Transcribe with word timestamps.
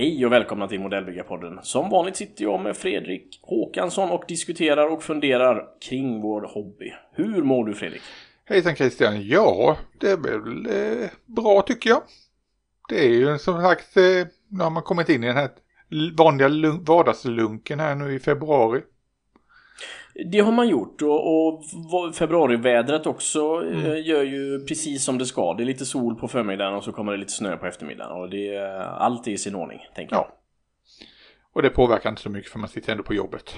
Hej 0.00 0.26
och 0.26 0.32
välkomna 0.32 0.68
till 0.68 0.80
Modellbyggarpodden. 0.80 1.58
Som 1.62 1.90
vanligt 1.90 2.16
sitter 2.16 2.44
jag 2.44 2.60
med 2.60 2.76
Fredrik 2.76 3.40
Håkansson 3.42 4.10
och 4.10 4.24
diskuterar 4.28 4.92
och 4.92 5.02
funderar 5.02 5.66
kring 5.80 6.20
vår 6.20 6.42
hobby. 6.42 6.92
Hur 7.12 7.42
mår 7.42 7.64
du 7.64 7.74
Fredrik? 7.74 8.02
Hejsan 8.44 8.76
Christian! 8.76 9.26
Ja, 9.28 9.76
det 10.00 10.10
är 10.10 10.16
väl 10.16 10.66
eh, 11.02 11.10
bra 11.26 11.62
tycker 11.62 11.90
jag. 11.90 12.02
Det 12.88 13.04
är 13.04 13.08
ju 13.08 13.38
som 13.38 13.62
sagt, 13.62 13.96
eh, 13.96 14.02
nu 14.50 14.62
har 14.62 14.70
man 14.70 14.82
kommit 14.82 15.08
in 15.08 15.24
i 15.24 15.26
den 15.26 15.36
här 15.36 15.50
vanliga 16.16 16.48
vardagslunken 16.80 17.80
här 17.80 17.94
nu 17.94 18.14
i 18.14 18.18
februari. 18.18 18.82
Det 20.32 20.40
har 20.40 20.52
man 20.52 20.68
gjort 20.68 21.02
och, 21.02 21.54
och 21.54 21.64
februarivädret 22.14 23.06
också 23.06 23.40
mm. 23.40 23.86
Eh, 23.86 24.06
gör 24.06 24.22
ju 24.22 24.64
precis 24.66 25.04
som 25.04 25.18
det 25.18 25.26
ska. 25.26 25.54
Det 25.54 25.62
är 25.62 25.64
lite 25.64 25.86
sol 25.86 26.14
på 26.14 26.28
förmiddagen 26.28 26.74
och 26.74 26.84
så 26.84 26.92
kommer 26.92 27.12
det 27.12 27.18
lite 27.18 27.32
snö 27.32 27.56
på 27.56 27.66
eftermiddagen. 27.66 28.20
Och 28.20 28.30
det, 28.30 28.76
allt 28.84 29.26
är 29.26 29.30
i 29.30 29.38
sin 29.38 29.54
ordning, 29.54 29.78
tänker 29.94 30.16
jag. 30.16 30.24
Ja. 30.24 30.36
Och 31.52 31.62
det 31.62 31.70
påverkar 31.70 32.10
inte 32.10 32.22
så 32.22 32.30
mycket 32.30 32.52
för 32.52 32.58
man 32.58 32.68
sitter 32.68 32.92
ändå 32.92 33.04
på 33.04 33.14
jobbet. 33.14 33.54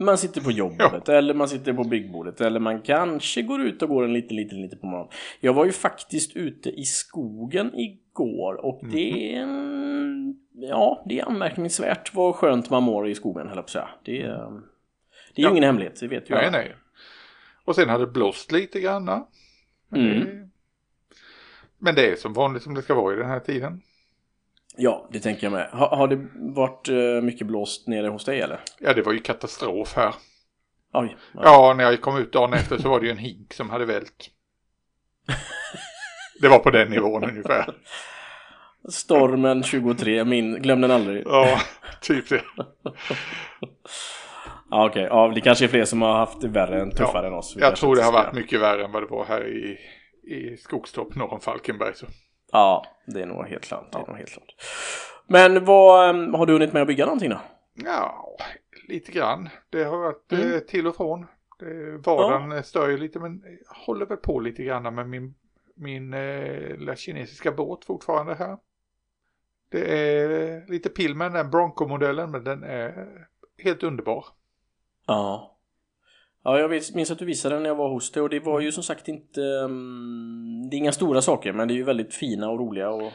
Man 0.00 0.18
sitter 0.18 0.40
på 0.40 0.50
jobbet 0.50 1.02
ja. 1.06 1.12
eller 1.14 1.34
man 1.34 1.48
sitter 1.48 1.72
på 1.72 1.84
byggbordet 1.84 2.40
eller 2.40 2.60
man 2.60 2.82
kanske 2.82 3.42
går 3.42 3.60
ut 3.60 3.82
och 3.82 3.88
går 3.88 4.04
en 4.04 4.12
liten, 4.12 4.36
liten, 4.36 4.62
liten 4.62 4.78
promenad. 4.78 5.12
Jag 5.40 5.52
var 5.52 5.64
ju 5.64 5.72
faktiskt 5.72 6.36
ute 6.36 6.70
i 6.70 6.84
skogen 6.84 7.74
igår 7.74 8.64
och 8.64 8.82
mm. 8.82 8.94
det 8.94 9.34
är 9.34 9.46
Ja, 10.52 11.02
det 11.06 11.20
är 11.20 11.24
anmärkningsvärt 11.24 12.14
vad 12.14 12.34
skönt 12.34 12.70
man 12.70 12.82
mår 12.82 13.08
i 13.08 13.14
skogen, 13.14 13.48
höll 13.48 13.56
jag 13.56 13.64
på 13.64 13.66
att 13.66 13.70
säga. 13.70 13.88
Det 14.04 14.22
är... 14.22 14.62
Det 15.34 15.42
är 15.42 15.46
ju 15.46 15.50
ingen 15.50 15.64
hemlighet, 15.64 16.00
det 16.00 16.08
vet 16.08 16.30
ju 16.30 16.34
Nej, 16.34 16.50
nej. 16.50 16.76
Och 17.64 17.74
sen 17.74 17.88
har 17.88 17.98
det 17.98 18.06
blåst 18.06 18.52
lite 18.52 18.80
granna. 18.80 19.26
Men, 19.88 20.00
mm. 20.00 20.24
det, 20.24 20.48
men 21.78 21.94
det 21.94 22.12
är 22.12 22.16
som 22.16 22.32
vanligt 22.32 22.62
som 22.62 22.74
det 22.74 22.82
ska 22.82 22.94
vara 22.94 23.14
i 23.14 23.16
den 23.16 23.28
här 23.28 23.40
tiden. 23.40 23.82
Ja, 24.82 25.08
det 25.12 25.20
tänker 25.20 25.46
jag 25.46 25.52
med. 25.52 25.68
Har, 25.72 25.96
har 25.96 26.08
det 26.08 26.26
varit 26.34 26.88
uh, 26.88 27.22
mycket 27.22 27.46
blåst 27.46 27.88
nere 27.88 28.08
hos 28.08 28.24
dig 28.24 28.40
eller? 28.40 28.60
Ja, 28.78 28.94
det 28.94 29.02
var 29.02 29.12
ju 29.12 29.18
katastrof 29.18 29.96
här. 29.96 30.14
Oj. 30.92 31.16
Ja. 31.34 31.40
ja, 31.44 31.74
när 31.76 31.84
jag 31.84 32.00
kom 32.00 32.16
ut 32.16 32.32
dagen 32.32 32.52
efter 32.52 32.78
så 32.78 32.88
var 32.88 33.00
det 33.00 33.06
ju 33.06 33.12
en 33.12 33.18
hink 33.18 33.52
som 33.52 33.70
hade 33.70 33.84
vält. 33.84 34.30
det 36.40 36.48
var 36.48 36.58
på 36.58 36.70
den 36.70 36.90
nivån 36.90 37.24
ungefär. 37.24 37.74
Stormen 38.88 39.62
23, 39.62 40.24
min, 40.24 40.62
glöm 40.62 40.80
den 40.80 40.90
aldrig. 40.90 41.22
Ja, 41.26 41.60
typ 42.00 42.28
det. 42.28 42.42
Ja, 44.70 44.86
okej. 44.86 45.06
Okay. 45.06 45.18
Ja, 45.18 45.32
det 45.34 45.40
kanske 45.40 45.64
är 45.64 45.68
fler 45.68 45.84
som 45.84 46.02
har 46.02 46.12
haft 46.12 46.40
det 46.40 46.48
värre 46.48 46.80
än 46.80 46.90
tuffare 46.90 47.26
ja, 47.26 47.26
än 47.26 47.34
oss. 47.38 47.56
Jag 47.58 47.76
tror 47.76 47.96
det 47.96 48.02
har 48.02 48.12
varit 48.12 48.34
mycket 48.34 48.60
värre 48.60 48.84
än 48.84 48.92
vad 48.92 49.02
det 49.02 49.06
var 49.06 49.24
här 49.24 49.48
i, 49.48 49.78
i 50.34 50.56
Skogstorp 50.56 51.14
norr 51.14 51.32
om 51.32 51.40
Falkenberg. 51.40 51.94
Så. 51.94 52.06
Ja, 52.52 52.84
det 53.06 53.22
är 53.22 53.26
nog 53.26 53.46
helt 53.46 53.64
klart. 53.64 53.88
Ja. 53.92 53.98
Det 53.98 54.04
är 54.04 54.08
nog 54.08 54.16
helt 54.16 54.30
klart. 54.30 54.54
Men 55.26 55.64
vad, 55.64 56.10
ehm, 56.10 56.34
har 56.34 56.46
du 56.46 56.52
hunnit 56.52 56.72
med 56.72 56.82
att 56.82 56.88
bygga 56.88 57.04
någonting 57.04 57.30
då? 57.30 57.40
Ja, 57.74 58.36
lite 58.88 59.12
grann. 59.12 59.48
Det 59.70 59.84
har 59.84 59.98
varit 59.98 60.32
mm. 60.32 60.54
eh, 60.54 60.58
till 60.58 60.86
och 60.86 60.96
från. 60.96 61.26
vardagen 62.04 62.50
ja. 62.50 62.62
stör 62.62 62.88
ju 62.88 62.98
lite 62.98 63.18
men 63.18 63.42
jag 63.44 63.74
håller 63.86 64.06
väl 64.06 64.16
på 64.16 64.40
lite 64.40 64.62
grann 64.62 64.94
med 64.94 65.08
min, 65.08 65.34
min 65.74 66.14
eh, 66.14 66.76
lilla 66.78 66.96
kinesiska 66.96 67.52
båt 67.52 67.84
fortfarande 67.84 68.34
här. 68.34 68.58
Det 69.68 69.98
är 69.98 70.66
lite 70.68 70.88
pill 70.88 71.14
med 71.14 71.32
den 71.32 71.50
Bronco-modellen 71.50 72.30
men 72.30 72.44
den 72.44 72.62
är 72.62 73.08
helt 73.58 73.82
underbar. 73.82 74.26
Ja. 75.06 75.56
Ja, 76.42 76.58
jag 76.58 76.70
minns 76.70 77.10
att 77.10 77.18
du 77.18 77.24
visade 77.24 77.54
den 77.54 77.62
när 77.62 77.70
jag 77.70 77.76
var 77.76 77.88
hos 77.88 78.12
dig 78.12 78.22
och 78.22 78.28
det 78.28 78.40
var 78.40 78.60
ju 78.60 78.72
som 78.72 78.82
sagt 78.82 79.08
inte... 79.08 79.40
Um, 79.40 80.68
det 80.70 80.76
är 80.76 80.78
inga 80.78 80.92
stora 80.92 81.22
saker 81.22 81.52
men 81.52 81.68
det 81.68 81.74
är 81.74 81.76
ju 81.76 81.82
väldigt 81.84 82.14
fina 82.14 82.50
och 82.50 82.58
roliga 82.58 82.90
och... 82.90 83.12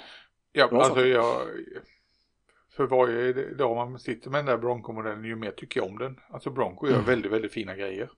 Ja, 0.51 0.69
alltså 0.71 0.89
saker. 0.89 1.05
jag... 1.05 1.41
För 2.75 2.87
varje 2.87 3.33
dag 3.53 3.75
man 3.75 3.99
sitter 3.99 4.29
med 4.29 4.39
den 4.39 4.45
där 4.45 4.57
Bronco-modellen 4.57 5.23
ju 5.23 5.35
mer 5.35 5.51
tycker 5.51 5.79
jag 5.79 5.89
om 5.89 5.97
den. 5.97 6.19
Alltså 6.29 6.49
Bronco 6.49 6.87
gör 6.87 6.93
mm. 6.93 7.05
väldigt, 7.05 7.31
väldigt 7.31 7.53
fina 7.53 7.75
grejer. 7.75 8.09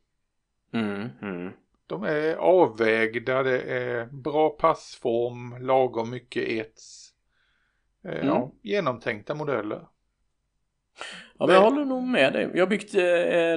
Mm, 0.73 1.09
mm. 1.21 1.51
De 1.87 2.03
är 2.03 2.35
avvägda, 2.35 3.43
det 3.43 3.61
är 3.61 4.05
bra 4.05 4.49
passform, 4.49 5.57
lagom 5.61 6.09
mycket 6.09 6.43
ets. 6.43 7.13
Eh, 8.03 8.11
mm. 8.11 8.27
Ja, 8.27 8.51
genomtänkta 8.61 9.35
modeller. 9.35 9.87
Ja, 11.37 11.45
men 11.45 11.55
jag 11.55 11.61
håller 11.61 11.85
nog 11.85 12.03
med 12.03 12.33
dig. 12.33 12.49
Jag 12.53 12.61
har 12.61 12.69
byggt 12.69 12.95
eh, 12.95 13.01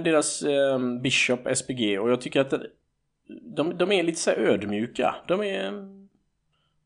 deras 0.05 0.43
eh, 0.43 0.79
Bishop 1.03 1.57
SPG 1.57 1.99
och 1.99 2.11
jag 2.11 2.21
tycker 2.21 2.41
att 2.41 2.55
de, 3.57 3.79
de 3.79 3.93
är 3.93 4.03
lite 4.03 4.19
så 4.19 4.31
ödmjuka. 4.31 5.15
De 5.29 5.43
är 5.43 5.73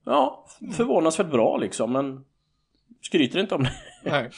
ja, 0.04 0.46
förvånansvärt 0.76 1.30
bra 1.30 1.56
liksom, 1.56 1.92
men 1.92 2.24
skryter 3.02 3.40
inte 3.40 3.54
om 3.54 3.62
det. 3.62 3.72
Nej. 4.04 4.30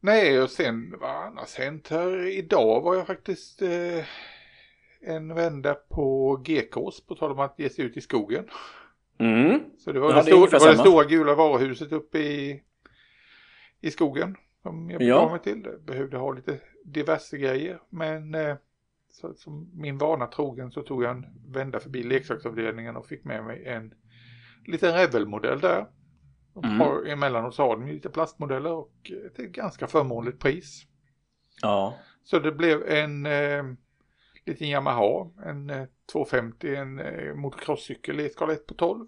Nej, 0.00 0.42
och 0.42 0.50
sen 0.50 0.94
vad 1.00 1.10
annars 1.10 1.54
hänt 1.54 1.88
här 1.88 2.26
idag 2.26 2.80
var 2.80 2.94
jag 2.94 3.06
faktiskt 3.06 3.62
eh, 3.62 4.04
en 5.00 5.34
vända 5.34 5.74
på 5.74 6.36
GKs 6.36 7.00
på 7.06 7.14
tal 7.14 7.32
om 7.32 7.40
att 7.40 7.58
ge 7.58 7.70
sig 7.70 7.84
ut 7.84 7.96
i 7.96 8.00
skogen. 8.00 8.44
Mm. 9.18 9.60
Så 9.78 9.92
det 9.92 10.00
var, 10.00 10.10
ja, 10.10 10.16
det, 10.16 10.22
stor, 10.22 10.48
det, 10.50 10.58
var 10.58 10.70
det 10.70 10.78
stora 10.78 11.04
gula 11.04 11.34
varuhuset 11.34 11.92
uppe 11.92 12.18
i, 12.18 12.62
i 13.80 13.90
skogen 13.90 14.36
som 14.62 14.90
jag 14.90 14.98
begav 14.98 15.22
ja. 15.22 15.30
mig 15.30 15.40
till. 15.40 15.68
Behövde 15.86 16.16
ha 16.16 16.32
lite 16.32 16.60
diverse 16.84 17.38
grejer. 17.38 17.80
Men 17.88 18.34
eh, 18.34 18.56
så, 19.10 19.34
som 19.34 19.70
min 19.74 19.98
vana 19.98 20.26
trogen 20.26 20.70
så 20.70 20.82
tog 20.82 21.04
jag 21.04 21.10
en 21.10 21.26
vända 21.46 21.80
förbi 21.80 22.02
leksaksavdelningen 22.02 22.96
och 22.96 23.06
fick 23.06 23.24
med 23.24 23.44
mig 23.44 23.66
en 23.66 23.94
liten 24.66 24.94
Revel-modell 24.94 25.60
där. 25.60 25.86
Mm. 26.56 26.80
har, 26.80 27.06
emellanåt 27.06 27.54
så 27.54 27.62
har 27.62 27.76
de 27.76 27.86
lite 27.86 28.08
plastmodeller 28.08 28.72
och 28.72 28.92
till 29.34 29.44
ett 29.44 29.52
ganska 29.52 29.86
förmånligt 29.86 30.38
pris. 30.38 30.86
Ja. 31.62 31.94
Så 32.24 32.38
det 32.38 32.52
blev 32.52 32.88
en 32.88 33.26
eh, 33.26 33.64
liten 34.46 34.68
Yamaha, 34.68 35.30
en 35.44 35.70
eh, 35.70 35.86
250, 36.12 36.76
en 36.76 36.98
eh, 36.98 37.34
motocrosscykel 37.34 38.20
i 38.20 38.30
skala 38.30 38.52
1 38.52 38.66
på 38.66 38.74
12. 38.74 39.06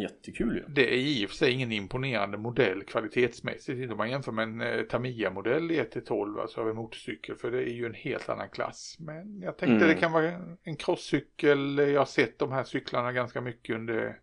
Jättekul 0.00 0.56
ju. 0.56 0.64
Det 0.68 0.94
är 0.94 0.98
i 0.98 1.26
och 1.26 1.30
för 1.30 1.36
sig 1.36 1.52
ingen 1.52 1.72
imponerande 1.72 2.38
modell 2.38 2.84
kvalitetsmässigt. 2.84 3.78
Inte 3.78 3.92
om 3.92 3.98
man 3.98 4.10
jämför 4.10 4.32
med 4.32 4.42
en 4.42 4.60
eh, 4.60 4.82
Tamiya-modell 4.82 5.70
i 5.70 5.80
1-12, 5.80 6.40
alltså 6.40 6.60
av 6.60 6.68
en 6.68 6.76
motorcykel. 6.76 7.36
För 7.36 7.50
det 7.50 7.58
är 7.58 7.72
ju 7.72 7.86
en 7.86 7.94
helt 7.94 8.28
annan 8.28 8.48
klass. 8.48 8.96
Men 8.98 9.40
jag 9.40 9.56
tänkte 9.56 9.84
mm. 9.84 9.88
det 9.88 9.94
kan 9.94 10.12
vara 10.12 10.32
en 10.62 10.76
crosscykel. 10.76 11.78
Jag 11.78 12.00
har 12.00 12.06
sett 12.06 12.38
de 12.38 12.52
här 12.52 12.64
cyklarna 12.64 13.12
ganska 13.12 13.40
mycket 13.40 13.76
under 13.76 14.20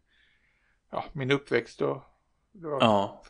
ja, 0.92 1.04
min 1.14 1.32
uppväxt. 1.32 1.80
Då. 1.80 2.06
Det 2.52 2.68
var 2.68 2.82
ja. 2.82 3.22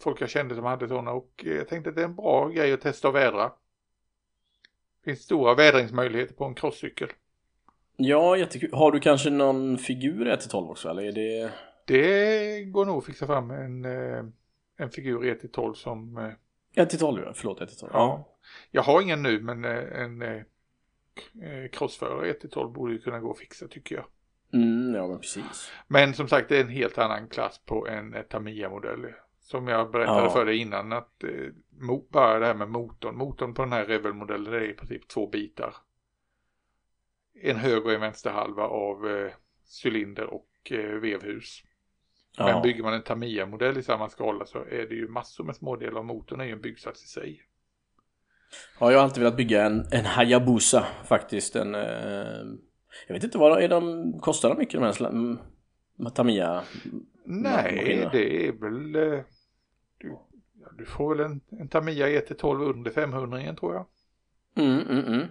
folk 0.00 0.20
jag 0.20 0.30
kände 0.30 0.54
som 0.54 0.64
hade 0.64 0.88
sådana. 0.88 1.12
Och 1.12 1.44
jag 1.44 1.68
tänkte 1.68 1.90
att 1.90 1.96
det 1.96 2.02
är 2.02 2.06
en 2.06 2.16
bra 2.16 2.48
grej 2.48 2.72
att 2.72 2.80
testa 2.80 3.08
och 3.08 3.14
vädra. 3.14 3.52
Det 5.04 5.10
finns 5.10 5.20
stora 5.20 5.54
vädringsmöjligheter 5.54 6.34
på 6.34 6.44
en 6.44 6.54
crosscykel. 6.54 7.08
Ja, 7.96 8.36
jättekul. 8.36 8.70
Har 8.72 8.92
du 8.92 9.00
kanske 9.00 9.30
någon 9.30 9.78
figur 9.78 10.26
1-12 10.26 10.70
också? 10.70 10.88
Eller 10.88 11.02
är 11.02 11.12
det... 11.12 11.52
Det 11.86 12.64
går 12.64 12.86
nog 12.86 12.98
att 12.98 13.06
fixa 13.06 13.26
fram 13.26 13.50
en, 13.50 13.84
eh, 13.84 14.24
en 14.76 14.90
figur 14.90 15.24
1 15.24 15.52
12 15.52 15.74
som... 15.74 16.32
1 16.74 16.90
till 16.90 16.98
12 16.98 17.22
ja, 17.26 17.32
förlåt 17.34 17.60
1 17.60 17.68
till 17.68 17.78
12. 17.78 17.90
Ja. 17.94 18.28
Jag 18.70 18.82
har 18.82 19.02
ingen 19.02 19.22
nu 19.22 19.40
men 19.40 19.64
eh, 19.64 20.02
en 20.02 20.44
crossförare 21.72 22.30
1 22.30 22.40
till 22.40 22.50
12 22.50 22.72
borde 22.72 22.92
ju 22.92 22.98
kunna 22.98 23.20
gå 23.20 23.30
att 23.30 23.38
fixa 23.38 23.68
tycker 23.68 23.94
jag. 23.94 24.04
Mm, 24.52 24.94
ja 24.94 25.08
men 25.08 25.18
precis. 25.18 25.72
Men 25.86 26.14
som 26.14 26.28
sagt 26.28 26.48
det 26.48 26.56
är 26.56 26.60
en 26.60 26.68
helt 26.68 26.98
annan 26.98 27.28
klass 27.28 27.58
på 27.58 27.88
en 27.88 28.16
Tamiya-modell. 28.28 29.06
Som 29.40 29.68
jag 29.68 29.90
berättade 29.90 30.24
ja. 30.24 30.30
för 30.30 30.44
dig 30.44 30.56
innan 30.56 30.92
att 30.92 31.24
eh, 31.24 31.30
bara 32.10 32.38
det 32.38 32.46
här 32.46 32.54
med 32.54 32.68
motorn. 32.68 33.16
Motorn 33.16 33.54
på 33.54 33.62
den 33.62 33.72
här 33.72 33.84
Revel-modellen 33.84 34.52
är 34.52 34.70
i 34.70 34.72
princip 34.72 35.08
två 35.08 35.26
bitar. 35.26 35.74
En 37.42 37.56
höger 37.56 37.84
och 37.84 37.92
en 37.92 38.00
vänster 38.00 38.30
halva 38.30 38.62
av 38.62 39.08
eh, 39.08 39.32
cylinder 39.84 40.26
och 40.26 40.72
eh, 40.72 41.00
vevhus. 41.00 41.62
Ja. 42.36 42.46
Men 42.46 42.62
bygger 42.62 42.82
man 42.82 42.94
en 42.94 43.02
Tamiya-modell 43.02 43.78
i 43.78 43.82
samma 43.82 44.08
skala 44.08 44.46
så 44.46 44.58
är 44.58 44.86
det 44.88 44.94
ju 44.94 45.08
massor 45.08 45.44
med 45.44 45.56
smådelar 45.56 45.98
och 45.98 46.04
motorn 46.04 46.40
är 46.40 46.44
ju 46.44 46.52
en 46.52 46.60
byggsats 46.60 47.04
i 47.04 47.08
sig. 47.08 47.42
Ja, 48.80 48.90
jag 48.90 48.98
har 48.98 49.04
alltid 49.04 49.22
velat 49.22 49.36
bygga 49.36 49.64
en, 49.64 49.86
en 49.92 50.04
Hayabusa 50.04 50.86
faktiskt. 51.04 51.56
En, 51.56 51.74
eh, 51.74 52.44
jag 53.06 53.14
vet 53.14 53.24
inte 53.24 53.38
vad 53.38 53.62
är 53.62 53.68
de, 53.68 54.12
kostar 54.20 54.48
de 54.48 54.58
mycket 54.58 54.80
de 54.80 54.82
här 54.82 56.10
Tamiya? 56.10 56.62
Nej, 57.24 58.08
det 58.12 58.46
är 58.46 58.52
väl... 58.52 58.96
Eh, 58.96 59.20
du, 59.98 60.18
du 60.78 60.84
får 60.84 61.14
väl 61.14 61.26
en, 61.26 61.40
en 61.60 61.68
Tamiya 61.68 62.06
1-12 62.06 62.70
under 62.70 62.90
500 62.90 63.40
igen 63.40 63.56
tror 63.56 63.74
jag. 63.74 63.86
Mm, 64.56 64.80
mm, 64.80 65.04
mm. 65.04 65.26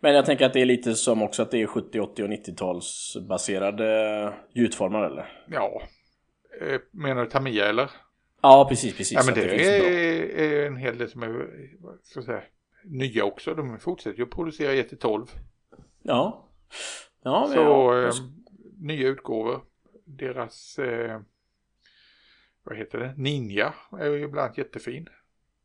Men 0.00 0.14
jag 0.14 0.26
tänker 0.26 0.46
att 0.46 0.52
det 0.52 0.60
är 0.60 0.66
lite 0.66 0.94
som 0.94 1.22
också 1.22 1.42
att 1.42 1.50
det 1.50 1.62
är 1.62 1.66
70, 1.66 2.00
80 2.00 2.22
och 2.22 2.28
90-talsbaserade 2.28 4.32
gjutformar 4.52 5.02
eller? 5.02 5.44
Ja, 5.48 5.80
Eh, 5.80 5.86
menar 6.90 7.24
du 7.24 7.30
Tamiya 7.30 7.66
eller? 7.68 7.90
Ja, 8.42 8.66
precis, 8.68 8.96
precis. 8.96 9.12
Ja, 9.12 9.22
men 9.26 9.34
Så 9.34 9.40
det, 9.40 9.46
att 9.46 9.56
bra. 9.56 9.88
är, 9.90 10.62
är 10.62 10.66
en 10.66 10.76
hel 10.76 10.98
del 10.98 11.10
som 11.10 11.22
är 11.22 11.48
ska 12.02 12.18
jag 12.18 12.24
säga, 12.24 12.42
nya 12.84 13.24
också. 13.24 13.54
De 13.54 13.78
fortsätter 13.78 14.18
ju 14.18 14.24
att 14.24 14.30
producera 14.30 14.72
1 14.72 14.88
till 14.88 14.98
12. 14.98 15.26
Ja. 16.02 16.48
Ja, 17.22 17.48
Så 17.52 17.56
ja. 17.56 18.06
eh, 18.06 18.12
nya 18.78 19.08
utgåvor. 19.08 19.60
Deras, 20.04 20.78
eh, 20.78 21.20
vad 22.62 22.76
heter 22.76 22.98
det, 22.98 23.14
Ninja 23.16 23.74
är 24.00 24.06
ju 24.10 24.24
ibland 24.24 24.58
jättefin. 24.58 25.08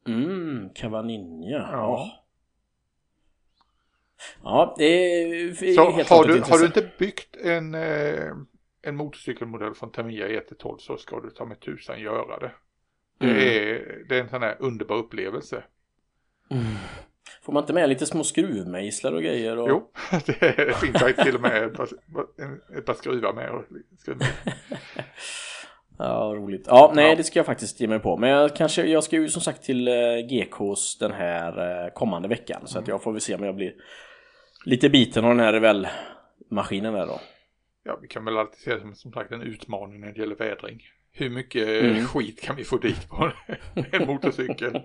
Mm, 0.08 0.70
Cavaninja. 0.76 1.58
Ja. 1.58 1.68
Ja. 1.72 2.26
Ja, 4.44 4.76
det 4.78 4.84
är 4.86 5.54
Så 5.76 5.92
helt 5.92 6.10
har 6.10 6.24
du, 6.28 6.38
ett 6.38 6.48
har 6.50 6.58
du 6.60 6.66
inte 6.66 6.92
byggt 7.00 7.36
en, 7.36 7.76
eh, 7.76 8.34
en 8.90 8.96
motorcykelmodell 8.96 9.74
från 9.74 9.92
Tamiya 9.92 10.28
1 10.28 10.48
till 10.48 10.58
12 10.58 10.78
så 10.78 10.98
ska 10.98 11.20
du 11.20 11.30
ta 11.30 11.46
med 11.46 11.60
tusan 11.60 12.00
göra 12.02 12.40
det. 12.40 12.52
Det, 13.20 13.26
Mm. 13.26 13.38
är, 13.38 14.06
det 14.10 14.18
är 14.18 14.22
en 14.22 14.30
sån 14.30 14.42
här 14.42 14.56
underbar 14.60 14.96
upplevelse. 14.96 15.64
Mm. 16.52 16.64
Får 17.42 17.54
man 17.54 17.64
inte 17.64 17.74
med 17.74 17.90
lite 17.90 18.06
små 18.06 18.24
skruvmejslar 18.24 19.12
och 19.12 19.22
grejer? 19.24 19.58
Och... 19.58 19.70
Jo, 19.70 19.92
det, 20.26 20.40
det 20.58 20.76
finns 20.78 21.00
faktiskt 21.00 21.26
till 21.26 21.36
och 21.36 21.42
med 21.42 21.64
ett 21.64 21.74
par, 21.74 21.88
ett 22.78 22.86
par 22.86 22.94
skruvar 22.94 23.34
med. 23.34 23.50
Och, 23.52 23.64
skruvar. 24.00 24.28
Ja, 26.02 26.34
roligt. 26.38 26.64
Ja, 26.68 26.92
nej, 26.96 27.10
Ja. 27.10 27.16
det 27.16 27.24
ska 27.24 27.40
jag 27.40 27.46
faktiskt 27.46 27.80
ge 27.82 27.88
mig 27.88 28.00
på. 28.00 28.18
Men 28.18 28.30
jag, 28.30 28.56
kanske, 28.56 28.84
jag 28.84 29.04
ska 29.04 29.16
ju 29.16 29.30
som 29.30 29.42
sagt 29.42 29.64
till 29.64 29.88
eh, 29.88 29.94
GKs 30.30 30.98
den 31.00 31.12
här 31.12 31.84
eh, 31.86 31.94
kommande 31.94 32.28
veckan. 32.28 32.62
Så 32.66 32.80
att 32.80 32.84
Mm. 32.88 32.94
jag 32.94 33.04
får 33.04 33.12
väl 33.12 33.22
se 33.22 33.36
om 33.36 33.44
jag 33.44 33.56
blir 33.56 33.74
lite 34.66 34.90
biten 34.90 35.26
av 35.26 35.30
den 35.30 35.40
här 35.40 35.54
Revell-maskinen 35.54 36.94
där 36.94 37.06
då. 37.06 37.20
Ja, 37.84 38.00
vi 38.02 38.08
kan 38.08 38.26
väl 38.26 38.38
alltid 38.38 38.60
se 38.60 38.74
det 38.74 38.80
som, 38.82 38.96
som 38.96 39.12
sagt 39.12 39.32
en 39.32 39.42
utmaning 39.42 40.00
när 40.02 40.12
det 40.12 40.20
gäller 40.20 40.36
vädring. 40.36 40.82
Hur 41.12 41.30
mycket 41.30 41.68
Mm. 41.68 42.06
skit 42.06 42.42
kan 42.42 42.56
vi 42.56 42.64
få 42.64 42.78
dit 42.78 43.10
på 43.10 43.32
en 43.92 44.08
motorcykel? 44.08 44.82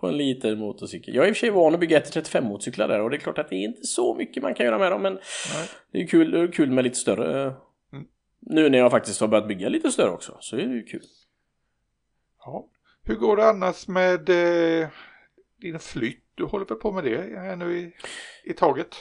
På 0.00 0.08
en 0.08 0.16
liten 0.16 0.58
motorcykel. 0.58 1.14
Jag 1.14 1.24
är 1.24 1.28
i 1.28 1.32
och 1.32 1.36
för 1.36 1.40
sig 1.40 1.50
van 1.50 1.74
att 1.74 1.80
bygga 1.80 1.96
135 1.96 2.44
motorcyklar 2.44 2.88
där 2.88 3.00
och 3.00 3.10
det 3.10 3.16
är 3.16 3.20
klart 3.20 3.38
att 3.38 3.48
det 3.48 3.56
är 3.56 3.64
inte 3.64 3.86
så 3.86 4.14
mycket 4.14 4.42
man 4.42 4.54
kan 4.54 4.66
göra 4.66 4.78
med 4.78 4.92
dem 4.92 5.02
men 5.02 5.12
Nej. 5.14 5.68
det 5.92 6.02
är 6.02 6.06
kul, 6.06 6.30
det 6.30 6.40
är 6.40 6.52
kul 6.52 6.70
med 6.70 6.84
lite 6.84 6.96
större. 6.96 7.54
Mm. 7.92 8.06
Nu 8.40 8.68
när 8.68 8.78
jag 8.78 8.90
faktiskt 8.90 9.20
har 9.20 9.28
börjat 9.28 9.48
bygga 9.48 9.68
lite 9.68 9.90
större 9.90 10.10
också 10.10 10.36
så 10.40 10.56
är 10.56 10.66
det 10.66 10.74
ju 10.74 10.82
kul. 10.82 11.02
Ja. 12.44 12.68
Hur 13.04 13.14
går 13.14 13.36
det 13.36 13.48
annars 13.48 13.88
med 13.88 14.28
eh, 14.28 14.88
din 15.60 15.78
flytt? 15.78 16.24
Du 16.34 16.44
håller 16.44 16.66
väl 16.66 16.78
på 16.78 16.92
med 16.92 17.04
det 17.04 17.38
här 17.40 17.56
nu 17.56 17.78
i, 17.78 17.92
i 18.44 18.52
taget? 18.52 18.96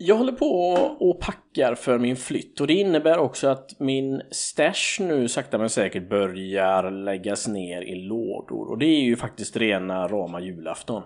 Jag 0.00 0.16
håller 0.16 0.32
på 0.32 0.72
och 1.00 1.20
packar 1.20 1.74
för 1.74 1.98
min 1.98 2.16
flytt 2.16 2.60
och 2.60 2.66
det 2.66 2.74
innebär 2.74 3.18
också 3.18 3.48
att 3.48 3.80
min 3.80 4.22
stash 4.30 5.00
nu 5.00 5.28
sakta 5.28 5.58
men 5.58 5.70
säkert 5.70 6.08
börjar 6.08 6.90
läggas 6.90 7.48
ner 7.48 7.82
i 7.82 7.94
lådor 7.94 8.70
och 8.70 8.78
det 8.78 8.86
är 8.86 9.00
ju 9.00 9.16
faktiskt 9.16 9.56
rena 9.56 10.08
rama 10.08 10.40
julafton. 10.40 11.02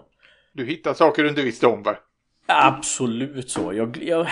Du 0.53 0.67
hittar 0.67 0.95
saker 0.95 1.23
du 1.23 1.29
inte 1.29 1.43
visste 1.43 1.67
om 1.67 1.83
va? 1.83 1.97
Absolut 2.47 3.51
så. 3.51 3.73
Jag, 3.75 3.99
jag, 4.03 4.27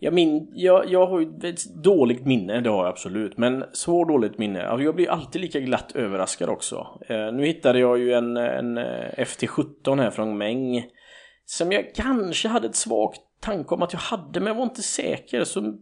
jag, 0.00 0.14
min, 0.14 0.48
jag, 0.54 0.90
jag 0.90 1.06
har 1.06 1.20
ju 1.20 1.26
ett 1.42 1.64
dåligt 1.84 2.26
minne, 2.26 2.60
det 2.60 2.70
har 2.70 2.84
jag 2.84 2.88
absolut. 2.92 3.38
Men 3.38 3.64
så 3.72 4.04
dåligt 4.04 4.38
minne. 4.38 4.66
Alltså 4.66 4.84
jag 4.84 4.94
blir 4.94 5.10
alltid 5.10 5.40
lika 5.40 5.60
glatt 5.60 5.92
överraskad 5.96 6.48
också. 6.48 7.00
Eh, 7.08 7.32
nu 7.32 7.46
hittade 7.46 7.78
jag 7.78 7.98
ju 7.98 8.12
en, 8.12 8.36
en 8.36 8.78
eh, 8.78 9.10
FT17 9.16 10.02
här 10.02 10.10
från 10.10 10.38
Meng. 10.38 10.84
Som 11.46 11.72
jag 11.72 11.94
kanske 11.94 12.48
hade 12.48 12.66
ett 12.68 12.76
svagt 12.76 13.20
tanke 13.44 13.74
om 13.74 13.82
att 13.82 13.92
jag 13.92 14.00
hade, 14.00 14.40
men 14.40 14.46
jag 14.46 14.54
var 14.54 14.62
inte 14.62 14.82
säker. 14.82 15.44
Så 15.44 15.60
när 15.60 15.74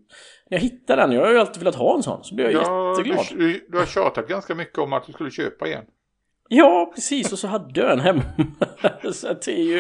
jag 0.49 0.59
hittade 0.59 1.03
den, 1.03 1.13
jag 1.13 1.21
har 1.25 1.33
ju 1.33 1.39
alltid 1.39 1.59
velat 1.63 1.75
ha 1.75 1.97
en 1.97 2.03
sån, 2.03 2.25
så 2.25 2.35
blev 2.35 2.51
jag 2.51 2.63
Ja, 2.63 2.91
jätteglad. 2.99 3.27
du, 3.31 3.67
du, 3.69 3.79
har 3.79 3.87
tjatat 3.87 4.29
ganska 4.29 4.55
mycket 4.55 4.79
om 4.79 4.93
att 4.93 5.07
du 5.07 5.13
skulle 5.13 5.31
köpa 5.31 5.67
igen. 5.67 5.85
Ja, 6.49 6.93
precis. 6.95 7.33
Och 7.33 7.39
så 7.39 7.47
hade 7.47 7.81
jag 7.81 7.89
den 7.91 8.01
hemma. 8.01 8.23
så 9.13 9.29
att 9.29 9.43
det 9.43 9.53
är 9.61 9.65
ju... 9.65 9.79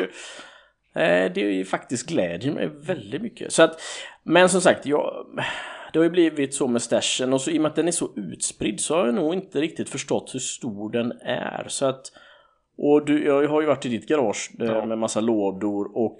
eh, 0.94 1.32
Det 1.32 1.36
är 1.42 1.50
ju 1.50 1.64
faktiskt 1.64 2.08
glädjer 2.08 2.52
mig 2.52 2.66
väldigt 2.68 3.22
mycket. 3.22 3.52
Så 3.52 3.62
att, 3.62 3.80
men 4.22 4.48
som 4.48 4.60
sagt, 4.60 4.86
jag, 4.86 5.26
det 5.92 5.98
har 5.98 6.04
ju 6.04 6.10
blivit 6.10 6.54
så 6.54 6.68
med 6.68 6.82
stashen 6.82 7.32
och 7.32 7.40
så 7.40 7.50
i 7.50 7.58
och 7.58 7.62
med 7.62 7.68
att 7.70 7.76
den 7.76 7.88
är 7.88 7.92
så 7.92 8.10
utspridd 8.16 8.80
så 8.80 8.96
har 8.96 9.06
jag 9.06 9.14
nog 9.14 9.34
inte 9.34 9.60
riktigt 9.60 9.88
förstått 9.88 10.30
hur 10.34 10.40
stor 10.40 10.90
den 10.90 11.12
är. 11.24 11.64
Så 11.68 11.86
att, 11.86 12.12
och 12.78 13.06
du, 13.06 13.24
jag 13.24 13.48
har 13.48 13.60
ju 13.60 13.66
varit 13.66 13.86
i 13.86 13.88
ditt 13.88 14.08
garage 14.08 14.50
eh, 14.60 14.66
Ja. 14.66 14.84
med 14.86 14.98
massa 14.98 15.20
lådor 15.20 15.96
och 15.96 16.16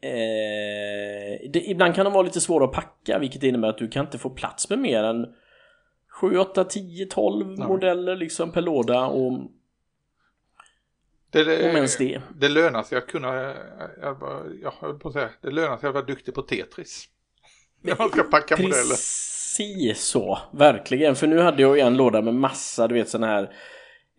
eh, 0.00 1.50
det, 1.50 1.60
ibland 1.70 1.94
kan 1.94 2.04
de 2.04 2.12
vara 2.12 2.22
lite 2.22 2.40
svåra 2.40 2.64
att 2.64 2.72
packa 2.72 3.18
vilket 3.18 3.42
innebär 3.42 3.68
att 3.68 3.78
du 3.78 3.88
kan 3.88 4.04
inte 4.04 4.18
få 4.18 4.30
plats 4.30 4.70
med 4.70 4.78
mer 4.78 5.02
än 5.02 5.26
7, 6.20 6.38
8, 6.38 6.64
10, 6.64 7.06
12 7.06 7.54
Ja. 7.58 7.68
modeller 7.68 8.16
liksom 8.16 8.52
per 8.52 8.62
låda 8.62 9.06
och 9.06 9.32
Det, 11.30 11.44
det, 11.44 11.70
om 11.70 11.76
ens 11.76 11.96
det. 11.96 12.20
det 12.40 12.48
lönar 12.48 12.82
sig 12.82 12.98
att 12.98 13.06
kunna, 13.06 13.54
jag, 14.02 14.18
bara- 14.18 14.44
jag 14.62 14.70
höll 14.80 14.98
på 14.98 15.08
att 15.08 15.14
säga, 15.14 15.30
det 15.42 15.50
lönar 15.50 15.76
sig 15.76 15.88
att 15.88 15.94
vara 15.94 16.04
duktig 16.04 16.34
på 16.34 16.42
Tetris. 16.42 17.04
När 17.82 17.96
man 17.98 18.08
ska 18.08 18.22
packa 18.22 18.56
modeller. 18.56 18.74
Precis 18.90 20.00
så, 20.04 20.38
verkligen. 20.52 21.16
För 21.16 21.26
nu 21.26 21.38
hade 21.40 21.62
jag 21.62 21.76
ju 21.76 21.82
en 21.82 21.96
låda 21.96 22.22
med 22.22 22.34
massa, 22.34 22.88
du 22.88 22.94
vet 22.94 23.08
sådana 23.08 23.26
här 23.26 23.50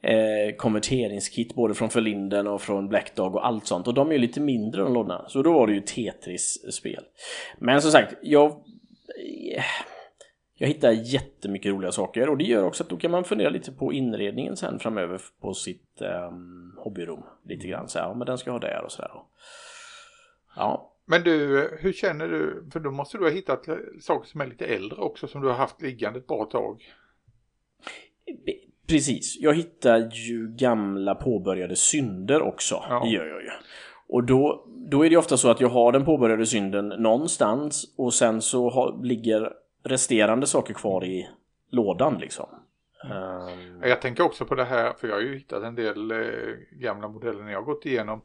eh, 0.01 0.55
konverteringskit 0.57 1.55
både 1.55 1.73
från 1.73 1.89
Förlinden 1.89 2.47
och 2.47 2.61
från 2.61 2.87
Black 2.87 3.15
Dog 3.15 3.35
och 3.35 3.47
allt 3.47 3.67
sånt. 3.67 3.87
Och 3.87 3.93
de 3.93 4.07
är 4.09 4.13
ju 4.13 4.19
lite 4.19 4.39
mindre 4.39 4.81
de 4.81 4.93
lådorna. 4.93 5.25
Så 5.27 5.43
då 5.43 5.53
var 5.53 5.67
det 5.67 5.73
ju 5.73 5.81
Tetris-spel. 5.81 7.03
Men 7.59 7.81
som 7.81 7.91
sagt, 7.91 8.13
jag... 8.21 8.51
eh, 9.55 9.63
Jag 10.59 10.67
hittar 10.67 10.91
jättemycket 10.91 11.71
roliga 11.71 11.91
saker 11.91 12.29
och 12.29 12.37
det 12.37 12.43
gör 12.43 12.63
också 12.63 12.83
att 12.83 12.89
då 12.89 12.97
kan 12.97 13.11
man 13.11 13.23
fundera 13.23 13.49
lite 13.49 13.71
på 13.71 13.93
inredningen 13.93 14.57
sen 14.57 14.79
framöver 14.79 15.21
på 15.41 15.53
sitt 15.53 16.01
um, 16.01 16.73
hobbyrum. 16.77 17.23
Lite 17.45 17.67
grann 17.67 17.87
så 17.89 17.99
här, 17.99 18.05
ja 18.05 18.13
men 18.13 18.25
den 18.27 18.37
ska 18.37 18.49
jag 18.49 18.53
ha 18.53 18.59
där 18.59 18.83
och 18.85 18.91
sådär. 18.91 19.11
Ja, 20.55 20.93
Men 21.05 21.23
du, 21.23 21.69
hur 21.79 21.93
känner 21.93 22.27
du, 22.27 22.69
för 22.71 22.79
då 22.79 22.91
måste 22.91 23.17
du 23.17 23.23
ha 23.23 23.31
hittat 23.31 23.65
saker 24.01 24.29
som 24.29 24.41
är 24.41 24.47
lite 24.47 24.65
äldre 24.65 25.01
också 25.01 25.27
som 25.27 25.41
du 25.41 25.47
har 25.47 25.55
haft 25.55 25.81
liggande 25.81 26.19
ett 26.19 26.27
bra 26.27 26.45
tag. 26.45 26.83
Precis, 28.87 29.37
jag 29.39 29.53
hittar 29.53 30.09
ju 30.13 30.47
gamla 30.55 31.15
påbörjade 31.15 31.75
synder 31.75 32.41
också. 32.41 32.83
Ja. 32.89 33.01
Det 33.03 33.09
gör 33.09 33.25
jag 33.27 33.41
ju. 33.43 33.49
Och 34.07 34.23
då, 34.23 34.65
då 34.89 35.05
är 35.05 35.09
det 35.09 35.17
ofta 35.17 35.37
så 35.37 35.49
att 35.51 35.61
jag 35.61 35.69
har 35.69 35.91
den 35.91 36.05
påbörjade 36.05 36.45
synden 36.45 36.87
någonstans 36.87 37.93
och 37.97 38.13
sen 38.13 38.41
så 38.41 38.69
har, 38.69 39.03
ligger 39.03 39.53
resterande 39.83 40.47
saker 40.47 40.73
kvar 40.73 41.05
i 41.05 41.29
lådan 41.71 42.17
liksom. 42.19 42.45
Ehm, 43.03 43.81
Jag 43.83 44.01
tänker 44.01 44.23
också 44.23 44.45
på 44.45 44.55
det 44.55 44.65
här, 44.65 44.93
för 44.93 45.07
jag 45.07 45.15
har 45.15 45.21
ju 45.21 45.37
hittat 45.37 45.63
en 45.63 45.75
del 45.75 46.11
eh, 46.11 46.17
gamla 46.71 47.07
modeller 47.07 47.43
när 47.43 47.51
jag 47.51 47.59
har 47.59 47.65
gått 47.65 47.85
igenom. 47.85 48.21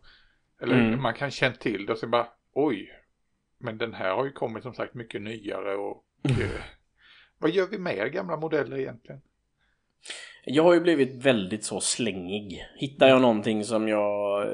Eller 0.63 0.75
Mm. 0.75 1.03
man 1.03 1.15
kan 1.15 1.31
känna 1.31 1.55
till 1.55 1.87
det 1.87 1.93
och 1.93 1.99
sen 1.99 2.11
bara, 2.11 2.27
oj, 2.55 2.91
men 3.59 3.79
den 3.79 3.95
här 3.95 4.15
har 4.15 4.25
ju 4.25 4.33
kommit 4.33 4.63
som 4.63 4.75
sagt 4.75 4.95
mycket 4.95 5.23
nyare 5.23 5.75
och 5.77 6.05
eh, 6.25 6.61
vad 7.39 7.51
gör 7.51 7.67
vi 7.67 7.79
med 7.79 8.13
gamla 8.13 8.37
modeller 8.37 8.79
egentligen? 8.79 9.21
Jag 10.45 10.63
har 10.63 10.75
ju 10.75 10.81
blivit 10.81 11.15
väldigt 11.25 11.65
så 11.65 11.81
slängig. 11.81 12.67
Hittar 12.77 13.09
jag 13.09 13.21
någonting 13.21 13.65
som 13.65 13.89
jag, 13.89 14.47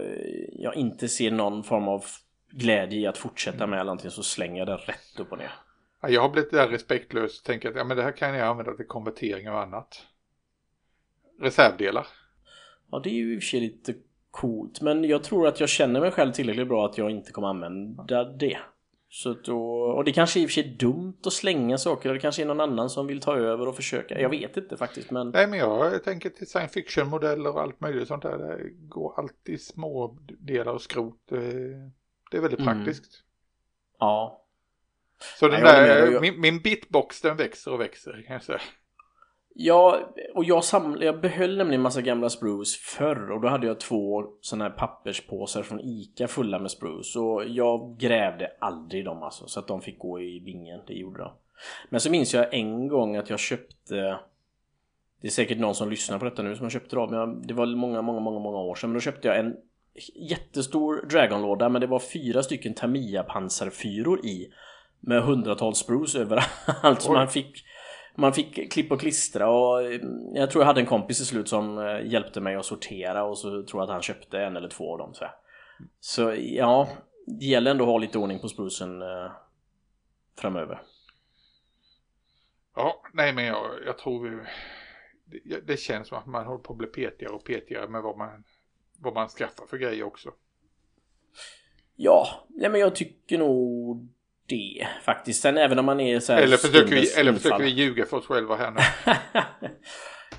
jag 0.53 0.77
inte 0.77 1.09
ser 1.09 1.31
någon 1.31 1.65
form 1.65 1.89
av 1.89 2.05
glädje 2.51 2.99
i 2.99 3.07
att 3.07 3.19
fortsätta 3.19 3.67
med 3.67 3.77
eller 3.77 3.85
någonting 3.85 4.11
så 4.11 4.23
slänger 4.23 4.59
jag 4.59 4.67
det 4.67 4.77
rätt 4.77 5.21
upp 5.21 5.33
och 5.33 5.39
ner. 5.39 5.53
Ja, 6.01 6.09
Jag 6.09 6.23
har 6.23 6.29
blivit 6.29 6.51
där 6.51 6.69
respektlös 6.69 7.41
och 7.41 7.47
tänker 7.47 7.69
att 7.69 7.77
ja, 7.77 7.85
men 7.85 7.97
det 7.97 8.03
här 8.03 8.13
kan 8.13 8.35
jag 8.35 8.49
använda 8.49 8.75
till 8.75 8.87
konvertering 8.87 9.51
och 9.51 9.61
annat. 9.61 10.07
Reservdelar. 11.41 12.07
Ja, 12.91 13.01
det 13.05 13.11
är 13.11 13.15
ju 13.15 13.35
i 13.35 13.39
och 13.39 13.43
för 13.43 13.47
sig 13.47 13.61
lite 13.61 13.95
coolt. 14.31 14.81
Men 14.81 15.05
jag 15.05 15.25
tror 15.25 15.47
att 15.47 15.61
jag 15.61 15.69
känner 15.69 16.01
mig 16.01 16.11
själv 16.11 16.33
tillräckligt 16.33 16.69
bra 16.69 16.87
att 16.87 16.99
jag 16.99 17.11
inte 17.11 17.33
kommer 17.33 17.49
använda 17.49 18.25
det. 18.25 18.59
Så 19.11 19.33
då, 19.45 19.61
och 19.81 20.05
det 20.05 20.13
kanske 20.13 20.41
i 20.41 20.45
och 20.47 20.49
för 20.51 20.55
sig 20.55 20.65
är 20.73 20.77
dumt 20.77 21.19
att 21.27 21.33
slänga 21.33 21.79
saker. 21.79 22.13
Det 22.15 22.19
kanske 22.21 22.43
är 22.43 22.47
någon 22.47 22.61
annan 22.61 22.91
som 22.91 23.07
vill 23.07 23.21
ta 23.21 23.37
över 23.37 23.69
och 23.69 23.77
försöka. 23.77 24.21
Jag 24.21 24.29
vet 24.29 24.57
inte 24.57 24.77
faktiskt. 24.77 25.11
Men 25.11 25.31
Nej 25.31 25.47
men 25.47 25.59
jag 25.59 26.05
tänker 26.05 26.31
till 26.31 26.47
science 26.47 26.73
fiction 26.75 27.09
modeller 27.09 27.51
och 27.55 27.61
allt 27.61 27.81
möjligt 27.81 28.09
sånt 28.09 28.23
där. 28.23 28.39
Det 28.39 28.71
går 28.89 29.19
alltid 29.19 29.61
små 29.63 30.19
delar 30.39 30.73
och 30.73 30.83
skrot. 30.83 31.19
Det- 31.29 32.37
är 32.37 32.41
väldigt 32.41 32.61
Mm. 32.61 32.75
praktiskt. 32.85 33.23
ja. 33.99 34.45
Så 35.39 35.49
den 35.49 35.63
med 35.63 35.75
där, 35.75 36.21
min, 36.21 36.41
min 36.41 36.59
bitbox 36.61 37.21
den 37.21 37.37
växer 37.37 37.73
och 37.73 37.81
växer 37.81 38.25
kan 38.27 38.33
jag 38.33 38.43
säga. 38.43 38.61
Ja, 39.61 40.01
och 40.35 40.45
jag, 40.45 40.65
saml, 40.65 41.03
jag 41.03 41.21
behöll 41.21 41.57
nämligen 41.57 41.83
massa 41.83 42.03
gamla 42.03 42.29
sprues 42.29 42.77
förr 42.77 43.31
och 43.31 43.41
då 43.41 43.49
hade 43.49 43.67
jag 43.67 43.81
två 43.81 44.25
sådana 44.41 44.65
här 44.65 44.71
papperspåsar 44.77 45.63
från 45.63 45.81
Ica 45.81 46.29
fulla 46.29 46.59
med 46.59 46.71
sprues 46.71 47.17
och 47.17 47.45
jag 47.49 47.97
grävde 47.99 48.51
aldrig 48.61 49.05
dem 49.05 49.23
alltså 49.23 49.47
så 49.47 49.61
att 49.61 49.67
de 49.69 49.81
fick 49.81 49.99
gå 49.99 50.21
i 50.21 50.41
bingen, 50.41 50.81
det 50.87 50.95
gjorde 50.95 51.19
de. 51.19 51.31
Men 51.89 52.01
så 52.01 52.11
minns 52.11 52.35
jag 52.35 52.55
en 52.55 52.89
gång 52.89 53.17
att 53.17 53.31
jag 53.31 53.39
köpte 53.39 53.95
Det 55.21 55.27
är 55.27 55.31
säkert 55.31 55.59
någon 55.59 55.75
som 55.75 55.91
lyssnar 55.91 56.19
på 56.19 56.25
detta 56.25 56.43
nu 56.43 56.57
som 56.57 56.65
har 56.65 56.71
köpt 56.71 56.93
men 56.93 57.13
jag- 57.13 57.47
det 57.47 57.55
var 57.55 57.67
många, 57.67 58.03
många, 58.03 58.21
många, 58.21 58.39
många 58.39 58.59
år 58.59 58.75
sedan 58.75 58.91
men 58.91 58.95
då 58.95 59.01
köpte 59.01 59.29
jag 59.29 59.39
en 59.39 59.57
jättestor 60.31 61.07
Dragonlåda 61.11 61.69
men 61.69 61.81
det 61.81 61.87
var 61.87 61.99
fyra 61.99 62.43
stycken 62.43 62.75
Tamiya 62.75 63.23
pansarfyror 63.23 64.27
i 64.27 64.53
med 65.01 65.23
hundratals 65.23 65.79
sprues 65.79 66.15
överallt 66.15 67.03
så 67.03 67.13
man 67.13 67.29
fick 67.29 67.65
Man 68.21 68.33
fick 68.33 68.73
klippa 68.73 68.95
och 68.95 69.01
klistra 69.01 69.51
och 69.51 69.83
eh, 69.83 70.01
jag 70.35 70.51
tror 70.51 70.63
jag 70.63 70.67
hade 70.67 70.81
en 70.81 70.87
kompis 70.87 71.21
i 71.21 71.25
slut 71.25 71.49
som 71.49 71.79
eh, 71.79 72.07
hjälpte 72.07 72.41
mig 72.41 72.57
att 72.57 72.65
sortera 72.65 73.25
och 73.25 73.39
så 73.39 73.63
tror 73.63 73.81
jag 73.81 73.83
att 73.83 73.93
han 73.93 74.03
köpte 74.03 74.41
en 74.41 74.57
eller 74.57 74.69
två 74.69 74.93
av 74.93 74.99
dem. 74.99 75.15
Så, 75.15 75.27
så 76.01 76.35
ja, 76.39 76.89
det 77.27 77.45
gäller 77.45 77.71
ändå 77.71 77.85
att 77.85 77.91
ha 77.91 77.99
lite 77.99 78.19
ordning 78.19 78.39
på 78.39 78.49
sprusen 78.49 79.03
eh, 79.03 79.33
framöver. 80.39 80.83
Ja, 82.77 83.03
nej 83.13 83.33
men 83.33 83.45
jag, 83.45 83.67
jag 83.87 83.99
tror 83.99 84.29
vi, 84.29 84.41
det, 85.45 85.61
det, 85.61 85.77
känns 85.77 86.09
som 86.09 86.19
att 86.19 86.27
man 86.27 86.47
håller 86.47 86.63
på 86.63 86.73
att 86.73 86.79
bli 86.79 86.87
petigare 86.87 87.33
och 87.33 87.45
petigare 87.45 87.89
med 87.89 88.03
vad 88.03 88.19
man, 88.19 88.45
vad 88.99 89.15
man 89.15 89.29
skaffar 89.29 89.67
för 89.67 89.77
grejer 89.77 90.05
också. 90.05 90.33
Ja, 91.97 92.47
nej 92.49 92.71
men 92.71 92.81
jag 92.81 92.95
tycker 92.95 93.39
nog 93.39 94.09
det 94.49 94.87
faktiskt. 95.05 95.43
Sen 95.43 95.59
även 95.59 95.79
om 95.79 95.85
man 95.85 96.01
är 96.01 96.21
så 96.21 96.33
här 96.33 96.43
Eller 96.43 96.57
försöker, 96.57 96.95
vi, 96.95 97.13
eller 97.13 97.33
försöker 97.33 97.65
vi 97.65 97.71
ljuga 97.71 98.07
för 98.07 98.17
oss 98.17 98.27
själva 98.27 98.57
här 98.57 98.71
nu? 98.71 98.81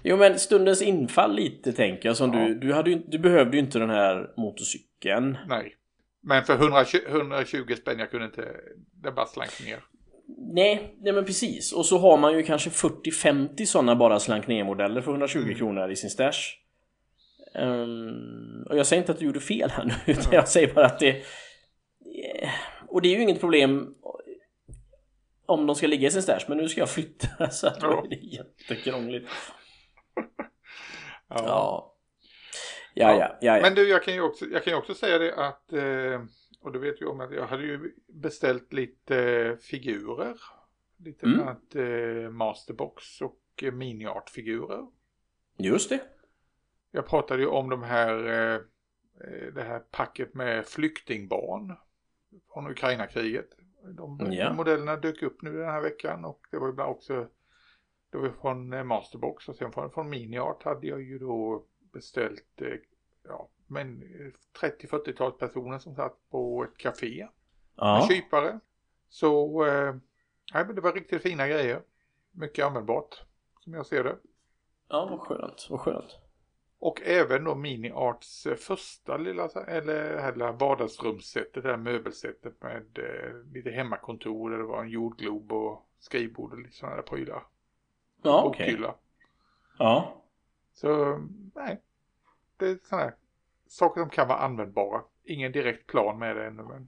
jo 0.03 0.17
men 0.17 0.39
stundens 0.39 0.81
infall 0.81 1.35
lite 1.35 1.73
tänker 1.73 2.09
jag 2.09 2.17
som 2.17 2.33
ja. 2.33 2.39
du. 2.39 2.53
Du, 2.55 2.73
hade 2.73 2.95
du 2.95 3.19
behövde 3.19 3.57
ju 3.57 3.63
inte 3.63 3.79
den 3.79 3.89
här 3.89 4.33
motorcykeln. 4.37 5.37
Nej. 5.47 5.75
Men 6.23 6.43
för 6.43 6.53
120, 6.53 6.97
120 7.07 7.75
spänn 7.77 7.99
jag 7.99 8.11
kunde 8.11 8.25
inte, 8.25 8.47
det 9.03 9.11
bara 9.11 9.25
slank 9.25 9.65
ner. 9.65 9.79
Nej, 10.37 10.95
nej 11.01 11.13
men 11.13 11.25
precis. 11.25 11.73
Och 11.73 11.85
så 11.85 11.97
har 11.97 12.17
man 12.17 12.33
ju 12.33 12.43
kanske 12.43 12.69
40-50 12.69 13.65
sådana 13.65 13.95
bara 13.95 14.19
slank 14.19 14.47
ner 14.47 14.63
modeller 14.63 15.01
för 15.01 15.11
120 15.11 15.39
mm. 15.39 15.55
kronor 15.55 15.91
i 15.91 15.95
sin 15.95 16.09
stash. 16.09 16.39
Um, 17.55 18.65
och 18.69 18.77
jag 18.77 18.85
säger 18.85 19.01
inte 19.01 19.11
att 19.11 19.19
du 19.19 19.25
gjorde 19.25 19.39
fel 19.39 19.69
här 19.69 19.85
nu, 19.85 19.93
utan 20.05 20.23
mm. 20.23 20.35
jag 20.35 20.47
säger 20.47 20.73
bara 20.73 20.85
att 20.85 20.99
det... 20.99 21.23
Och 22.89 23.01
det 23.01 23.09
är 23.09 23.15
ju 23.15 23.21
inget 23.21 23.39
problem 23.39 23.95
om 25.45 25.67
de 25.67 25.75
ska 25.75 25.87
ligga 25.87 26.07
i 26.07 26.11
sin 26.11 26.21
stash, 26.21 26.45
men 26.47 26.57
nu 26.57 26.69
ska 26.69 26.81
jag 26.81 26.89
flytta 26.89 27.49
så 27.51 27.67
att 27.67 27.83
är 27.83 28.09
det 28.09 28.15
jättekrångligt. 28.15 29.29
ja. 31.27 31.43
ja. 31.45 31.95
Ja, 32.93 33.11
ja, 33.11 33.37
ja, 33.41 33.55
ja. 33.55 33.61
Men 33.61 33.75
du, 33.75 33.89
jag 33.89 34.03
kan 34.03 34.13
ju 34.13 34.21
också, 34.21 34.45
jag 34.45 34.63
kan 34.63 34.73
ju 34.73 34.79
också 34.79 34.93
säga 34.93 35.17
det 35.17 35.35
att, 35.35 35.73
eh, 35.73 36.23
och 36.61 36.71
du 36.71 36.79
vet 36.79 37.01
ju 37.01 37.05
om 37.05 37.19
att 37.19 37.33
jag 37.33 37.47
hade 37.47 37.63
ju 37.63 37.93
beställt 38.07 38.73
lite 38.73 39.57
figurer. 39.61 40.35
Lite 40.97 41.25
mm. 41.25 41.39
annat 41.39 41.75
eh, 41.75 42.29
masterbox 42.31 43.21
och 43.21 43.41
eh, 43.61 43.71
mini-art-figurer. 43.71 44.87
Just 45.57 45.89
det. 45.89 45.99
Jag 46.91 47.07
pratade 47.07 47.41
ju 47.41 47.47
om 47.47 47.69
de 47.69 47.83
här, 47.83 48.27
eh, 48.27 48.55
eh 48.55 49.53
det 49.53 49.63
här 49.63 49.79
packet 49.79 50.33
med 50.33 50.65
flyktingbarn 50.65 51.75
från 52.53 52.71
Ukraina-kriget. 52.71 53.49
De, 53.83 54.17
de 54.17 54.55
modellerna 54.55 54.95
dök 54.95 55.21
upp 55.21 55.41
nu 55.41 55.57
den 55.57 55.69
här 55.69 55.81
veckan 55.81 56.25
och 56.25 56.47
det 56.51 56.57
var 56.57 56.67
ju 56.67 56.71
ibland 56.71 56.91
också 56.91 57.27
det 58.11 58.17
var 58.17 58.29
från 58.29 58.73
eh, 58.73 58.83
Masterbox 58.83 59.49
och 59.49 59.55
sen 59.55 59.71
från, 59.71 59.91
från 59.91 60.09
Miniart 60.09 60.63
hade 60.63 60.87
jag 60.87 61.01
ju 61.01 61.19
då 61.19 61.65
beställt 61.93 62.61
eh, 62.61 62.77
ja, 63.23 63.49
men 63.67 64.03
30-40-tals 64.61 65.37
personer 65.37 65.79
som 65.79 65.95
satt 65.95 66.29
på 66.29 66.63
ett 66.63 66.77
café. 66.77 67.27
Ja. 67.75 67.97
Med 67.99 68.07
kypare. 68.07 68.59
Så 69.09 69.65
eh, 69.65 69.95
det 70.53 70.81
var 70.81 70.93
riktigt 70.93 71.21
fina 71.21 71.47
grejer. 71.47 71.81
Mycket 72.31 72.65
användbart 72.65 73.23
som 73.59 73.73
jag 73.73 73.85
ser 73.85 74.03
det. 74.03 74.17
Ja, 74.87 75.07
vad 75.09 75.19
skönt, 75.19 75.67
vad 75.69 75.79
skönt. 75.79 76.17
Och 76.79 77.01
även 77.01 77.43
då 77.43 77.55
Mini 77.55 77.91
Arts 77.91 78.45
eh, 78.45 78.55
första 78.55 79.17
lilla, 79.17 79.49
eller 79.67 80.31
lilla 80.31 80.51
vardagsrumssättet, 80.51 81.63
det 81.63 81.69
här 81.69 81.77
möbelsättet 81.77 82.61
med 82.61 82.85
eh, 82.97 83.53
lite 83.53 83.69
hemmakontor 83.69 84.49
där 84.49 84.57
det 84.57 84.63
var 84.63 84.83
en 84.83 84.89
jordglob 84.89 85.51
och 85.51 85.89
skrivbord 85.99 86.51
och 86.51 86.59
lite 86.59 86.75
sådana 86.75 86.95
där 86.95 87.03
prylar. 87.03 87.43
Ja, 88.21 88.43
okej. 88.43 88.75
Okay. 88.75 88.91
Ja. 89.77 90.23
Så, 90.73 91.19
nej. 91.55 91.81
Det 92.57 92.65
är 92.65 92.79
sådana 92.83 93.03
här 93.03 93.15
saker 93.67 94.01
som 94.01 94.09
kan 94.09 94.27
vara 94.27 94.39
användbara. 94.39 95.01
Ingen 95.23 95.51
direkt 95.51 95.87
plan 95.87 96.19
med 96.19 96.35
det 96.35 96.45
ännu 96.45 96.63
men. 96.63 96.87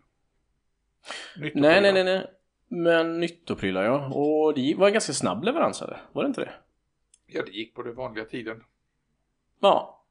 Nej, 1.36 1.82
nej, 1.82 1.94
nej, 1.94 2.04
nej. 2.04 2.28
Men 2.68 3.20
nyttoprylar 3.20 3.84
ja. 3.84 4.14
Och 4.14 4.54
det 4.54 4.76
var 4.78 4.88
en 4.88 4.94
ganska 4.94 5.14
snabb 5.14 5.44
leverans 5.44 5.82
eller? 5.82 6.02
Var 6.12 6.24
det 6.24 6.28
inte 6.28 6.42
det? 6.42 6.54
Ja, 7.26 7.44
det 7.46 7.52
gick 7.52 7.76
på 7.76 7.84
den 7.84 7.96
vanliga 7.96 8.26
tiden. 8.26 8.64
Ja. 9.62 10.06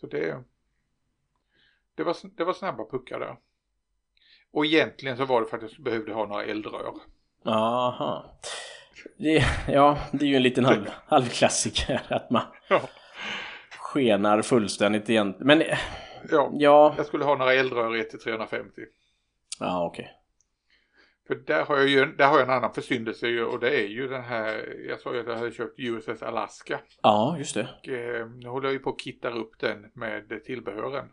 Så 0.00 0.06
det, 0.06 0.42
det, 1.94 2.02
var, 2.02 2.16
det 2.36 2.44
var 2.44 2.52
snabba 2.52 2.84
puckar 2.84 3.20
där. 3.20 3.36
Och 4.52 4.66
egentligen 4.66 5.16
så 5.16 5.24
var 5.24 5.40
det 5.40 5.46
för 5.46 5.56
att 5.56 5.62
jag 5.62 5.84
behövde 5.84 6.12
ha 6.12 6.26
några 6.26 6.44
eldrör. 6.44 6.94
Aha. 7.44 8.38
Det, 9.18 9.44
ja, 9.68 9.98
det 10.12 10.24
är 10.24 10.28
ju 10.28 10.36
en 10.36 10.42
liten 10.42 10.64
halv, 10.64 10.90
halvklassiker 11.06 12.02
att 12.08 12.30
man 12.30 12.42
ja. 12.68 12.80
skenar 13.78 14.42
fullständigt 14.42 15.08
igen. 15.08 15.34
Men 15.38 15.62
ja, 16.30 16.50
ja, 16.52 16.94
jag 16.96 17.06
skulle 17.06 17.24
ha 17.24 17.34
några 17.34 17.54
eldrör 17.54 17.96
1 17.96 18.10
till 18.10 18.20
350. 18.20 18.80
Ja, 19.60 19.86
okej. 19.86 20.02
Okay. 20.02 20.14
För 21.26 21.34
där 21.34 21.64
har 21.64 21.76
jag 21.76 21.88
ju 21.88 22.06
där 22.06 22.28
har 22.28 22.38
jag 22.38 22.48
en 22.48 22.54
annan 22.54 22.74
försyndelse 22.74 23.42
och 23.42 23.60
det 23.60 23.80
är 23.80 23.86
ju 23.86 24.08
den 24.08 24.22
här, 24.22 24.76
jag 24.88 25.00
sa 25.00 25.14
ju 25.14 25.20
att 25.20 25.26
jag 25.26 25.36
hade 25.36 25.52
köpt 25.52 25.78
USS 25.78 26.22
Alaska. 26.22 26.80
Ja, 27.02 27.36
just 27.38 27.54
det. 27.54 27.68
Och 27.78 27.88
eh, 27.88 28.28
nu 28.28 28.48
håller 28.48 28.66
jag 28.66 28.72
ju 28.72 28.78
på 28.78 28.90
att 28.90 29.00
kittar 29.00 29.36
upp 29.36 29.60
den 29.60 29.90
med 29.94 30.44
tillbehören. 30.44 31.08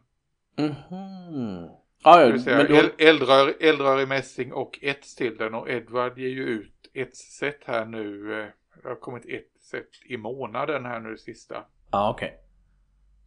Mhm. 0.58 1.70
Ja, 2.04 2.22
ja, 2.22 2.40
säga, 2.40 2.58
men 2.58 2.68
då... 2.68 3.06
eldrör, 3.06 3.54
eldrör 3.60 4.02
i 4.02 4.06
mässing 4.06 4.54
och 4.54 4.80
ett 4.82 5.18
till 5.18 5.38
den 5.38 5.54
och 5.54 5.70
Edward 5.70 6.18
ger 6.18 6.30
ju 6.30 6.44
ut 6.44 6.92
ett 6.94 7.16
set 7.16 7.64
här 7.66 7.86
nu. 7.86 8.34
Eh, 8.42 8.48
det 8.84 8.90
har 8.90 8.96
kommit 8.96 9.26
ett 9.26 9.62
set 9.62 9.90
i 10.06 10.18
månaden 10.18 10.86
här 10.86 11.00
nu 11.00 11.12
det 11.12 11.18
sista. 11.18 11.64
Ja, 11.92 12.10
okej. 12.10 12.28
Okay. 12.28 12.38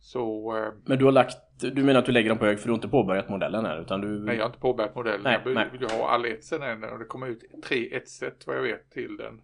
Så... 0.05 0.57
Eh, 0.57 0.73
men 0.85 0.99
du 0.99 1.05
har 1.05 1.13
lagt, 1.13 1.37
du 1.61 1.83
menar 1.85 2.01
att 2.01 2.07
du 2.07 2.13
lägger 2.13 2.29
dem 2.29 2.39
på 2.39 2.45
hög 2.45 2.59
för 2.59 2.67
du 2.67 2.73
har 2.73 2.77
inte 2.77 2.89
påbörjat 2.89 3.29
modellen 3.29 3.65
här 3.65 3.81
utan 3.81 4.01
du... 4.01 4.09
Nej, 4.09 4.37
jag 4.37 4.43
har 4.43 4.47
inte 4.47 4.59
påbörjat 4.59 4.95
modellen. 4.95 5.21
Nej, 5.25 5.41
jag 5.45 5.55
nej. 5.55 5.69
vill 5.73 5.81
ju 5.81 5.87
ha 5.87 6.09
all 6.09 6.25
etsen 6.25 6.63
än 6.63 6.85
och 6.85 6.99
det 6.99 7.05
kommer 7.05 7.27
ut 7.27 7.45
tre 7.65 7.97
etset 7.97 8.47
vad 8.47 8.57
jag 8.57 8.63
vet 8.63 8.91
till 8.91 9.17
den. 9.17 9.41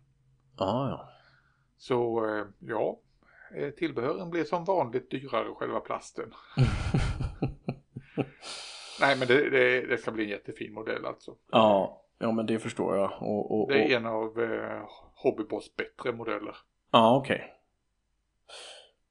Ah, 0.57 0.89
ja. 0.89 1.09
Så, 1.77 2.27
eh, 2.27 2.45
ja. 2.59 3.01
Tillbehören 3.77 4.31
blir 4.31 4.45
som 4.45 4.65
vanligt 4.65 5.11
dyrare 5.11 5.55
själva 5.55 5.81
plasten. 5.81 6.33
Nej 9.01 9.17
men 9.19 9.29
det, 9.29 9.51
det, 9.51 9.87
det, 9.87 9.99
ska 9.99 10.11
bli 10.11 10.25
en 10.25 10.31
jättefin 10.31 10.75
modell 10.75 11.07
alltså. 11.07 11.35
Ja, 11.51 12.03
ja 12.19 12.33
men 12.33 12.47
det 12.47 12.59
förstår 12.59 12.97
jag. 12.97 13.13
Och, 13.21 13.51
och, 13.51 13.63
och... 13.63 13.69
Det 13.69 13.93
är 13.93 13.97
en 13.97 14.07
av 14.07 14.41
eh, 14.41 14.83
Hobbyboss 15.15 15.77
bättre 15.77 16.13
modeller. 16.13 16.57
Ja 16.93 17.17
okej. 17.17 17.37
Okay. 17.37 17.60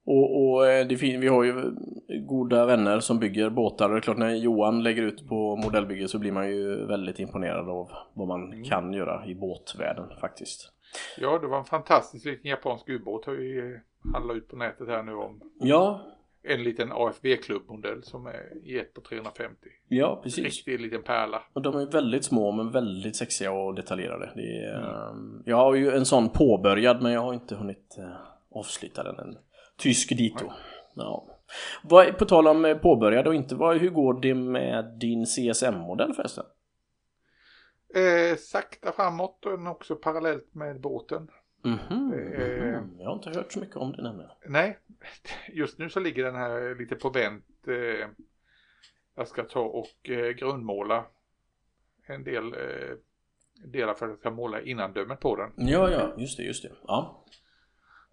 Och, 0.06 0.44
och 0.44 0.68
eh, 0.68 0.88
det 0.88 0.98
fin- 0.98 1.22
vi 1.22 1.28
har 1.28 1.44
ju 1.44 1.76
goda 2.28 2.66
vänner 2.66 3.00
som 3.00 3.20
bygger 3.20 3.50
båtar 3.50 3.86
och 3.86 3.92
det 3.92 4.00
är 4.00 4.02
klart 4.02 4.18
när 4.18 4.36
Johan 4.36 4.84
lägger 4.84 5.04
ut 5.04 5.28
på 5.28 5.56
modellbygge 5.56 6.08
så 6.08 6.20
blir 6.20 6.32
man 6.32 6.50
ju 6.50 6.86
väldigt 6.86 7.20
imponerad 7.20 7.70
av 7.70 7.92
vad 8.14 8.28
man 8.28 8.54
mm. 8.54 8.64
kan 8.64 8.94
göra 8.94 9.26
i 9.26 9.36
båtvärlden 9.36 10.10
faktiskt. 10.22 10.72
Ja, 11.18 11.40
det 11.40 11.48
var 11.48 11.58
en 11.60 11.66
fantastisk 11.66 12.26
liten 12.26 12.50
japansk 12.50 12.90
ubåt 12.90 13.26
har 13.26 13.34
vi 13.34 13.80
handlat 14.14 14.38
ut 14.38 14.48
på 14.48 14.56
nätet 14.56 14.88
här 14.88 15.04
nu 15.04 15.14
om. 15.14 15.42
Ja, 15.60 16.02
en 16.44 16.64
liten 16.64 16.92
AFB-klubbmodell 16.92 18.04
som 18.04 18.28
är 18.28 18.58
i 18.64 18.80
ett 18.80 18.94
på 18.94 19.02
350. 19.02 19.58
Ja, 19.88 20.20
precis. 20.24 20.44
Riktig 20.44 20.80
liten 20.80 21.04
pärla. 21.04 21.44
Och 21.54 21.62
de 21.62 21.76
är 21.76 21.86
väldigt 21.86 22.24
små 22.24 22.52
men 22.52 22.72
väldigt 22.72 23.16
sexiga 23.16 23.52
och 23.52 23.76
detaljerade. 23.76 24.32
Det 24.36 24.66
är, 24.66 24.78
mm. 24.78 24.90
Ehm, 24.90 25.44
jag 25.46 25.58
har 25.58 25.76
ju 25.76 25.92
en 25.92 26.06
sån 26.06 26.30
påbörjad 26.30 27.02
men 27.02 27.12
jag 27.12 27.22
har 27.22 27.34
inte 27.34 27.56
hunnit 27.56 27.96
uh, 28.00 28.06
avsluta 28.52 29.04
den 29.04 29.20
än. 29.20 29.38
Tysk 29.80 30.10
dito. 30.10 30.52
Ja. 30.94 31.26
Vad, 31.84 32.18
på 32.18 32.26
tal 32.26 32.48
om 32.48 32.66
eh, 32.66 32.78
påbörjad 32.78 33.28
och 33.28 33.36
inte, 33.36 33.56
vad, 33.56 33.78
hur 33.78 33.90
går 33.90 34.22
det 34.22 34.34
med 34.34 34.98
din 35.00 35.26
CSM-modell 35.26 36.14
förresten? 36.14 36.46
Eh, 37.96 38.38
sakta 38.38 38.92
framåt 38.92 39.46
och 39.46 39.68
också 39.68 39.96
parallellt 39.96 40.56
med 40.56 40.82
båten. 40.82 41.28
Mm 41.66 41.78
-hmm. 41.78 42.14
eh, 42.14 42.82
jag 43.00 43.06
har 43.06 43.14
inte 43.14 43.30
hört 43.30 43.52
så 43.52 43.60
mycket 43.60 43.76
om 43.76 43.92
det 43.92 44.04
nämligen. 44.04 44.32
Nej, 44.48 44.78
just 45.54 45.78
nu 45.78 45.90
så 45.90 46.00
ligger 46.00 46.24
den 46.24 46.36
här 46.36 46.76
lite 46.80 46.96
på 46.96 47.10
vänt. 47.10 47.68
Eh, 47.68 48.08
jag 49.16 49.28
ska 49.28 49.44
ta 49.44 49.62
och 49.62 50.10
eh, 50.10 50.30
grundmåla 50.30 51.06
en 52.08 52.24
del 52.24 52.54
eh, 52.54 52.96
delar 53.66 53.94
för 53.94 54.06
att 54.06 54.12
jag 54.12 54.20
ska 54.20 54.32
måla 54.32 54.62
innandömet 54.62 55.20
på 55.20 55.36
den. 55.36 55.52
Ja, 55.56 55.92
ja, 55.92 56.14
just 56.18 56.38
det, 56.38 56.44
just 56.44 56.64
det. 56.64 56.72
Ja. 56.88 57.26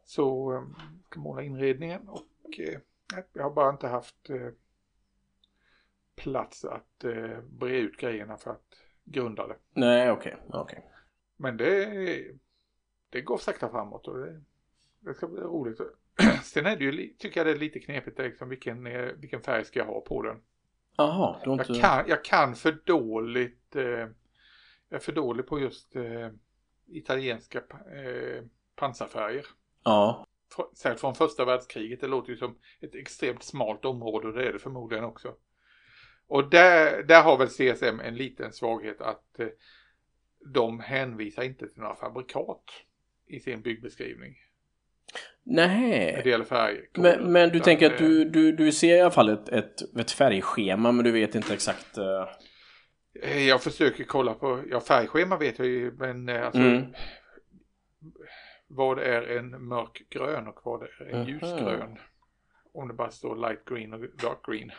Så 0.06 0.52
jag 0.52 0.62
eh, 0.62 0.68
ska 1.10 1.20
måla 1.20 1.42
inredningen 1.42 2.08
och 2.08 2.58
eh, 2.58 2.80
jag 3.32 3.42
har 3.42 3.50
bara 3.50 3.70
inte 3.70 3.88
haft 3.88 4.30
eh, 4.30 4.48
plats 6.16 6.64
att 6.64 7.04
eh, 7.04 7.40
bre 7.40 7.78
ut 7.78 7.96
grejerna 7.96 8.36
för 8.36 8.50
att 8.50 8.76
grunda 9.04 9.46
det. 9.46 9.56
Nej, 9.72 10.10
okej, 10.10 10.36
okay. 10.46 10.60
Okay. 10.60 10.80
Men 11.36 11.56
det, 11.56 12.24
det 13.10 13.20
går 13.20 13.38
sakta 13.38 13.68
framåt 13.68 14.08
och 14.08 14.18
det, 14.18 14.42
det 15.00 15.14
ska 15.14 15.28
bli 15.28 15.40
roligt. 15.40 15.80
Sen 16.42 16.66
är 16.66 16.76
det 16.76 16.84
ju, 16.84 17.14
tycker 17.18 17.40
jag 17.40 17.46
det 17.46 17.52
är 17.52 17.58
lite 17.58 17.80
knepigt 17.80 18.18
liksom, 18.18 18.48
vilken, 18.48 18.84
vilken 19.20 19.40
färg 19.40 19.64
ska 19.64 19.78
jag 19.78 19.86
ha 19.86 20.00
på 20.00 20.22
den. 20.22 20.42
Jaha, 20.96 21.40
du 21.44 21.52
inte... 21.52 21.64
jag, 21.68 21.80
kan, 21.80 22.04
jag 22.08 22.24
kan 22.24 22.54
för 22.54 22.78
dåligt, 22.84 23.76
eh, 23.76 23.82
jag 23.82 24.10
är 24.88 24.98
för 24.98 25.12
dålig 25.12 25.46
på 25.46 25.60
just 25.60 25.96
eh, 25.96 26.30
italienska 26.86 27.58
eh, 27.58 28.44
pansarfärger. 28.76 29.46
Ja. 29.86 30.26
Särskilt 30.74 31.00
från 31.00 31.14
första 31.14 31.44
världskriget. 31.44 32.00
Det 32.00 32.06
låter 32.06 32.30
ju 32.30 32.36
som 32.36 32.58
ett 32.80 32.94
extremt 32.94 33.42
smalt 33.42 33.84
område 33.84 34.28
och 34.28 34.34
det 34.34 34.48
är 34.48 34.52
det 34.52 34.58
förmodligen 34.58 35.04
också. 35.04 35.34
Och 36.28 36.50
där, 36.50 37.02
där 37.02 37.22
har 37.22 37.38
väl 37.38 37.48
CSM 37.48 38.00
en 38.00 38.14
liten 38.14 38.52
svaghet 38.52 39.00
att 39.00 39.38
eh, 39.38 39.46
de 40.54 40.80
hänvisar 40.80 41.42
inte 41.42 41.68
till 41.68 41.82
några 41.82 41.94
fabrikat 41.94 42.64
i 43.26 43.40
sin 43.40 43.62
byggbeskrivning. 43.62 44.34
Nej. 45.42 46.22
Men, 46.94 47.32
men 47.32 47.48
du 47.48 47.60
tänker 47.60 47.92
att 47.92 47.98
du, 47.98 48.24
du, 48.24 48.52
du 48.52 48.72
ser 48.72 48.96
i 48.96 49.00
alla 49.00 49.10
fall 49.10 49.28
ett, 49.28 49.48
ett, 49.48 49.96
ett 49.98 50.10
färgschema 50.10 50.92
men 50.92 51.04
du 51.04 51.12
vet 51.12 51.34
inte 51.34 51.54
exakt? 51.54 51.98
Uh... 51.98 52.28
Jag 53.38 53.62
försöker 53.62 54.04
kolla 54.04 54.34
på, 54.34 54.62
ja 54.70 54.80
färgschema 54.80 55.36
vet 55.36 55.58
jag 55.58 55.68
ju 55.68 55.92
men 55.92 56.28
eh, 56.28 56.46
alltså 56.46 56.60
mm. 56.60 56.84
Vad 58.66 58.98
är 58.98 59.22
en 59.22 59.68
mörkgrön 59.68 60.46
och 60.46 60.60
vad 60.64 60.82
är 60.82 61.02
en 61.02 61.14
mm. 61.14 61.28
ljusgrön? 61.28 61.98
Om 62.72 62.88
det 62.88 62.94
bara 62.94 63.10
står 63.10 63.36
light 63.36 63.64
green 63.64 63.92
och 63.92 64.00
dark 64.00 64.46
green. 64.46 64.70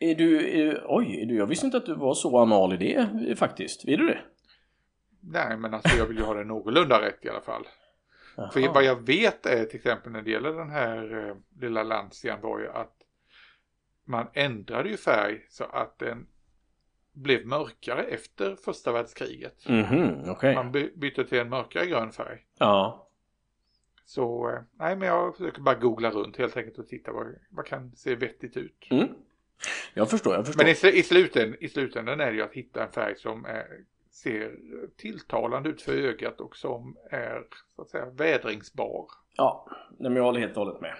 Är 0.00 0.14
du, 0.14 0.60
är, 0.60 0.84
oj, 0.88 1.22
är 1.22 1.26
du, 1.26 1.36
jag 1.36 1.46
visste 1.46 1.66
inte 1.66 1.78
att 1.78 1.86
du 1.86 1.94
var 1.94 2.14
så 2.14 2.38
anal 2.38 2.72
i 2.72 2.76
det 2.76 3.36
faktiskt. 3.36 3.84
Vill 3.84 3.98
du 3.98 4.06
det? 4.06 4.20
Nej, 5.20 5.56
men 5.56 5.74
alltså 5.74 5.96
jag 5.96 6.06
vill 6.06 6.16
ju 6.16 6.22
ha 6.22 6.34
det 6.34 6.44
någorlunda 6.44 7.02
rätt 7.02 7.24
i 7.24 7.28
alla 7.28 7.40
fall. 7.40 7.66
Aha. 8.38 8.50
För 8.50 8.68
vad 8.68 8.84
jag 8.84 9.06
vet 9.06 9.46
är 9.46 9.64
till 9.64 9.76
exempel 9.76 10.12
när 10.12 10.22
det 10.22 10.30
gäller 10.30 10.52
den 10.52 10.70
här 10.70 11.28
eh, 11.28 11.36
lilla 11.60 11.82
Lancian 11.82 12.40
var 12.40 12.58
ju 12.58 12.68
att 12.68 12.96
man 14.04 14.26
ändrade 14.32 14.88
ju 14.88 14.96
färg 14.96 15.46
så 15.48 15.64
att 15.64 15.98
den 15.98 16.26
blev 17.16 17.46
mörkare 17.46 18.02
efter 18.02 18.56
första 18.56 18.92
världskriget. 18.92 19.68
Mm 19.68 19.84
-hmm, 19.84 20.30
okay. 20.30 20.54
Man 20.54 20.72
by 20.72 20.92
bytte 20.96 21.24
till 21.24 21.38
en 21.38 21.48
mörkare 21.48 21.86
grön 21.86 22.12
färg. 22.12 22.44
Ja. 22.58 23.08
Så, 24.04 24.50
eh, 24.50 24.60
nej 24.78 24.96
men 24.96 25.08
jag 25.08 25.36
försöker 25.36 25.60
bara 25.60 25.74
googla 25.74 26.10
runt 26.10 26.36
helt 26.36 26.56
enkelt 26.56 26.78
och 26.78 26.88
titta 26.88 27.12
vad, 27.12 27.26
vad 27.50 27.66
kan 27.66 27.92
se 27.96 28.14
vettigt 28.14 28.56
ut. 28.56 28.86
Mm. 28.90 29.08
Jag 29.94 30.10
förstår, 30.10 30.34
jag 30.34 30.46
förstår. 30.46 30.64
Men 30.64 30.92
i, 30.92 30.98
i, 30.98 31.02
sluten, 31.02 31.56
i 31.60 31.68
slutändan 31.68 32.20
är 32.20 32.26
det 32.26 32.36
ju 32.36 32.42
att 32.42 32.52
hitta 32.52 32.84
en 32.84 32.92
färg 32.92 33.16
som 33.16 33.44
är, 33.44 33.66
ser 34.10 34.56
tilltalande 34.96 35.68
ut 35.68 35.82
för 35.82 35.92
ögat 35.92 36.40
och 36.40 36.56
som 36.56 36.96
är 37.10 37.42
så 37.76 37.82
att 37.82 37.90
säga 37.90 38.06
vädringsbar. 38.10 39.06
Ja, 39.36 39.68
men 39.98 40.16
jag 40.16 40.22
håller 40.22 40.40
helt 40.40 40.56
och 40.56 40.64
hållet 40.64 40.80
med. 40.80 40.94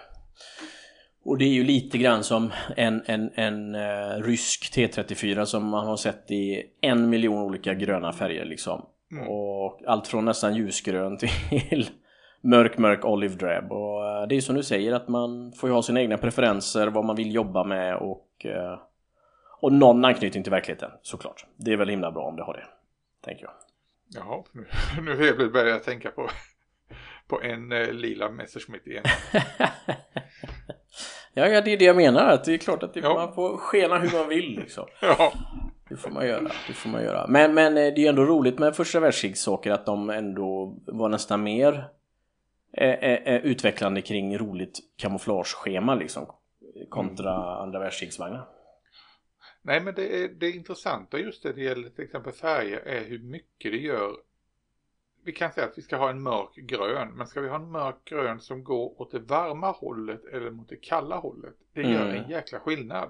Och 1.27 1.39
det 1.39 1.45
är 1.45 1.53
ju 1.53 1.65
lite 1.65 1.99
grann 1.99 2.25
som 2.25 2.53
en, 2.77 3.03
en, 3.07 3.31
en 3.35 3.75
uh, 3.75 4.23
rysk 4.23 4.77
T34 4.77 5.45
som 5.45 5.69
man 5.69 5.87
har 5.87 5.97
sett 5.97 6.31
i 6.31 6.63
en 6.81 7.11
miljon 7.11 7.43
olika 7.43 7.75
gröna 7.75 8.13
färger 8.13 8.45
liksom. 8.45 8.87
Mm. 9.13 9.29
Och 9.29 9.83
allt 9.87 10.09
från 10.09 10.25
nästan 10.25 10.55
ljusgrön 10.55 11.19
till 11.19 11.87
mörk, 12.41 12.79
mörk 12.79 13.05
olive 13.05 13.35
drab. 13.35 13.73
Och 13.73 14.03
uh, 14.03 14.29
det 14.29 14.37
är 14.37 14.41
som 14.41 14.57
du 14.57 14.63
säger 14.63 14.93
att 14.93 15.09
man 15.09 15.53
får 15.53 15.69
ju 15.69 15.75
ha 15.75 15.83
sina 15.83 16.01
egna 16.01 16.19
preferenser, 16.19 16.87
vad 16.87 17.05
man 17.05 17.17
vill 17.17 17.35
jobba 17.35 17.65
med 17.65 17.97
och 17.97 18.29
uh, 18.45 18.79
och 19.61 19.73
någon 19.73 20.05
anknytning 20.05 20.43
till 20.43 20.53
verkligheten 20.53 20.91
såklart. 21.03 21.47
Det 21.57 21.73
är 21.73 21.77
väl 21.77 21.89
himla 21.89 22.13
bra 22.13 22.23
om 22.23 22.37
det 22.37 22.43
har 22.43 22.55
det. 22.55 22.67
Tänker 23.25 23.45
jag. 23.45 23.53
Jaha, 24.09 24.45
nu, 24.53 24.67
nu 25.39 25.51
börjar 25.51 25.67
jag 25.67 25.85
tänka 25.85 26.11
på, 26.11 26.29
på 27.29 27.43
en 27.43 27.69
lila 28.01 28.31
Messerschmitt 28.31 28.87
igen. 28.87 29.05
ja, 31.37 31.49
ja, 31.49 31.61
det 31.61 31.73
är 31.73 31.77
det 31.77 31.85
jag 31.85 31.97
menar. 31.97 32.29
Att 32.29 32.45
det 32.45 32.55
är 32.55 32.59
klart 32.59 32.83
att 32.83 32.95
det, 32.95 33.01
ja. 33.01 33.15
man 33.15 33.35
får 33.35 33.57
skena 33.57 33.99
hur 33.99 34.19
man 34.19 34.29
vill 34.29 34.59
liksom. 34.61 34.87
ja. 35.01 35.33
Det 35.89 35.97
får 35.97 36.11
man 36.11 36.27
göra. 36.27 36.51
Det 36.67 36.73
får 36.73 36.91
man 36.91 37.03
göra. 37.03 37.27
Men, 37.27 37.55
men 37.55 37.77
eh, 37.77 37.95
det 37.95 38.05
är 38.05 38.09
ändå 38.09 38.25
roligt 38.25 38.59
med 38.59 38.77
första 38.77 39.01
världskrigssaker 39.01 39.71
att 39.71 39.87
de 39.87 40.11
ändå 40.11 40.77
var 40.87 41.09
nästan 41.09 41.43
mer 41.43 41.89
eh, 42.73 42.91
eh, 42.91 43.45
utvecklande 43.45 44.03
kring 44.03 44.39
roligt 44.39 44.79
kamouflageschema 44.97 45.95
liksom 45.95 46.27
kontra 46.89 47.35
mm. 47.35 47.49
andra 47.49 47.79
världskrigsvagnar. 47.79 48.49
Nej 49.63 49.81
men 49.81 49.95
det, 49.95 50.25
är, 50.25 50.29
det 50.29 50.51
intressanta 50.51 51.19
just 51.19 51.43
det, 51.43 51.53
det 51.53 51.63
gäller 51.63 51.89
till 51.89 52.05
exempel 52.05 52.33
färger 52.33 52.79
är 52.79 53.05
hur 53.05 53.19
mycket 53.19 53.73
det 53.73 53.79
gör. 53.79 54.13
Vi 55.27 55.33
kan 55.33 55.53
säga 55.53 55.67
att 55.67 55.79
vi 55.79 55.83
ska 55.83 55.97
ha 55.97 56.11
en 56.11 56.23
mörk 56.23 56.55
grön, 56.55 57.09
men 57.15 57.27
ska 57.27 57.41
vi 57.41 57.49
ha 57.49 57.57
en 57.57 57.71
mörk 57.71 58.05
grön 58.05 58.41
som 58.41 58.65
går 58.65 59.01
åt 59.03 59.11
det 59.11 59.19
varma 59.19 59.71
hållet 59.71 60.25
eller 60.25 60.51
mot 60.51 60.69
det 60.69 60.77
kalla 60.77 61.17
hållet? 61.17 61.55
Det 61.73 61.83
gör 61.83 62.09
mm. 62.09 62.25
en 62.25 62.31
jäkla 62.31 62.61
skillnad. 62.61 63.09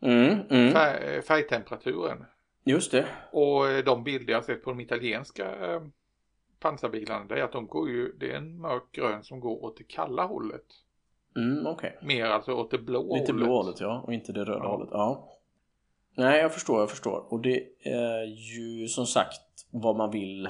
Mm, 0.00 0.40
mm. 0.50 0.72
Fär, 0.72 1.20
färgtemperaturen. 1.20 2.24
Just 2.64 2.92
det. 2.92 3.06
Och 3.30 3.68
eh, 3.68 3.84
de 3.84 4.04
bilder 4.04 4.32
jag 4.32 4.44
sett 4.44 4.64
på 4.64 4.70
de 4.70 4.80
italienska 4.80 5.66
eh, 5.66 5.82
pansarbilarna, 6.60 7.24
det 7.24 7.40
är 7.40 7.44
att 7.44 7.52
de 7.52 7.66
går 7.66 7.88
ju, 7.88 8.12
det 8.12 8.30
är 8.32 8.36
en 8.36 8.60
mörk 8.60 8.92
grön 8.92 9.24
som 9.24 9.40
går 9.40 9.64
åt 9.64 9.76
det 9.76 9.84
kalla 9.84 10.24
hållet. 10.24 10.66
Mm, 11.36 11.66
okay. 11.66 11.90
Mer 12.02 12.24
alltså 12.24 12.52
åt 12.52 12.70
det 12.70 12.78
blå 12.78 13.00
Lite 13.00 13.08
hållet. 13.08 13.20
Lite 13.20 13.32
blå 13.32 13.46
hållet 13.46 13.80
ja, 13.80 14.02
och 14.06 14.14
inte 14.14 14.32
det 14.32 14.44
röda 14.44 14.64
ja. 14.64 14.68
hållet. 14.68 14.88
Ja. 14.92 15.32
Nej, 16.14 16.40
jag 16.40 16.54
förstår, 16.54 16.80
jag 16.80 16.90
förstår. 16.90 17.32
Och 17.32 17.40
det 17.40 17.66
är 17.82 18.24
ju 18.24 18.88
som 18.88 19.06
sagt 19.06 19.66
vad 19.70 19.96
man 19.96 20.10
vill. 20.10 20.48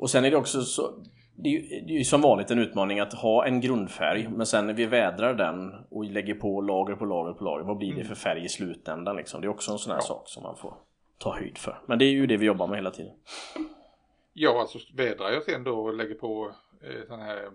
Och 0.00 0.10
sen 0.10 0.24
är 0.24 0.30
det 0.30 0.36
också 0.36 0.62
så 0.62 1.04
det 1.34 1.48
är, 1.48 1.52
ju, 1.52 1.60
det 1.60 1.92
är 1.92 1.98
ju 1.98 2.04
som 2.04 2.20
vanligt 2.20 2.50
en 2.50 2.58
utmaning 2.58 3.00
att 3.00 3.14
ha 3.14 3.46
en 3.46 3.60
grundfärg 3.60 4.28
men 4.28 4.46
sen 4.46 4.66
när 4.66 4.74
vi 4.74 4.86
vädrar 4.86 5.34
den 5.34 5.74
och 5.90 6.04
lägger 6.04 6.34
på 6.34 6.60
lager 6.60 6.94
på 6.94 7.04
lager 7.04 7.32
på 7.32 7.44
lager 7.44 7.64
vad 7.64 7.78
blir 7.78 7.88
det 7.88 7.94
mm. 7.94 8.06
för 8.06 8.14
färg 8.14 8.44
i 8.44 8.48
slutändan 8.48 9.16
liksom? 9.16 9.40
Det 9.40 9.46
är 9.46 9.48
också 9.48 9.72
en 9.72 9.78
sån 9.78 9.90
här 9.90 9.98
ja. 9.98 10.02
sak 10.02 10.28
som 10.28 10.42
man 10.42 10.56
får 10.56 10.74
ta 11.18 11.34
höjd 11.34 11.58
för. 11.58 11.82
Men 11.86 11.98
det 11.98 12.04
är 12.04 12.10
ju 12.10 12.26
det 12.26 12.36
vi 12.36 12.46
jobbar 12.46 12.66
med 12.66 12.78
hela 12.78 12.90
tiden. 12.90 13.12
Ja, 14.32 14.60
alltså 14.60 14.78
vädrar 14.94 15.30
jag 15.30 15.42
sen 15.42 15.64
då 15.64 15.80
och 15.80 15.94
lägger 15.94 16.14
på 16.14 16.52
eh, 16.82 17.06
sån 17.08 17.20
här 17.20 17.50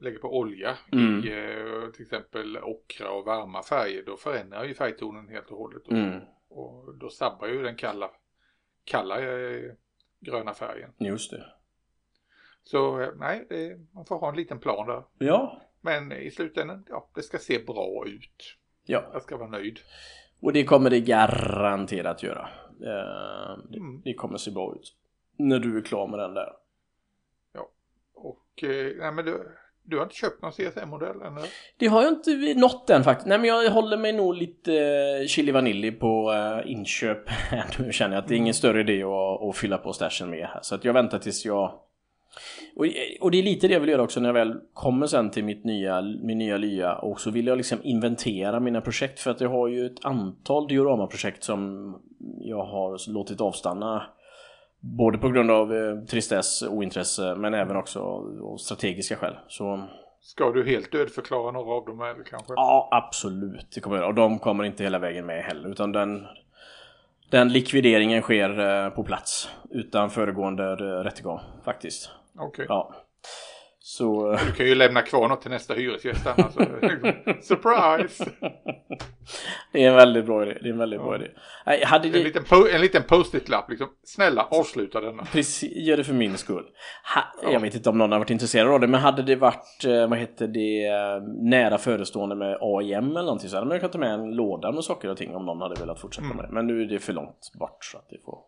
lägger 0.00 0.18
på 0.18 0.38
olja 0.38 0.76
mm. 0.92 1.24
i 1.24 1.28
eh, 1.28 1.92
till 1.92 2.02
exempel 2.02 2.58
ockra 2.58 3.10
och 3.10 3.24
varma 3.24 3.62
färger 3.62 4.02
då 4.06 4.16
förändrar 4.16 4.64
ju 4.64 4.74
färgtonen 4.74 5.28
helt 5.28 5.50
och 5.50 5.58
hållet. 5.58 5.86
Och, 5.86 5.92
mm. 5.92 6.20
och 6.48 6.94
då 6.94 7.10
sabbar 7.10 7.48
ju 7.48 7.62
den 7.62 7.76
kalla, 7.76 8.10
kalla 8.84 9.20
eh, 9.20 9.72
gröna 10.20 10.54
färgen. 10.54 10.90
Just 10.98 11.30
det. 11.30 11.44
Så 12.62 13.00
eh, 13.00 13.08
nej, 13.16 13.46
det, 13.48 13.78
man 13.92 14.04
får 14.04 14.18
ha 14.18 14.28
en 14.28 14.36
liten 14.36 14.58
plan 14.58 14.86
där. 14.86 15.04
Ja. 15.18 15.62
Men 15.80 16.12
i 16.12 16.30
slutändan, 16.30 16.84
ja, 16.88 17.10
det 17.14 17.22
ska 17.22 17.38
se 17.38 17.58
bra 17.58 18.04
ut. 18.06 18.56
Ja. 18.84 19.10
Jag 19.12 19.22
ska 19.22 19.36
vara 19.36 19.48
nöjd. 19.48 19.78
Och 20.40 20.52
det 20.52 20.64
kommer 20.64 20.90
det 20.90 21.00
garanterat 21.00 22.22
göra. 22.22 22.48
Eh, 22.70 23.58
det, 23.68 23.78
mm. 23.78 24.02
det 24.04 24.14
kommer 24.14 24.38
se 24.38 24.50
bra 24.50 24.74
ut. 24.74 24.96
När 25.36 25.58
du 25.58 25.78
är 25.78 25.82
klar 25.82 26.08
med 26.08 26.18
den 26.18 26.34
där. 26.34 26.52
Ja. 27.52 27.70
Och, 28.14 28.64
eh, 28.64 28.96
nej 28.96 29.12
men 29.12 29.24
det, 29.24 29.40
du 29.84 29.96
har 29.96 30.02
inte 30.02 30.14
köpt 30.14 30.42
någon 30.42 30.52
CSM-modell 30.52 31.22
ännu? 31.22 31.40
Det 31.76 31.86
har 31.86 32.02
jag 32.02 32.12
inte 32.12 32.54
nått 32.56 32.90
än 32.90 33.04
faktiskt. 33.04 33.26
Nej 33.26 33.38
men 33.38 33.48
jag 33.48 33.70
håller 33.70 33.96
mig 33.96 34.12
nog 34.12 34.34
lite 34.34 34.72
uh, 35.20 35.26
chili 35.26 35.52
vanilli 35.52 35.92
på 35.92 36.32
uh, 36.32 36.72
inköp. 36.72 37.30
nu 37.78 37.92
känner 37.92 38.14
jag 38.14 38.22
att 38.22 38.28
det 38.28 38.34
är 38.34 38.36
ingen 38.36 38.54
större 38.54 38.80
idé 38.80 39.02
att, 39.02 39.42
att 39.42 39.56
fylla 39.56 39.78
på 39.78 39.92
stashen 39.92 40.30
med 40.30 40.46
här. 40.46 40.60
Så 40.62 40.74
att 40.74 40.84
jag 40.84 40.92
väntar 40.92 41.18
tills 41.18 41.44
jag... 41.44 41.72
Och, 42.76 42.86
och 43.20 43.30
det 43.30 43.38
är 43.38 43.42
lite 43.42 43.68
det 43.68 43.74
jag 43.74 43.80
vill 43.80 43.90
göra 43.90 44.02
också 44.02 44.20
när 44.20 44.28
jag 44.28 44.34
väl 44.34 44.54
kommer 44.72 45.06
sen 45.06 45.30
till 45.30 45.44
mitt 45.44 45.64
nya, 45.64 46.00
min 46.00 46.38
nya 46.38 46.56
lya 46.56 46.94
och 46.94 47.20
så 47.20 47.30
vill 47.30 47.46
jag 47.46 47.56
liksom 47.56 47.78
inventera 47.82 48.60
mina 48.60 48.80
projekt 48.80 49.20
för 49.20 49.30
att 49.30 49.40
jag 49.40 49.50
har 49.50 49.68
ju 49.68 49.86
ett 49.86 50.04
antal 50.04 50.68
dioramaprojekt 50.68 51.44
som 51.44 51.94
jag 52.40 52.64
har 52.64 53.10
låtit 53.12 53.40
avstanna 53.40 54.02
Både 54.80 55.18
på 55.18 55.28
grund 55.28 55.50
av 55.50 55.74
eh, 55.74 55.98
tristess, 56.04 56.62
ointresse 56.62 57.34
men 57.34 57.54
även 57.54 57.76
också 57.76 58.00
av 58.00 58.56
strategiska 58.56 59.16
skäl. 59.16 59.36
Så... 59.48 59.88
Ska 60.22 60.50
du 60.50 60.64
helt 60.64 60.92
dödförklara 60.92 61.50
några 61.50 61.74
av 61.74 61.84
dem 61.84 62.00
eller 62.00 62.24
kanske? 62.24 62.52
Ja, 62.56 62.88
absolut. 62.90 63.66
Det 63.74 63.80
kommer 63.80 63.96
jag 63.96 64.08
Och 64.08 64.14
de 64.14 64.38
kommer 64.38 64.64
inte 64.64 64.82
hela 64.82 64.98
vägen 64.98 65.26
med 65.26 65.44
heller. 65.44 65.68
Utan 65.68 65.92
den, 65.92 66.26
den 67.30 67.48
likvideringen 67.48 68.22
sker 68.22 68.60
eh, 68.60 68.90
på 68.90 69.04
plats. 69.04 69.50
Utan 69.70 70.10
föregående 70.10 70.64
eh, 70.64 70.76
rättegång 70.76 71.40
faktiskt. 71.64 72.10
Okej. 72.34 72.46
Okay. 72.48 72.66
Ja. 72.68 72.94
Så... 73.90 74.36
Du 74.46 74.52
kan 74.52 74.66
ju 74.66 74.74
lämna 74.74 75.02
kvar 75.02 75.28
något 75.28 75.42
till 75.42 75.50
nästa 75.50 75.74
hyresgäst 75.74 76.26
annars. 76.26 76.54
Surprise! 77.44 78.30
Det 79.72 79.84
är 79.84 79.88
en 79.88 79.94
väldigt 79.94 80.26
bra 80.26 80.42
idé. 80.42 80.58
Det 80.62 80.68
är 80.68 80.72
en 80.72 80.78
väldigt 80.78 81.00
ja. 81.00 81.06
bra 81.06 81.16
idé. 81.16 81.30
Nej, 81.66 81.84
hade 81.84 82.08
det... 82.08 82.18
En 82.18 82.24
liten, 82.24 82.44
po 82.44 82.78
liten 82.78 83.02
post-it-lapp 83.02 83.70
liksom. 83.70 83.88
Snälla 84.04 84.44
avsluta 84.50 85.00
denna. 85.00 85.24
Precis, 85.24 85.76
gör 85.76 85.96
det 85.96 86.04
för 86.04 86.12
min 86.12 86.36
skull. 86.36 86.64
Ha, 87.14 87.22
ja. 87.42 87.52
Jag 87.52 87.60
vet 87.60 87.74
inte 87.74 87.90
om 87.90 87.98
någon 87.98 88.12
har 88.12 88.18
varit 88.18 88.30
intresserad 88.30 88.68
av 88.68 88.80
det 88.80 88.86
men 88.86 89.00
hade 89.00 89.22
det 89.22 89.36
varit, 89.36 89.84
eh, 89.84 90.08
vad 90.08 90.18
heter 90.18 90.48
det, 90.48 90.86
eh, 90.86 91.22
nära 91.42 91.78
förestående 91.78 92.36
med 92.36 92.58
AIM 92.60 93.10
eller 93.10 93.22
någonting 93.22 93.48
så 93.48 93.56
hade 93.56 93.68
man 93.68 93.78
kunnat 93.78 93.92
ta 93.92 93.98
med 93.98 94.14
en 94.14 94.30
låda 94.30 94.72
med 94.72 94.84
saker 94.84 95.10
och 95.10 95.16
ting 95.16 95.34
om 95.34 95.46
någon 95.46 95.60
hade 95.60 95.80
velat 95.80 96.00
fortsätta 96.00 96.24
mm. 96.24 96.36
med 96.36 96.46
det. 96.46 96.52
Men 96.52 96.66
nu 96.66 96.82
är 96.82 96.86
det 96.86 96.98
för 96.98 97.12
långt 97.12 97.52
bort 97.58 97.84
så 97.84 97.98
att 97.98 98.08
det 98.10 98.18
får, 98.24 98.38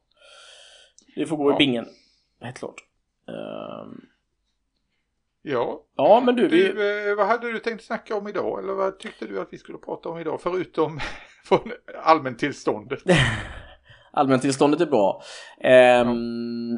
det 1.17 1.27
får 1.27 1.37
gå 1.37 1.51
ja. 1.51 1.55
i 1.55 1.59
bingen. 1.59 1.87
Helt 2.41 2.59
klart. 2.59 2.77
Um... 3.27 4.12
Ja. 5.43 5.83
Ja, 5.97 6.23
men 6.27 6.37
du, 6.37 6.49
vi... 6.49 6.69
du 6.69 7.11
eh, 7.11 7.17
vad 7.17 7.27
hade 7.27 7.53
du 7.53 7.59
tänkt 7.59 7.85
snacka 7.85 8.17
om 8.17 8.29
idag? 8.29 8.59
Eller 8.59 8.73
vad 8.73 8.99
tyckte 8.99 9.27
du 9.27 9.41
att 9.41 9.49
vi 9.51 9.59
skulle 9.59 9.79
prata 9.79 10.09
om 10.09 10.19
idag? 10.19 10.41
Förutom 10.43 11.01
från 11.45 11.73
allmäntillståndet. 12.05 13.03
allmäntillståndet 14.13 14.81
är 14.81 14.87
bra. 14.87 15.23
Ehm, 15.61 16.09
ja. 16.09 16.15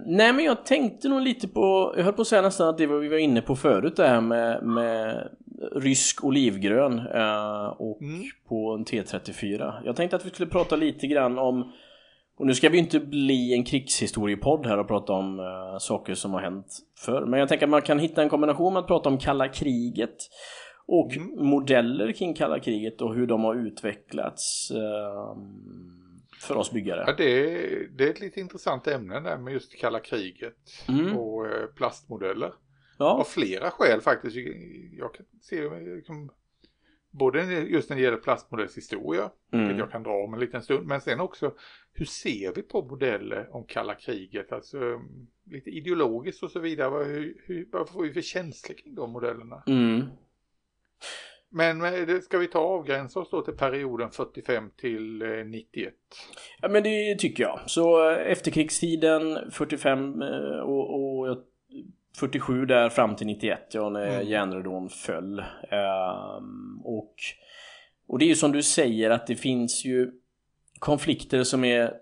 Nej 0.07 0.33
men 0.33 0.45
jag 0.45 0.67
tänkte 0.67 1.09
nog 1.09 1.21
lite 1.21 1.49
på, 1.49 1.95
jag 1.97 2.05
höll 2.05 2.13
på 2.13 2.23
att 2.23 2.29
säga 2.29 2.43
nästan 2.43 2.69
att 2.69 2.79
det 2.79 2.87
var 2.87 2.99
vi 2.99 3.09
var 3.09 3.19
inne 3.19 3.43
på 3.43 3.57
förut 3.57 3.97
det 3.97 4.07
här 4.07 4.21
med, 4.21 4.63
med 4.63 5.29
rysk 5.73 6.25
olivgrön 6.25 6.99
eh, 6.99 7.67
och 7.67 8.03
mm. 8.03 8.23
på 8.49 8.75
en 8.79 8.85
T34. 8.85 9.73
Jag 9.85 9.97
tänkte 9.97 10.17
att 10.17 10.27
vi 10.27 10.31
skulle 10.31 10.51
prata 10.51 10.77
lite 10.77 11.07
grann 11.07 11.39
om 11.39 11.73
och 12.37 12.47
nu 12.47 12.55
ska 12.55 12.69
vi 12.69 12.79
inte 12.79 13.01
bli 13.01 13.55
en 13.55 13.65
krigshistoriepodd 13.65 14.67
här 14.67 14.79
och 14.79 14.89
prata 14.89 15.13
om 15.13 15.41
uh, 15.41 15.79
saker 15.79 16.15
som 16.15 16.33
har 16.33 16.41
hänt 16.41 16.67
förr. 16.99 17.27
Men 17.27 17.41
jag 17.41 17.49
tänker 17.49 17.67
att 17.67 17.71
man 17.71 17.83
kan 17.83 17.99
hitta 17.99 18.23
en 18.23 18.29
kombination 18.29 18.73
med 18.73 18.81
att 18.81 18.87
prata 18.87 19.09
om 19.09 19.19
kalla 19.19 19.49
kriget 19.49 20.17
och 20.87 21.17
mm. 21.17 21.47
modeller 21.47 22.13
kring 22.13 22.35
kalla 22.35 22.61
kriget 22.61 23.01
och 23.01 23.15
hur 23.15 23.27
de 23.27 23.45
har 23.45 23.55
utvecklats 23.55 24.73
uh, 24.75 25.37
för 26.41 26.57
oss 26.57 26.73
byggare. 26.73 27.05
Ja, 27.07 27.15
det, 27.19 27.25
är, 27.25 27.89
det 27.97 28.05
är 28.05 28.11
ett 28.11 28.21
lite 28.21 28.41
intressant 28.41 28.87
ämne 28.87 29.21
där 29.21 29.39
med 29.39 29.53
just 29.53 29.77
kalla 29.81 30.01
kriget 30.01 30.57
mm. 30.89 31.17
och 31.17 31.45
uh, 31.45 31.51
plastmodeller. 31.77 32.53
Ja. 32.99 33.11
Av 33.11 33.25
flera 33.25 33.71
skäl 33.71 34.01
faktiskt. 34.01 34.37
Jag 34.99 35.15
kan 35.15 35.27
se 35.41 35.57
både 37.19 37.43
just 37.45 37.91
när 37.91 37.97
det 37.97 38.03
gäller 38.03 38.17
plastmodellshistoria, 38.17 39.31
mm. 39.53 39.65
vilket 39.65 39.79
jag 39.79 39.91
kan 39.91 40.03
dra 40.03 40.25
om 40.25 40.35
en 40.35 40.41
liten 40.41 40.63
stund, 40.63 40.87
men 40.87 41.01
sen 41.01 41.21
också 41.21 41.55
hur 41.93 42.05
ser 42.05 42.55
vi 42.55 42.63
på 42.63 42.83
modeller 42.83 43.49
om 43.51 43.65
kalla 43.65 43.95
kriget, 43.95 44.53
alltså 44.53 45.01
lite 45.51 45.71
ideologiskt 45.71 46.43
och 46.43 46.51
så 46.51 46.61
vidare, 46.61 46.91
vad, 46.91 47.07
hur, 47.07 47.43
hur, 47.45 47.69
vad 47.73 47.89
får 47.89 48.03
vi 48.03 48.13
för 48.13 48.21
känslor 48.21 48.77
kring 48.77 48.95
de 48.95 49.11
modellerna? 49.11 49.63
Mm. 49.67 50.03
Men 51.49 52.23
ska 52.23 52.39
vi 52.39 52.47
ta 52.47 52.59
avgränsa 52.59 53.21
oss 53.21 53.31
då 53.31 53.43
till 53.43 53.55
perioden 53.55 54.11
45 54.11 54.71
till 54.77 55.23
91? 55.47 55.87
Eh, 55.87 55.93
ja 56.61 56.69
men 56.69 56.83
det 56.83 57.19
tycker 57.19 57.43
jag. 57.43 57.61
Så 57.67 58.11
eh, 58.11 58.31
efterkrigstiden 58.31 59.51
45 59.51 60.23
eh, 60.23 60.29
och, 60.59 61.21
och 61.21 61.39
47 62.17 62.67
där 62.67 62.89
fram 62.89 63.17
till 63.17 63.27
91, 63.27 63.61
ja 63.71 63.89
när 63.89 64.07
mm. 64.07 64.29
järnridån 64.29 64.89
föll. 64.89 65.41
Um, 66.41 66.83
och, 66.85 67.15
och 68.07 68.19
det 68.19 68.25
är 68.25 68.29
ju 68.29 68.35
som 68.35 68.53
du 68.53 68.63
säger 68.63 69.11
att 69.11 69.27
det 69.27 69.37
finns 69.37 69.85
ju 69.85 70.13
konflikter 70.79 71.45
som 71.45 71.65
är 71.65 71.95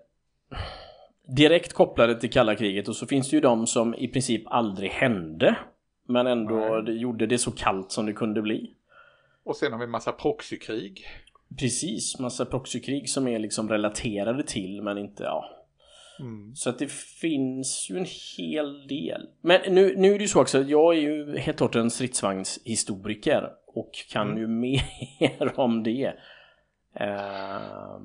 direkt 1.27 1.73
kopplade 1.73 2.19
till 2.19 2.31
kalla 2.31 2.55
kriget 2.55 2.87
och 2.87 2.95
så 2.95 3.05
finns 3.05 3.29
det 3.29 3.35
ju 3.35 3.41
de 3.41 3.67
som 3.67 3.95
i 3.95 4.07
princip 4.07 4.43
aldrig 4.45 4.91
hände. 4.91 5.55
Men 6.07 6.27
ändå 6.27 6.81
det 6.81 6.93
gjorde 6.93 7.27
det 7.27 7.37
så 7.37 7.51
kallt 7.51 7.91
som 7.91 8.05
det 8.05 8.13
kunde 8.13 8.41
bli. 8.41 8.75
Och 9.43 9.55
sen 9.55 9.71
har 9.71 9.79
vi 9.79 9.87
massa 9.87 10.11
proxykrig. 10.11 11.05
Precis, 11.59 12.19
massa 12.19 12.45
proxykrig 12.45 13.09
som 13.09 13.27
är 13.27 13.39
liksom 13.39 13.69
relaterade 13.69 14.43
till 14.43 14.81
men 14.81 14.97
inte, 14.97 15.23
ja, 15.23 15.62
Mm. 16.19 16.55
Så 16.55 16.69
att 16.69 16.79
det 16.79 16.91
finns 16.91 17.87
ju 17.89 17.97
en 17.97 18.05
hel 18.37 18.87
del. 18.87 19.29
Men 19.41 19.73
nu, 19.73 19.95
nu 19.97 20.13
är 20.13 20.17
det 20.17 20.23
ju 20.23 20.27
så 20.27 20.41
också 20.41 20.59
att 20.59 20.69
jag 20.69 20.95
är 20.95 21.01
ju 21.01 21.37
helt 21.37 21.57
klart 21.57 21.75
en 21.75 21.91
stridsvagnshistoriker 21.91 23.49
och 23.67 23.91
kan 24.09 24.27
mm. 24.27 24.39
ju 24.39 24.47
mer 25.19 25.59
om 25.59 25.83
det. 25.83 26.13
Uh, 27.01 28.01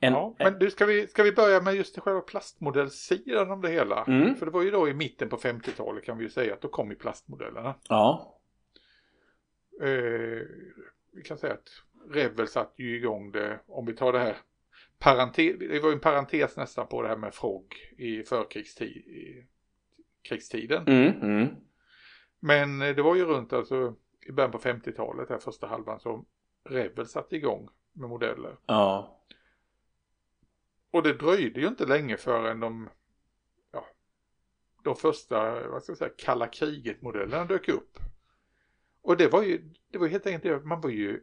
en, 0.00 0.12
ja, 0.12 0.34
men 0.38 0.58
du, 0.58 0.70
ska 0.70 0.86
vi, 0.86 1.06
ska 1.06 1.22
vi 1.22 1.32
börja 1.32 1.60
med 1.60 1.74
just 1.74 1.98
själva 1.98 2.20
plastmodellsidan 2.20 3.50
om 3.50 3.60
det 3.60 3.70
hela? 3.70 4.04
Mm. 4.04 4.34
För 4.34 4.46
det 4.46 4.52
var 4.52 4.62
ju 4.62 4.70
då 4.70 4.88
i 4.88 4.94
mitten 4.94 5.28
på 5.28 5.36
50-talet 5.36 6.04
kan 6.04 6.18
vi 6.18 6.24
ju 6.24 6.30
säga 6.30 6.54
att 6.54 6.60
då 6.60 6.68
kom 6.68 6.90
ju 6.90 6.96
plastmodellerna. 6.96 7.74
Ja. 7.88 8.34
Uh, 9.82 10.42
vi 11.12 11.22
kan 11.24 11.38
säga 11.38 11.52
att 11.52 11.82
Revel 12.10 12.48
satte 12.48 12.82
ju 12.82 12.96
igång 12.96 13.32
det, 13.32 13.58
om 13.66 13.86
vi 13.86 13.92
tar 13.92 14.12
det 14.12 14.18
här 14.18 14.36
parentes, 14.98 15.58
det 15.58 15.80
var 15.80 15.92
en 15.92 16.00
parentes 16.00 16.56
nästan 16.56 16.86
på 16.86 17.02
det 17.02 17.08
här 17.08 17.16
med 17.16 17.34
FROG 17.34 17.74
i 17.98 18.22
förkrigstiden. 18.22 20.86
Mm, 20.86 21.22
mm. 21.22 21.48
Men 22.40 22.82
eh, 22.82 22.96
det 22.96 23.02
var 23.02 23.16
ju 23.16 23.24
runt 23.24 23.52
alltså 23.52 23.94
i 24.26 24.32
början 24.32 24.52
på 24.52 24.58
50-talet, 24.58 25.28
här 25.28 25.38
första 25.38 25.66
halvan, 25.66 26.00
som 26.00 26.26
Rebel 26.64 27.06
satte 27.06 27.36
igång 27.36 27.68
med 27.92 28.08
modeller. 28.08 28.56
Ja. 28.66 29.22
Och 30.90 31.02
det 31.02 31.12
dröjde 31.12 31.60
ju 31.60 31.68
inte 31.68 31.86
länge 31.86 32.16
förrän 32.16 32.60
de, 32.60 32.88
ja, 33.72 33.86
de 34.84 34.96
första, 34.96 35.68
vad 35.68 35.82
ska 35.82 35.90
jag 35.90 35.98
säga, 35.98 36.10
kalla 36.18 36.46
kriget-modellerna 36.46 37.44
dök 37.44 37.68
upp. 37.68 37.98
Och 39.02 39.16
det 39.16 39.28
var 39.28 39.42
ju, 39.42 39.74
det 39.90 39.98
var 39.98 40.06
helt 40.06 40.26
enkelt 40.26 40.64
man 40.64 40.80
var 40.80 40.90
ju 40.90 41.22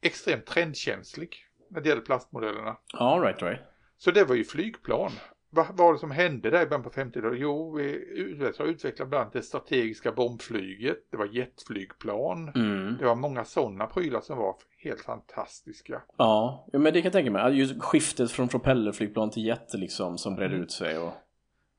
extremt 0.00 0.46
trendkänslig 0.46 1.47
när 1.68 1.80
det 1.80 1.88
gäller 1.88 2.02
plastmodellerna. 2.02 2.76
Ja, 2.92 3.20
right, 3.24 3.42
right. 3.42 3.60
Så 3.98 4.10
det 4.10 4.24
var 4.24 4.34
ju 4.34 4.44
flygplan. 4.44 5.10
Vad 5.50 5.76
var 5.76 5.92
det 5.92 5.98
som 5.98 6.10
hände 6.10 6.50
där 6.50 6.62
i 6.62 6.66
början 6.66 6.82
på 6.82 6.90
50-talet? 6.90 7.38
Jo, 7.40 7.80
USA 7.80 8.64
utvecklade 8.64 9.08
bland 9.08 9.22
annat 9.22 9.32
det 9.32 9.42
strategiska 9.42 10.12
bombflyget. 10.12 10.98
Det 11.10 11.16
var 11.16 11.26
jetflygplan. 11.26 12.48
Mm. 12.48 12.96
Det 12.98 13.04
var 13.04 13.14
många 13.14 13.44
sådana 13.44 13.86
prylar 13.86 14.20
som 14.20 14.38
var 14.38 14.56
helt 14.78 15.00
fantastiska. 15.00 16.02
Ja, 16.16 16.68
men 16.72 16.82
det 16.82 16.92
kan 16.92 17.02
jag 17.02 17.12
tänka 17.12 17.30
mig. 17.30 17.58
Just 17.58 17.82
skiftet 17.82 18.30
från 18.30 18.48
propellerflygplan 18.48 19.30
till 19.30 19.46
jet 19.46 19.74
liksom 19.74 20.18
som 20.18 20.36
bredde 20.36 20.54
mm. 20.54 20.62
ut 20.62 20.72
sig. 20.72 20.98
Och... 20.98 21.12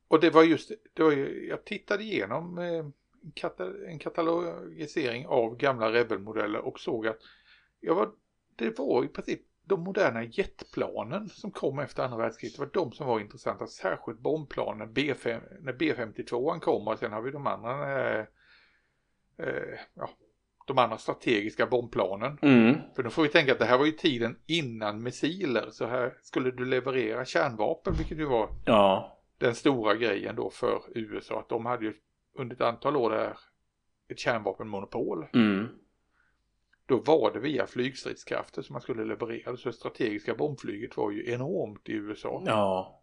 och 0.07 0.19
det 0.19 0.29
var 0.29 0.43
just, 0.43 0.71
det 0.93 1.03
var 1.03 1.11
ju, 1.11 1.47
jag 1.49 1.65
tittade 1.65 2.03
igenom 2.03 2.57
eh, 2.57 2.85
en 3.87 3.99
katalogisering 3.99 5.27
av 5.27 5.57
gamla 5.57 5.91
Rebel-modeller 5.91 6.59
och 6.59 6.79
såg 6.79 7.07
att 7.07 7.17
jag 7.79 7.95
var, 7.95 8.09
det 8.55 8.79
var 8.79 9.05
i 9.05 9.07
princip 9.07 9.41
de 9.69 9.83
moderna 9.83 10.23
jetplanen 10.23 11.29
som 11.29 11.51
kom 11.51 11.79
efter 11.79 12.03
andra 12.03 12.17
världskriget 12.17 12.59
var 12.59 12.69
de 12.73 12.91
som 12.91 13.07
var 13.07 13.19
intressanta. 13.19 13.67
Särskilt 13.67 14.19
bombplanen 14.19 14.93
B5, 14.93 15.41
när 15.61 15.73
B52 15.73 16.59
kom 16.59 16.87
och 16.87 16.99
sen 16.99 17.11
har 17.11 17.21
vi 17.21 17.31
de 17.31 17.47
andra 17.47 18.01
eh, 18.01 18.25
eh, 19.37 19.79
ja, 19.93 20.09
de 20.67 20.77
andra 20.77 20.97
strategiska 20.97 21.65
bombplanen. 21.65 22.37
Mm. 22.41 22.75
För 22.95 23.03
då 23.03 23.09
får 23.09 23.23
vi 23.23 23.29
tänka 23.29 23.51
att 23.51 23.59
det 23.59 23.65
här 23.65 23.77
var 23.77 23.85
ju 23.85 23.91
tiden 23.91 24.35
innan 24.45 25.03
missiler. 25.03 25.69
Så 25.69 25.85
här 25.85 26.13
skulle 26.21 26.51
du 26.51 26.65
leverera 26.65 27.25
kärnvapen, 27.25 27.93
vilket 27.93 28.17
ju 28.17 28.25
var 28.25 28.49
ja. 28.65 29.17
den 29.37 29.55
stora 29.55 29.95
grejen 29.95 30.35
då 30.35 30.49
för 30.49 30.81
USA. 30.95 31.39
Att 31.39 31.49
de 31.49 31.65
hade 31.65 31.85
ju 31.85 31.93
under 32.35 32.55
ett 32.55 32.61
antal 32.61 32.95
år 32.95 33.09
där 33.09 33.37
ett 34.09 34.19
kärnvapenmonopol. 34.19 35.25
Mm. 35.33 35.67
Då 36.89 36.97
var 36.97 37.33
det 37.33 37.39
via 37.39 37.67
flygstridskrafter 37.67 38.61
som 38.61 38.73
man 38.73 38.81
skulle 38.81 39.05
leverera. 39.05 39.57
Så 39.57 39.69
det 39.69 39.75
strategiska 39.75 40.35
bombflyget 40.35 40.97
var 40.97 41.11
ju 41.11 41.31
enormt 41.31 41.89
i 41.89 41.91
USA. 41.91 42.43
Ja. 42.45 43.01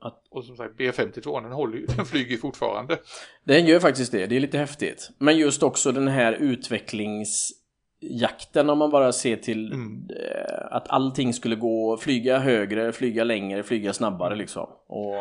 Att... 0.00 0.22
Och 0.30 0.44
som 0.44 0.56
sagt 0.56 0.80
B52 0.80 1.42
den, 1.42 1.52
håller 1.52 1.78
ju, 1.78 1.86
den 1.96 2.06
flyger 2.06 2.30
ju 2.30 2.38
fortfarande. 2.38 2.98
Den 3.44 3.66
gör 3.66 3.80
faktiskt 3.80 4.12
det, 4.12 4.26
det 4.26 4.36
är 4.36 4.40
lite 4.40 4.58
häftigt. 4.58 5.10
Men 5.18 5.38
just 5.38 5.62
också 5.62 5.92
den 5.92 6.08
här 6.08 6.32
utvecklingsjakten 6.32 8.70
om 8.70 8.78
man 8.78 8.90
bara 8.90 9.12
ser 9.12 9.36
till 9.36 9.72
mm. 9.72 10.08
Eh, 10.10 10.66
att 10.70 10.88
allting 10.88 11.32
skulle 11.32 11.56
gå, 11.56 11.96
flyga 11.96 12.38
högre, 12.38 12.92
flyga 12.92 13.24
längre, 13.24 13.62
flyga 13.62 13.92
snabbare 13.92 14.36
liksom. 14.36 14.66
Och, 14.86 15.14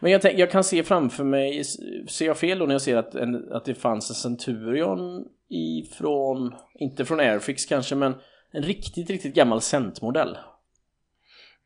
men 0.00 0.12
jag, 0.12 0.38
jag, 0.38 0.50
kan 0.50 0.64
se 0.64 0.82
framför 0.82 1.24
mig, 1.24 1.64
ser 2.08 2.26
jag 2.26 2.38
fel 2.38 2.58
då 2.58 2.66
när 2.66 2.74
jag 2.74 2.82
ser 2.82 2.96
att, 2.96 3.14
en, 3.14 3.52
att 3.52 3.64
det 3.64 3.74
fanns 3.74 4.10
en 4.10 4.14
Centurion 4.14 5.24
ifrån, 5.54 6.54
inte 6.74 7.04
från 7.04 7.20
Airfix 7.20 7.66
kanske, 7.66 7.94
men 7.94 8.14
en 8.50 8.62
riktigt, 8.62 9.10
riktigt 9.10 9.34
gammal 9.34 9.62
Cent-modell. 9.62 10.38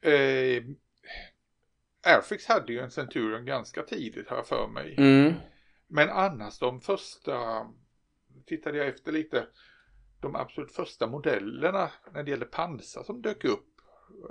Eh, 0.00 0.62
Airfix 2.06 2.46
hade 2.46 2.72
ju 2.72 2.80
en 2.80 2.90
Centurion 2.90 3.44
ganska 3.44 3.82
tidigt 3.82 4.28
här 4.30 4.42
för 4.42 4.68
mig. 4.68 4.94
Mm. 4.98 5.34
Men 5.86 6.10
annars 6.10 6.58
de 6.58 6.80
första, 6.80 7.66
tittade 8.46 8.78
jag 8.78 8.88
efter 8.88 9.12
lite, 9.12 9.46
de 10.20 10.36
absolut 10.36 10.72
första 10.72 11.06
modellerna 11.06 11.90
när 12.12 12.22
det 12.22 12.30
gäller 12.30 12.46
pansar 12.46 13.02
som 13.02 13.22
dök 13.22 13.44
upp. 13.44 13.68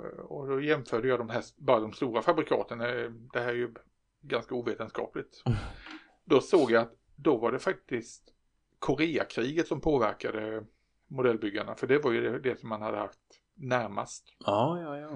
Eh, 0.00 0.20
och 0.20 0.48
då 0.48 0.60
jämförde 0.60 1.08
jag 1.08 1.18
de 1.18 1.30
här, 1.30 1.44
bara 1.56 1.80
de 1.80 1.92
stora 1.92 2.22
fabrikaten, 2.22 2.80
eh, 2.80 3.10
det 3.32 3.40
här 3.40 3.48
är 3.48 3.54
ju 3.54 3.74
ganska 4.20 4.54
ovetenskapligt. 4.54 5.42
Mm. 5.46 5.58
Då 6.24 6.40
såg 6.40 6.70
jag 6.70 6.82
att 6.82 6.94
då 7.16 7.36
var 7.36 7.52
det 7.52 7.58
faktiskt 7.58 8.34
Koreakriget 8.78 9.66
som 9.66 9.80
påverkade 9.80 10.64
modellbyggarna. 11.08 11.74
För 11.74 11.86
det 11.86 11.98
var 11.98 12.12
ju 12.12 12.20
det, 12.20 12.38
det 12.38 12.60
som 12.60 12.68
man 12.68 12.82
hade 12.82 12.98
haft 12.98 13.20
närmast. 13.54 14.36
Ja, 14.38 14.80
ja, 14.80 14.98
ja. 14.98 15.10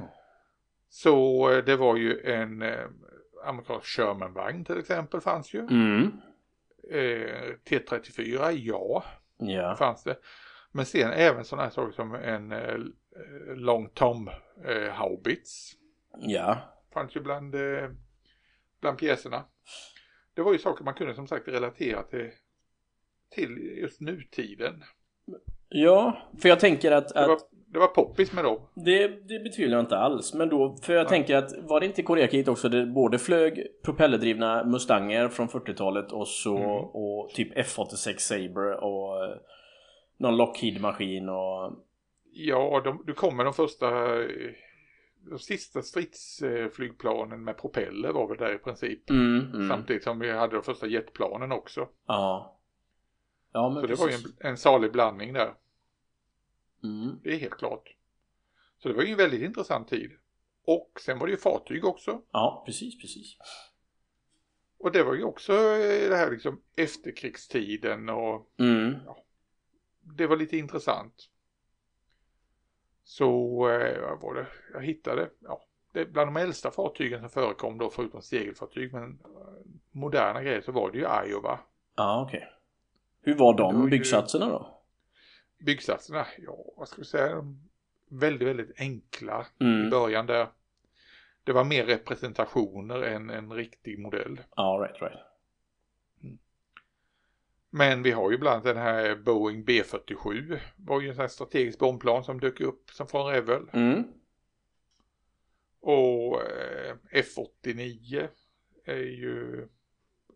Så 0.88 1.50
eh, 1.50 1.64
det 1.64 1.76
var 1.76 1.96
ju 1.96 2.20
en 2.20 2.62
eh, 2.62 2.86
amerikansk 3.44 3.86
Sherman-vagn 3.86 4.64
till 4.64 4.78
exempel 4.78 5.20
fanns 5.20 5.54
ju. 5.54 5.60
Mm. 5.60 6.12
Eh, 6.90 7.54
T34, 7.64 8.50
ja. 8.50 9.04
Ja. 9.36 9.76
Fanns 9.76 10.04
det. 10.04 10.16
Men 10.72 10.86
sen 10.86 11.12
även 11.12 11.44
sådana 11.44 11.62
här 11.62 11.70
saker 11.70 11.92
som 11.92 12.14
en 12.14 12.52
eh, 12.52 12.78
Long 13.54 13.88
Tom 13.88 14.30
eh, 14.64 14.92
Haubits. 14.92 15.72
Ja. 16.18 16.58
Fanns 16.94 17.16
ju 17.16 17.20
bland, 17.20 17.54
eh, 17.54 17.90
bland 18.80 18.98
pjäserna. 18.98 19.44
Det 20.34 20.42
var 20.42 20.52
ju 20.52 20.58
saker 20.58 20.84
man 20.84 20.94
kunde 20.94 21.14
som 21.14 21.26
sagt 21.26 21.48
relatera 21.48 22.02
till 22.02 22.30
till 23.34 23.78
just 23.80 24.00
nutiden. 24.00 24.84
Ja, 25.68 26.16
för 26.42 26.48
jag 26.48 26.60
tänker 26.60 26.92
att... 26.92 27.08
Det 27.08 27.26
var, 27.26 27.34
att 27.34 27.48
det 27.72 27.78
var 27.78 27.86
poppis 27.86 28.32
med 28.32 28.44
dem. 28.44 28.58
det, 28.74 29.08
det 29.08 29.38
betvivlar 29.44 29.76
jag 29.76 29.82
inte 29.82 29.98
alls. 29.98 30.34
Men 30.34 30.48
då, 30.48 30.76
för 30.82 30.92
jag 30.92 31.08
tänker 31.08 31.36
att 31.36 31.52
var 31.58 31.80
det 31.80 31.86
inte 31.86 32.02
Koreakriget 32.02 32.48
också 32.48 32.68
det 32.68 32.86
både 32.86 33.18
flög 33.18 33.66
propellerdrivna 33.84 34.64
Mustanger 34.64 35.28
från 35.28 35.48
40-talet 35.48 36.12
och 36.12 36.28
så 36.28 36.56
Mm. 36.56 36.70
och 36.84 37.30
typ 37.30 37.56
F86 37.56 38.18
Sabre 38.18 38.76
och 38.76 39.24
eh, 39.24 39.36
någon 40.16 40.36
Lockheed-maskin 40.36 41.28
och... 41.28 41.72
Ja, 42.34 42.80
de, 42.84 43.02
du 43.06 43.12
kommer 43.14 43.44
de 43.44 43.52
första, 43.52 43.88
eh, 44.20 44.26
de 45.30 45.38
sista 45.38 45.82
stridsflygplanen 45.82 47.44
med 47.44 47.58
propeller 47.58 48.12
var 48.12 48.28
väl 48.28 48.38
där 48.38 48.54
i 48.54 48.58
princip. 48.58 49.10
Mm, 49.10 49.46
mm. 49.54 49.68
Samtidigt 49.68 50.04
som 50.04 50.18
vi 50.18 50.32
hade 50.32 50.56
de 50.56 50.62
första 50.62 50.86
jetplanen 50.86 51.52
också. 51.52 51.88
Ja. 52.06 52.58
Ja 53.52 53.70
men 53.70 53.80
Så 53.80 53.86
det 53.86 53.94
var 53.94 54.06
ju 54.06 54.12
precis. 54.12 54.36
en, 54.40 54.46
en 54.46 54.56
salig 54.56 54.92
blandning 54.92 55.32
där. 55.32 55.54
Mm. 56.82 57.20
Det 57.22 57.30
är 57.34 57.38
helt 57.38 57.54
klart. 57.54 57.96
Så 58.78 58.88
det 58.88 58.94
var 58.94 59.02
ju 59.02 59.10
en 59.10 59.16
väldigt 59.16 59.42
intressant 59.42 59.88
tid. 59.88 60.12
Och 60.64 61.00
sen 61.00 61.18
var 61.18 61.26
det 61.26 61.30
ju 61.30 61.36
fartyg 61.36 61.84
också. 61.84 62.22
Ja, 62.32 62.62
precis, 62.66 63.00
precis. 63.00 63.36
Och 64.78 64.92
det 64.92 65.02
var 65.02 65.14
ju 65.14 65.24
också 65.24 65.52
eh, 65.52 66.08
det 66.10 66.16
här 66.16 66.30
liksom 66.30 66.62
efterkrigstiden 66.76 68.08
och 68.08 68.50
Mm. 68.58 68.94
det 70.00 70.26
var 70.26 70.36
lite 70.36 70.56
intressant. 70.56 71.28
Så, 73.04 73.28
eh, 73.68 74.00
vad 74.00 74.20
var 74.20 74.34
det? 74.34 74.46
Jag 74.72 74.80
hittade, 74.82 75.30
ja, 75.40 75.64
det 75.92 76.04
bland 76.06 76.28
de 76.28 76.36
äldsta 76.40 76.70
fartygen 76.70 77.20
som 77.20 77.30
förekom 77.30 77.78
då 77.78 77.90
förutom 77.90 78.22
segelfartyg 78.22 78.92
men 78.92 79.10
eh, 79.24 79.70
moderna 79.90 80.42
grejer 80.42 80.60
så 80.60 80.72
var 80.72 80.90
det 80.90 80.98
ju 80.98 81.30
Iowa. 81.30 81.60
Ja, 81.96 82.24
okej. 82.26 82.48
Hur 83.22 83.34
var 83.34 83.54
de 83.58 83.90
byggsatserna 83.90 84.48
då? 84.48 84.82
Byggsatserna, 85.58 86.26
ja 86.38 86.56
vad 86.76 86.88
ska 86.88 87.00
vi 87.00 87.04
säga, 87.06 87.44
väldigt, 88.08 88.48
väldigt 88.48 88.80
enkla 88.80 89.46
i 89.58 89.64
Mm. 89.64 89.90
början 89.90 90.26
där. 90.26 90.46
Det 91.44 91.52
var 91.52 91.64
mer 91.64 91.84
representationer 91.86 93.02
än 93.02 93.30
en 93.30 93.52
riktig 93.52 93.98
modell. 93.98 94.40
Ja, 94.56 94.78
right, 94.88 95.02
right. 95.02 95.18
Men 97.70 98.02
vi 98.02 98.10
har 98.10 98.30
ju 98.30 98.38
bland 98.38 98.54
annat 98.54 98.64
den 98.64 98.76
här 98.76 99.16
Boeing 99.16 99.64
B47. 99.64 100.58
var 100.76 101.00
ju 101.00 101.08
en 101.08 101.14
sån 101.14 101.20
här 101.20 101.28
strategisk 101.28 101.78
bombplan 101.78 102.24
som 102.24 102.40
dök 102.40 102.60
upp 102.60 102.90
som 102.90 103.06
från 103.06 103.26
Revel. 103.32 103.70
Mm. 103.72 104.04
Och 105.80 106.40
eh, 106.42 106.96
F89 107.12 108.28
är 108.84 108.96
ju 108.96 109.68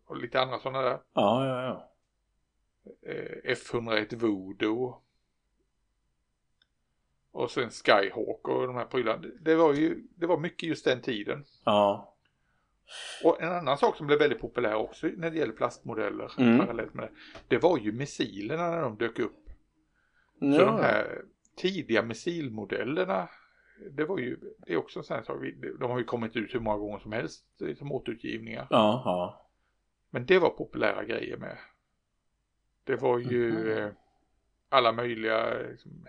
och 0.05 0.17
lite 0.17 0.41
andra 0.41 0.59
sådana 0.59 0.81
där. 0.81 0.99
Ja, 1.13 1.45
ja, 1.47 1.61
ja. 1.63 1.91
Eh, 3.01 3.53
F101 3.53 4.15
Voodoo. 4.15 5.01
Och 7.31 7.51
sen 7.51 7.69
Skyhawk 7.69 8.47
och 8.47 8.67
de 8.67 8.75
här 8.75 8.85
prylarna. 8.85 9.23
Det 9.41 9.55
var 9.55 9.73
ju 9.73 10.03
det 10.15 10.25
var 10.25 10.37
mycket 10.37 10.69
just 10.69 10.85
den 10.85 11.01
tiden. 11.01 11.45
Ja. 11.63 12.13
Och 13.23 13.41
en 13.41 13.51
annan 13.51 13.77
sak 13.77 13.97
som 13.97 14.07
blev 14.07 14.19
väldigt 14.19 14.39
populär 14.39 14.75
också 14.75 15.07
när 15.07 15.31
det 15.31 15.37
gäller 15.37 15.53
plastmodeller 15.53 16.31
Mm. 16.37 16.59
parallellt 16.59 16.93
med 16.93 17.03
det. 17.05 17.11
Det 17.47 17.57
var 17.57 17.77
ju 17.77 17.91
missilerna 17.91 18.69
när 18.69 18.81
de 18.81 18.97
dök 18.97 19.19
upp. 19.19 19.49
Så 20.39 20.45
ja. 20.45 20.65
de 20.65 20.79
här 20.79 21.21
tidiga 21.55 22.03
missilmodellerna, 22.03 23.29
det 23.91 24.05
var 24.05 24.17
ju, 24.17 24.37
det 24.57 24.73
är 24.73 24.77
också 24.77 24.99
en 24.99 25.03
sån 25.05 25.15
här 25.15 25.23
sak, 25.23 25.37
de 25.79 25.91
har 25.91 25.97
ju 25.97 26.03
kommit 26.03 26.35
ut 26.35 26.55
hur 26.55 26.59
många 26.59 26.77
gånger 26.77 26.99
som 26.99 27.11
helst 27.11 27.45
som 27.77 27.91
återutgivningar. 27.91 28.67
Ja, 28.69 29.01
ja. 29.05 29.47
Men 30.09 30.25
det 30.25 30.39
var 30.39 30.49
populära 30.49 31.03
grejer 31.03 31.37
med. 31.37 31.57
Det 32.87 32.95
var 32.95 33.19
ju 33.19 33.51
Mhm. 33.51 33.69
eh, 33.77 33.89
alla 34.69 34.91
möjliga, 34.91 35.53
liksom, 35.53 36.07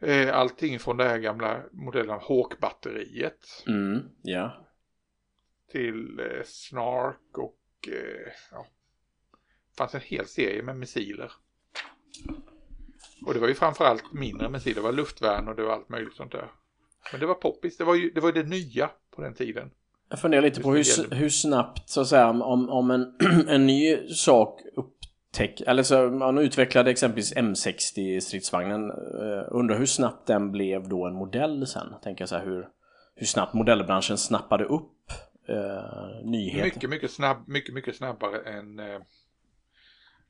eh, 0.00 0.36
allting 0.36 0.78
från 0.78 0.96
det 0.96 1.04
här 1.04 1.18
gamla 1.18 1.62
modellen 1.72 2.20
Hawk-batteriet 2.20 3.64
Mm. 3.66 4.02
Ja. 4.22 4.66
till 5.72 6.20
eh, 6.20 6.42
Snark 6.44 7.38
och 7.38 7.58
eh, 7.88 8.32
ja, 8.50 8.66
det 9.70 9.76
fanns 9.76 9.94
en 9.94 10.00
hel 10.00 10.26
serie 10.26 10.62
med 10.62 10.76
missiler. 10.76 11.32
Och 13.26 13.34
det 13.34 13.40
var 13.40 13.48
ju 13.48 13.54
framförallt 13.54 14.12
mindre 14.12 14.48
missiler, 14.48 14.74
det 14.74 14.80
var 14.80 14.92
luftvärn 14.92 15.48
och 15.48 15.56
det 15.56 15.62
var 15.62 15.72
allt 15.72 15.88
möjligt 15.88 16.14
sånt 16.14 16.32
där. 16.32 16.50
Men 17.12 17.20
det 17.20 17.26
var 17.26 17.34
poppis, 17.34 17.76
det 17.76 17.84
var 17.84 17.94
ju 17.94 18.10
det, 18.10 18.20
var 18.20 18.32
det 18.32 18.42
nya 18.42 18.90
på 19.10 19.22
den 19.22 19.34
tiden. 19.34 19.70
Jag 20.10 20.20
funderar 20.20 20.42
lite 20.42 20.60
på 20.60 20.74
hur, 20.74 21.14
hur 21.14 21.28
snabbt 21.28 21.88
så 21.88 22.00
att 22.00 22.06
säga 22.06 22.28
om, 22.28 22.70
om 22.70 22.90
en, 22.90 23.14
en 23.48 23.66
ny 23.66 24.08
sak 24.08 24.60
upptäck 24.76 25.60
eller 25.60 25.82
så 25.82 26.10
man 26.10 26.38
utvecklade 26.38 26.90
exempelvis 26.90 27.34
M60 27.34 28.20
stridsvagnen 28.20 28.90
eh, 28.90 29.48
undrar 29.50 29.78
hur 29.78 29.86
snabbt 29.86 30.26
den 30.26 30.52
blev 30.52 30.88
då 30.88 31.06
en 31.06 31.14
modell 31.14 31.66
sen 31.66 31.94
tänker 32.02 32.22
jag 32.22 32.28
så 32.28 32.36
här 32.36 32.44
hur 32.44 32.68
hur 33.18 33.26
snabbt 33.26 33.54
modellbranschen 33.54 34.18
snappade 34.18 34.64
upp 34.64 35.12
eh, 35.48 36.24
nyheter. 36.24 36.64
Mycket, 36.64 36.90
mycket, 36.90 37.10
snabb, 37.10 37.48
mycket, 37.48 37.74
mycket 37.74 37.96
snabbare 37.96 38.40
än, 38.40 38.78
eh, 38.78 39.00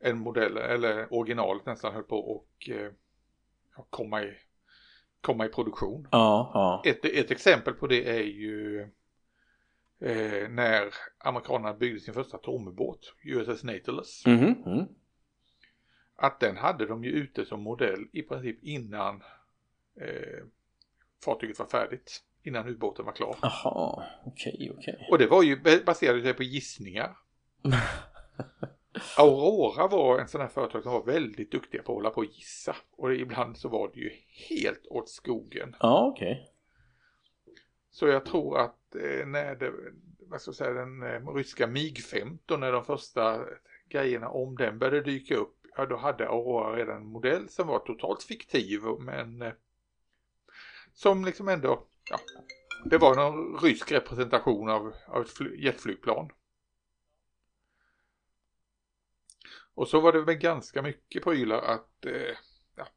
än 0.01 0.19
modellen, 0.19 0.71
eller 0.71 1.13
originalet 1.15 1.67
nästan 1.67 1.95
höll 1.95 2.03
på 2.03 2.17
och 2.17 2.69
eh, 2.69 2.93
komma, 3.91 4.23
i, 4.23 4.33
komma 5.21 5.47
i 5.47 5.49
produktion. 5.49 6.09
Ja, 6.11 6.51
ja. 6.55 6.91
Ett, 6.91 7.05
ett 7.05 7.31
exempel 7.31 7.75
på 7.75 7.87
det 7.87 8.09
är 8.11 8.23
ju 8.23 8.89
eh, 10.01 10.49
när 10.49 10.95
amerikanerna 11.19 11.75
byggde 11.75 12.01
sin 12.01 12.15
första 12.15 12.37
atomubåt, 12.37 13.15
USS 13.23 13.65
Nautilus. 13.65 14.27
Mhm, 14.27 14.63
mm. 14.67 14.87
Att 16.17 16.41
den 16.41 16.57
hade 16.57 16.87
de 16.87 17.05
ju 17.05 17.11
ute 17.11 17.45
som 17.45 17.63
modell 17.63 18.09
i 18.13 18.23
princip 18.23 18.65
innan 18.65 19.23
eh, 20.01 20.45
fartyget 21.25 21.59
var 21.59 21.67
färdigt. 21.67 22.23
Innan 22.43 22.69
ubåten 22.69 23.05
var 23.05 23.13
klar. 23.13 23.37
Jaha, 23.43 24.05
okej, 24.25 24.73
okej. 24.79 25.09
Och 25.11 25.19
det 25.19 25.27
var 25.27 25.43
ju 25.43 25.83
baserat 25.85 26.37
på 26.37 26.43
gissningar. 26.43 27.17
Aurora 29.19 29.89
var 29.89 30.19
en 30.19 30.29
sån 30.29 30.41
här 30.41 30.49
företag 30.49 30.83
som 30.83 30.93
var 30.93 31.05
väldigt 31.05 31.51
duktiga 31.51 31.83
på 31.83 31.93
att 31.93 31.97
hålla 31.97 32.11
på 32.11 32.21
och 32.21 32.25
gissa. 32.25 32.77
Och 32.97 33.15
ibland 33.15 33.57
så 33.57 33.69
var 33.69 33.91
det 33.95 34.01
ju 34.01 34.11
helt 34.49 34.87
åt 34.87 35.09
skogen. 35.09 35.77
Ja, 35.81 36.07
okej. 36.07 36.51
Så 37.91 38.07
jag 38.07 38.25
tror 38.25 38.59
att 38.59 38.78
Eh, 38.95 39.27
när 39.27 39.55
det, 39.57 39.73
vad 40.19 40.41
ska 40.41 40.49
jag 40.49 40.57
säga, 40.57 40.73
den 40.73 41.03
eh, 41.03 41.35
ryska 41.35 41.67
MiG-15, 41.67 42.57
när 42.57 42.73
de 42.73 42.85
första 42.85 43.45
grejerna 43.89 44.29
om 44.29 44.57
den 44.57 44.79
började 44.79 45.01
dyka 45.01 45.37
upp, 45.37 45.55
ja 45.77 45.87
då 45.87 45.97
hade 45.97 46.29
Aurora 46.29 46.77
redan 46.77 46.97
en 46.97 47.07
modell 47.07 47.49
som 47.49 47.67
var 47.67 47.79
totalt 47.79 48.23
fiktiv 48.23 48.81
men 48.99 49.43
eh, 49.43 49.53
som 50.93 51.25
liksom 51.25 51.49
ändå, 51.49 51.87
ja, 52.11 52.19
det 52.85 52.99
var 52.99 53.15
någon 53.15 53.59
rysk 53.59 53.93
representation 53.93 54.69
av, 54.69 54.95
av 55.07 55.23
ett 55.23 55.59
jetflygplan. 55.59 56.31
Och 59.75 59.89
så 59.89 60.01
var 60.01 60.13
det 60.13 60.25
med 60.25 60.41
ganska 60.41 60.83
mycket 60.83 61.25
prylar 61.25 61.63
att, 61.63 62.07
eh, 62.07 62.37
ja, 62.77 62.89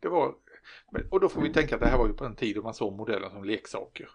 det 0.00 0.08
var, 0.08 0.34
och 1.10 1.20
då 1.20 1.28
får 1.28 1.40
vi 1.40 1.52
tänka 1.52 1.74
att 1.74 1.80
det 1.80 1.88
här 1.88 1.98
var 1.98 2.06
ju 2.06 2.12
på 2.12 2.24
en 2.24 2.36
tid 2.36 2.56
då 2.56 2.62
man 2.62 2.74
såg 2.74 2.92
modellen 2.92 3.30
som 3.30 3.44
leksaker. 3.44 4.10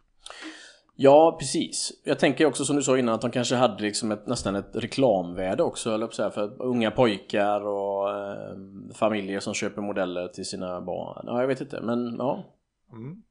Ja, 1.03 1.37
precis. 1.39 1.91
Jag 2.03 2.19
tänker 2.19 2.45
också 2.45 2.65
som 2.65 2.75
du 2.75 2.83
sa 2.83 2.97
innan 2.97 3.15
att 3.15 3.21
de 3.21 3.31
kanske 3.31 3.55
hade 3.55 3.83
liksom 3.83 4.11
ett, 4.11 4.27
nästan 4.27 4.55
ett 4.55 4.75
reklamvärde 4.75 5.63
också, 5.63 5.93
eller 5.93 6.07
så 6.07 6.23
här, 6.23 6.29
för 6.29 6.61
unga 6.61 6.91
pojkar 6.91 7.61
och 7.61 8.09
eh, 8.09 8.55
familjer 8.93 9.39
som 9.39 9.53
köper 9.53 9.81
modeller 9.81 10.27
till 10.27 10.45
sina 10.45 10.81
barn. 10.81 11.23
Ja, 11.27 11.41
jag 11.41 11.47
vet 11.47 11.61
inte, 11.61 11.81
men 11.81 12.15
ja. 12.17 12.43
Mm. 12.91 13.23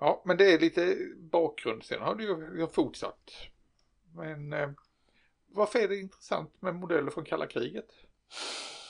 Ja, 0.00 0.22
men 0.24 0.36
det 0.36 0.52
är 0.52 0.58
lite 0.58 0.96
bakgrund. 1.32 1.82
Sen 1.82 2.00
har 2.00 2.14
det 2.14 2.22
ju 2.60 2.66
fortsatt. 2.72 3.30
Men 4.14 4.52
eh, 4.52 4.68
varför 5.54 5.78
är 5.78 5.88
det 5.88 5.96
intressant 5.96 6.62
med 6.62 6.74
modeller 6.74 7.10
från 7.10 7.24
kalla 7.24 7.46
kriget? 7.46 7.88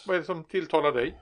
Vad 0.06 0.16
är 0.16 0.20
det 0.20 0.26
som 0.26 0.44
tilltalar 0.44 0.92
dig? 0.92 1.18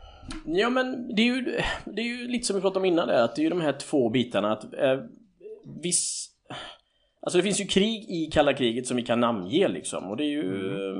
Ja, 0.46 0.70
men 0.70 1.14
det 1.14 1.22
är 1.22 1.26
ju, 1.26 1.60
det 1.84 2.02
är 2.02 2.06
ju 2.06 2.28
lite 2.28 2.46
som 2.46 2.56
vi 2.56 2.62
pratade 2.62 2.78
om 2.78 2.84
innan 2.84 3.08
där, 3.08 3.24
att 3.24 3.36
det 3.36 3.40
är 3.40 3.44
ju 3.44 3.50
de 3.50 3.60
här 3.60 3.72
två 3.72 4.10
bitarna 4.10 4.52
att 4.52 4.74
eh, 4.74 5.00
viss... 5.82 6.34
Alltså 7.20 7.36
det 7.38 7.42
finns 7.42 7.60
ju 7.60 7.64
krig 7.64 8.04
i 8.10 8.30
kalla 8.32 8.52
kriget 8.54 8.86
som 8.86 8.96
vi 8.96 9.02
kan 9.02 9.20
namnge 9.20 9.68
liksom 9.68 10.10
och 10.10 10.16
det 10.16 10.24
är 10.24 10.30
ju... 10.30 10.74
eh, 10.74 10.96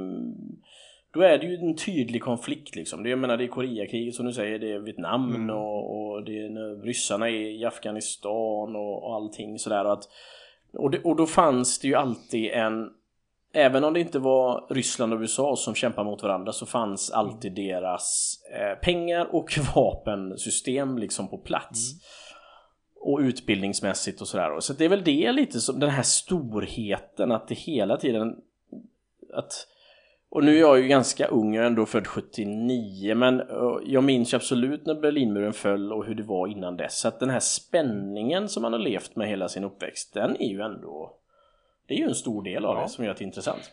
Då 1.14 1.20
är 1.20 1.38
det 1.38 1.46
ju 1.46 1.54
en 1.54 1.76
tydlig 1.76 2.22
konflikt 2.22 2.76
liksom. 2.76 3.02
Det, 3.02 3.10
jag 3.10 3.18
menar 3.18 3.36
det 3.36 3.44
är 3.44 3.48
Koreakriget 3.48 4.14
som 4.14 4.26
du 4.26 4.32
säger, 4.32 4.58
det 4.58 4.72
är 4.72 4.78
Vietnam 4.78 5.34
Mm. 5.34 5.50
och, 5.56 6.00
och 6.14 6.24
det 6.24 6.38
är 6.38 6.50
när 6.50 6.82
ryssarna 6.86 7.28
är 7.28 7.60
i 7.60 7.64
Afghanistan 7.64 8.76
och, 8.76 9.04
och 9.04 9.14
allting 9.14 9.58
sådär. 9.58 9.84
Och, 9.84 9.92
att, 9.92 10.04
och, 10.72 10.90
det, 10.90 10.98
och 11.04 11.16
då 11.16 11.26
fanns 11.26 11.78
det 11.78 11.88
ju 11.88 11.94
alltid 11.94 12.50
en... 12.50 12.90
Även 13.54 13.84
om 13.84 13.94
det 13.94 14.00
inte 14.00 14.18
var 14.18 14.66
Ryssland 14.74 15.12
och 15.12 15.20
USA 15.20 15.56
som 15.56 15.74
kämpar 15.74 16.04
mot 16.04 16.22
varandra 16.22 16.52
så 16.52 16.66
fanns 16.66 17.10
alltid 17.10 17.54
deras 17.54 18.34
eh, 18.54 18.78
pengar 18.84 19.28
och 19.34 19.50
vapensystem 19.74 20.98
liksom 20.98 21.28
på 21.28 21.38
plats. 21.38 21.90
Och 23.00 23.18
utbildningsmässigt 23.18 24.20
och 24.20 24.28
sådär. 24.28 24.60
Så 24.60 24.72
det 24.72 24.84
är 24.84 24.88
väl 24.88 25.04
det 25.04 25.32
lite 25.32 25.60
som 25.60 25.80
den 25.80 25.90
här 25.90 26.02
storheten 26.02 27.32
att 27.32 27.48
det 27.48 27.54
hela 27.54 27.96
tiden 27.96 28.36
att 29.32 29.66
och 30.30 30.44
nu 30.44 30.56
är 30.56 30.60
jag 30.60 30.80
ju 30.80 30.88
ganska 30.88 31.26
ung, 31.26 31.54
jag 31.54 31.62
är 31.62 31.66
ändå 31.66 31.86
född 31.86 32.06
79 32.06 33.14
men 33.14 33.42
jag 33.84 34.04
minns 34.04 34.32
ju 34.32 34.36
absolut 34.36 34.86
när 34.86 34.94
Berlinmuren 34.94 35.52
föll 35.52 35.92
och 35.92 36.04
hur 36.04 36.14
det 36.14 36.22
var 36.22 36.46
innan 36.46 36.76
dess. 36.76 37.00
Så 37.00 37.08
att 37.08 37.20
den 37.20 37.30
här 37.30 37.40
spänningen 37.40 38.48
som 38.48 38.62
man 38.62 38.72
har 38.72 38.80
levt 38.80 39.16
med 39.16 39.28
hela 39.28 39.48
sin 39.48 39.64
uppväxt, 39.64 40.14
den 40.14 40.36
är 40.36 40.48
ju 40.48 40.60
ändå 40.60 41.18
det 41.88 41.94
är 41.94 41.98
ju 41.98 42.04
en 42.04 42.14
stor 42.14 42.42
del 42.42 42.64
av 42.64 42.76
ja. 42.76 42.82
det 42.82 42.88
som 42.88 43.04
gör 43.04 43.14
det 43.14 43.24
intressant. 43.24 43.70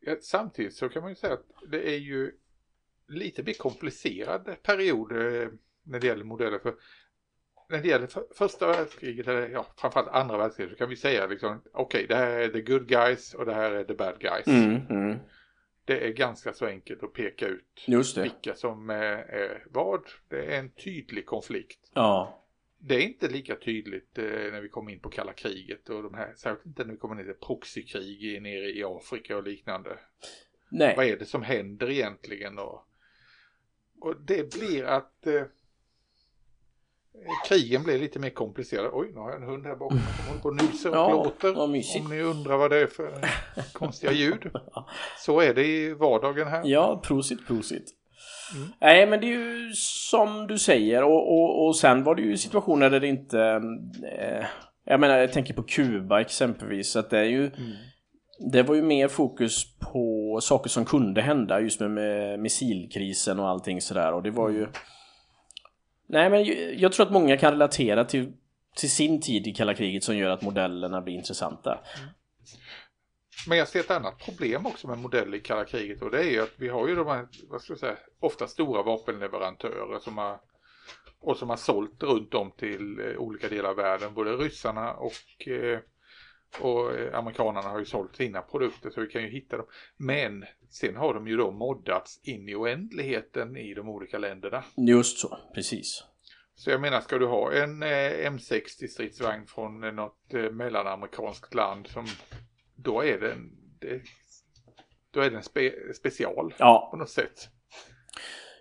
Ja, 0.00 0.16
samtidigt 0.20 0.74
så 0.74 0.88
kan 0.88 1.02
man 1.02 1.10
ju 1.10 1.16
säga 1.16 1.32
att 1.32 1.46
det 1.70 1.94
är 1.94 1.98
ju 1.98 2.32
lite 3.08 3.42
mer 3.42 3.52
komplicerad 3.52 4.62
period 4.62 5.12
eh, 5.12 5.48
när 5.82 6.00
det 6.00 6.06
gäller 6.06 6.24
modeller. 6.24 6.58
För 6.58 6.74
när 7.68 7.82
det 7.82 7.88
gäller 7.88 8.08
första 8.34 8.66
världskriget, 8.66 9.28
eller 9.28 9.48
ja, 9.48 9.66
framförallt 9.76 10.08
andra 10.08 10.38
världskriget, 10.38 10.72
så 10.72 10.78
kan 10.78 10.88
vi 10.88 10.96
säga 10.96 11.26
liksom, 11.26 11.62
okej, 11.72 12.04
okay, 12.04 12.06
det 12.06 12.14
här 12.14 12.30
är 12.30 12.48
the 12.48 12.60
good 12.60 12.88
guys 12.88 13.34
och 13.34 13.46
det 13.46 13.54
här 13.54 13.70
är 13.70 13.84
the 13.84 13.94
bad 13.94 14.18
guys. 14.20 14.46
Mm, 14.46 14.86
mm. 14.90 15.18
Det 15.84 16.06
är 16.06 16.12
ganska 16.12 16.52
så 16.52 16.66
enkelt 16.66 17.02
att 17.02 17.12
peka 17.12 17.46
ut 17.46 17.84
vilka 18.16 18.54
som 18.54 18.90
är 18.90 19.64
vad. 19.70 20.02
Det 20.28 20.54
är 20.54 20.58
en 20.58 20.70
tydlig 20.70 21.26
konflikt. 21.26 21.90
Ja. 21.94 22.40
Det 22.78 22.94
är 22.94 23.00
inte 23.00 23.28
lika 23.28 23.56
tydligt 23.56 24.18
eh, 24.18 24.24
när 24.24 24.60
vi 24.60 24.68
kommer 24.68 24.92
in 24.92 25.00
på 25.00 25.08
kalla 25.08 25.32
kriget 25.32 25.88
och 25.88 26.02
de 26.02 26.14
här, 26.14 26.32
särskilt 26.36 26.66
inte 26.66 26.84
när 26.84 26.92
vi 26.92 26.98
kommer 26.98 27.14
ner 27.14 27.24
till 27.24 27.34
proxykrig 27.34 28.42
nere 28.42 28.70
i 28.70 28.84
Afrika 28.84 29.36
och 29.36 29.42
liknande. 29.42 29.98
Nej. 30.68 30.94
Vad 30.96 31.06
är 31.06 31.16
det 31.16 31.24
som 31.24 31.42
händer 31.42 31.90
egentligen? 31.90 32.58
Och, 32.58 32.88
och 34.00 34.20
det 34.20 34.54
blir 34.54 34.84
att 34.84 35.26
eh, 35.26 35.42
krigen 37.48 37.82
blir 37.82 37.98
lite 37.98 38.18
mer 38.18 38.30
komplicerade. 38.30 38.90
Oj, 38.92 39.10
nu 39.14 39.20
har 39.20 39.30
jag 39.30 39.42
en 39.42 39.48
hund 39.48 39.66
här 39.66 39.76
bakom 39.76 39.98
håller 40.28 40.40
på 40.40 40.50
nyser 40.50 40.90
och 40.90 40.96
ja, 40.96 41.10
låter. 41.10 41.58
Om 41.58 41.72
ni 42.10 42.22
undrar 42.22 42.56
vad 42.56 42.70
det 42.70 42.82
är 42.82 42.86
för 42.86 43.28
konstiga 43.72 44.12
ljud. 44.12 44.50
Så 45.18 45.40
är 45.40 45.54
det 45.54 45.66
i 45.66 45.94
vardagen 45.94 46.48
här. 46.48 46.62
Ja, 46.64 47.02
prosit, 47.04 47.46
prosit. 47.46 47.84
Mm. 48.54 48.68
Nej, 48.80 49.06
men 49.06 49.20
det 49.20 49.26
är 49.26 49.30
ju 49.30 49.72
som 49.74 50.46
du 50.46 50.58
säger 50.58 51.04
och, 51.04 51.32
och, 51.32 51.66
och 51.66 51.76
sen 51.76 52.04
var 52.04 52.14
det 52.14 52.22
ju 52.22 52.36
situationer 52.36 52.90
där 52.90 53.00
det 53.00 53.08
inte... 53.08 53.40
Eh, 54.18 54.44
jag 54.84 55.00
menar, 55.00 55.18
jag 55.18 55.32
tänker 55.32 55.54
på 55.54 55.62
Kuba 55.62 56.20
exempelvis. 56.20 56.96
Att 56.96 57.10
det 57.10 57.18
är 57.18 57.24
ju... 57.24 57.46
Mm. 57.46 57.72
Det 58.52 58.62
var 58.62 58.74
ju 58.74 58.82
mer 58.82 59.08
fokus 59.08 59.78
på 59.78 60.38
saker 60.42 60.70
som 60.70 60.84
kunde 60.84 61.20
hända 61.22 61.60
just 61.60 61.80
med, 61.80 61.90
med 61.90 62.40
missilkrisen 62.40 63.40
och 63.40 63.48
allting 63.48 63.80
sådär 63.80 64.12
och 64.12 64.22
det 64.22 64.30
var 64.30 64.50
ju... 64.50 64.66
Nej 66.06 66.30
men 66.30 66.44
jag 66.80 66.92
tror 66.92 67.06
att 67.06 67.12
många 67.12 67.36
kan 67.36 67.50
relatera 67.50 68.04
till, 68.04 68.32
till 68.76 68.90
sin 68.90 69.20
tid 69.20 69.46
i 69.46 69.52
kalla 69.52 69.74
kriget 69.74 70.04
som 70.04 70.16
gör 70.16 70.30
att 70.30 70.42
modellerna 70.42 71.00
blir 71.00 71.14
intressanta. 71.14 71.70
Mm. 71.70 72.08
Men 73.48 73.58
jag 73.58 73.68
ser 73.68 73.80
ett 73.80 73.90
annat 73.90 74.18
problem 74.18 74.66
också 74.66 74.88
med 74.88 74.98
modeller 74.98 75.36
i 75.36 75.40
kalla 75.40 75.64
kriget 75.64 76.02
och 76.02 76.10
det 76.10 76.18
är 76.18 76.30
ju 76.30 76.42
att 76.42 76.54
vi 76.56 76.68
har 76.68 76.88
ju 76.88 76.94
de 76.94 77.06
här, 77.06 77.26
vad 77.48 77.62
ska 77.62 77.72
jag 77.72 77.80
säga, 77.80 77.96
ofta 78.20 78.46
stora 78.46 78.82
vapenleverantörer 78.82 79.98
som 79.98 80.18
har 80.18 80.40
och 81.20 81.36
som 81.36 81.50
har 81.50 81.56
sålt 81.56 82.02
runt 82.02 82.34
om 82.34 82.50
till 82.50 83.00
eh, 83.00 83.16
olika 83.16 83.48
delar 83.48 83.70
av 83.70 83.76
världen. 83.76 84.14
Både 84.14 84.36
ryssarna 84.36 84.92
och, 84.92 85.48
eh, 85.48 85.78
och 86.60 86.90
amerikanerna 87.12 87.68
har 87.68 87.78
ju 87.78 87.84
sålt 87.84 88.16
sina 88.16 88.42
produkter 88.42 88.90
så 88.90 89.00
vi 89.00 89.06
kan 89.06 89.22
ju 89.22 89.28
hitta 89.28 89.56
dem. 89.56 89.66
Men 89.96 90.44
sen 90.70 90.96
har 90.96 91.14
de 91.14 91.28
ju 91.28 91.36
då 91.36 91.50
moddats 91.50 92.20
in 92.24 92.48
i 92.48 92.54
oändligheten 92.54 93.56
i 93.56 93.74
de 93.74 93.88
olika 93.88 94.18
länderna. 94.18 94.64
Just 94.76 95.18
så, 95.18 95.38
precis. 95.54 96.04
Så 96.56 96.70
jag 96.70 96.80
menar, 96.80 97.00
ska 97.00 97.18
du 97.18 97.26
ha 97.26 97.52
en 97.52 97.82
eh, 97.82 98.30
M60 98.30 98.86
stridsvagn 98.86 99.46
från 99.46 99.80
något 99.80 100.32
mellanamerikanskt 100.52 101.54
land 101.54 101.86
som 101.86 102.06
då 102.76 103.04
är 103.04 103.20
den, 103.20 103.50
det, 103.80 104.02
då 105.10 105.20
är 105.20 105.30
den 105.30 105.42
spe, 105.42 105.72
special 105.94 106.54
ja. 106.58 106.88
på 106.90 106.96
något 106.96 107.10
sätt. 107.10 107.48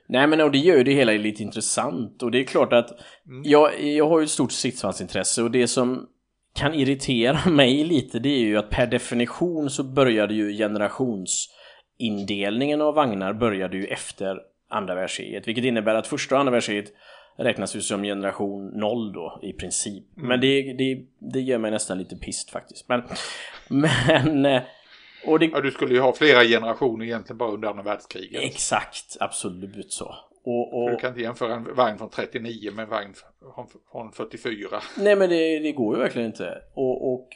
Nej 0.08 0.28
men 0.28 0.42
och 0.42 0.52
det 0.52 0.58
gör 0.58 0.78
ju 0.78 0.84
det 0.84 0.94
hela 0.94 1.12
lite 1.12 1.44
intressant 1.44 2.24
och 2.24 2.32
det 2.32 2.40
är 2.40 2.44
klart 2.44 2.74
att 2.74 2.92
mm. 3.28 3.44
jag, 3.46 3.84
jag 3.84 4.10
har 4.10 4.20
ju 4.20 4.24
ett 4.24 4.30
stort 4.30 4.52
stridsvagnsintresse 4.52 5.44
och 5.44 5.52
det 5.52 5.68
som 5.68 6.08
kan 6.56 6.74
irritera 6.74 7.40
mig 7.50 7.84
lite 7.84 8.20
det 8.20 8.30
är 8.30 8.40
ju 8.40 8.58
att 8.58 8.70
per 8.70 8.88
definition 8.88 9.70
så 9.70 9.84
började 9.84 10.34
ju 10.34 10.58
generationsindelningen 10.58 12.82
av 12.82 12.96
vagnar 12.96 13.34
började 13.34 13.78
ju 13.78 13.86
efter 13.86 14.40
andra 14.70 14.96
världskriget 14.96 15.48
vilket 15.48 15.66
innebär 15.66 15.96
att 15.96 16.08
första 16.08 16.36
och 16.36 16.40
andra 16.40 16.52
världskriget 16.52 16.94
räknas 17.38 17.76
ju 17.76 17.82
som 17.82 18.04
generation 18.04 18.68
0 18.68 19.14
då 19.14 19.40
i 19.44 19.54
princip. 19.54 20.18
Mm. 20.18 20.30
Men 20.30 20.42
det, 20.42 20.74
det, 20.74 21.06
det 21.20 21.40
gör 21.40 21.58
mig 21.58 21.72
nästan 21.72 21.98
lite 21.98 22.16
pist 22.16 22.50
faktiskt. 22.50 22.90
Men, 22.90 23.04
men 23.82 24.46
eh, 24.46 24.62
det... 25.40 25.46
Ja, 25.46 25.62
du 25.62 25.72
skulle 25.72 25.94
ju 25.94 26.00
ha 26.00 26.14
flera 26.14 26.44
generationer 26.44 27.06
egentligen 27.06 27.38
bara 27.38 27.52
under 27.52 27.68
andra 27.68 27.84
världskriget. 27.84 28.44
Exakt, 28.44 29.18
absolut 29.20 29.94
så. 29.94 30.16
Och, 30.44 30.84
och... 30.84 30.90
Du 30.90 30.96
kan 30.96 31.10
inte 31.10 31.22
jämföra 31.22 31.56
en 31.56 31.76
vagn 31.76 31.98
från 31.98 32.10
39 32.10 32.72
med 32.76 32.84
en 32.84 32.90
vagn 32.90 33.14
från 33.92 34.12
44. 34.12 34.68
Nej 34.98 35.16
men 35.16 35.30
det, 35.30 35.60
det 35.60 35.72
går 35.72 35.96
ju 35.96 36.02
verkligen 36.02 36.28
inte. 36.28 36.62
Och, 36.74 37.14
och, 37.14 37.30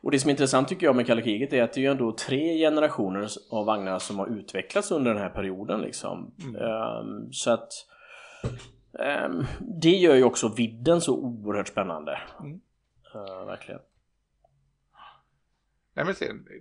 och 0.00 0.10
det 0.10 0.18
som 0.18 0.28
är 0.28 0.32
intressant 0.32 0.68
tycker 0.68 0.86
jag 0.86 0.96
med 0.96 1.06
kalla 1.06 1.22
kriget 1.22 1.52
är 1.52 1.62
att 1.62 1.72
det 1.72 1.80
är 1.80 1.82
ju 1.82 1.90
ändå 1.90 2.12
tre 2.12 2.58
generationer 2.58 3.28
av 3.50 3.66
vagnar 3.66 3.98
som 3.98 4.18
har 4.18 4.38
utvecklats 4.38 4.90
under 4.90 5.14
den 5.14 5.22
här 5.22 5.30
perioden 5.30 5.80
liksom. 5.80 6.34
Mm. 6.42 6.62
Um, 6.62 7.32
så 7.32 7.50
att 7.50 7.70
Um, 8.98 9.46
det 9.60 9.90
gör 9.90 10.14
ju 10.14 10.24
också 10.24 10.48
vidden 10.48 11.00
så 11.00 11.16
oerhört 11.16 11.68
spännande. 11.68 12.20
Mm. 12.40 12.60
Uh, 13.14 13.46
verkligen. 13.46 13.80
Nej 15.94 16.04
men 16.04 16.14
sen, 16.14 16.44
det, 16.44 16.60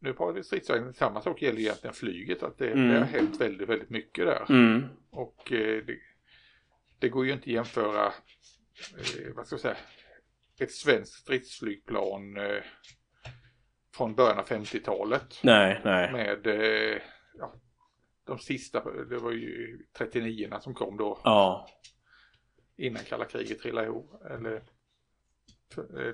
nu 0.00 0.12
pratar 0.12 0.32
vi 0.32 0.42
stridsvagn, 0.42 0.92
samma 0.92 1.20
sak 1.20 1.42
gäller 1.42 1.60
egentligen 1.60 1.94
flyget. 1.94 2.42
Att 2.42 2.58
det, 2.58 2.72
mm. 2.72 2.88
det 2.88 2.98
har 2.98 3.06
hänt 3.06 3.40
väldigt, 3.40 3.68
väldigt 3.68 3.90
mycket 3.90 4.26
där. 4.26 4.46
Mm. 4.48 4.84
Och 5.10 5.52
eh, 5.52 5.84
det, 5.84 5.98
det, 6.98 7.08
går 7.08 7.26
ju 7.26 7.32
inte 7.32 7.42
att 7.42 7.46
jämföra, 7.46 8.06
eh, 8.06 9.34
vad 9.34 9.46
ska 9.46 9.54
jag 9.54 9.60
säga, 9.60 9.76
ett 10.60 10.72
svenskt 10.72 11.14
stridsflygplan 11.14 12.36
eh, 12.36 12.62
från 13.94 14.14
början 14.14 14.38
av 14.38 14.46
50-talet. 14.46 15.38
Nej, 15.42 15.80
nej. 15.84 16.12
Med 16.12 16.46
ja, 17.38 17.54
de 18.26 18.38
sista, 18.38 18.84
det 19.04 19.18
var 19.18 19.32
ju 19.32 19.78
39 19.98 20.50
som 20.60 20.74
kom 20.74 20.96
då. 20.96 21.20
Ja. 21.24 21.68
Innan 22.76 23.04
kalla 23.04 23.24
kriget 23.24 23.58
trillade 23.58 23.86
ihop, 23.86 24.22
eller 24.30 24.62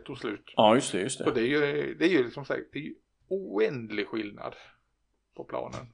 tog 0.05 0.19
slut. 0.19 0.53
Ja, 0.57 0.75
just 0.75 0.93
det, 0.93 1.01
just 1.01 1.19
det. 1.19 1.25
Och 1.25 1.35
det 1.35 1.41
är 1.41 1.47
ju, 1.47 1.95
det 1.95 2.05
är 2.05 2.09
ju 2.09 2.25
liksom 2.25 2.45
det 2.49 2.79
är 2.79 2.83
ju 2.83 2.95
oändlig 3.29 4.07
skillnad 4.07 4.55
på 5.37 5.45
planen. 5.45 5.87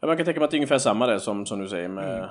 Ja, 0.00 0.06
man 0.06 0.16
kan 0.16 0.26
tänka 0.26 0.40
mig 0.40 0.44
att 0.44 0.50
det 0.50 0.54
är 0.54 0.58
ungefär 0.58 0.78
samma 0.78 1.06
det 1.06 1.20
som, 1.20 1.46
som 1.46 1.58
du 1.58 1.68
säger 1.68 1.88
med, 1.88 2.18
mm. 2.18 2.28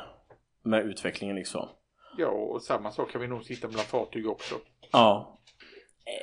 med 0.64 0.86
utvecklingen 0.86 1.36
liksom. 1.36 1.70
Ja, 2.18 2.28
och 2.28 2.62
samma 2.62 2.92
sak 2.92 3.12
kan 3.12 3.22
vi 3.22 3.28
nog 3.28 3.44
sitta 3.44 3.68
mellan 3.68 3.86
fartyg 3.86 4.30
också. 4.30 4.56
Ja. 4.92 5.40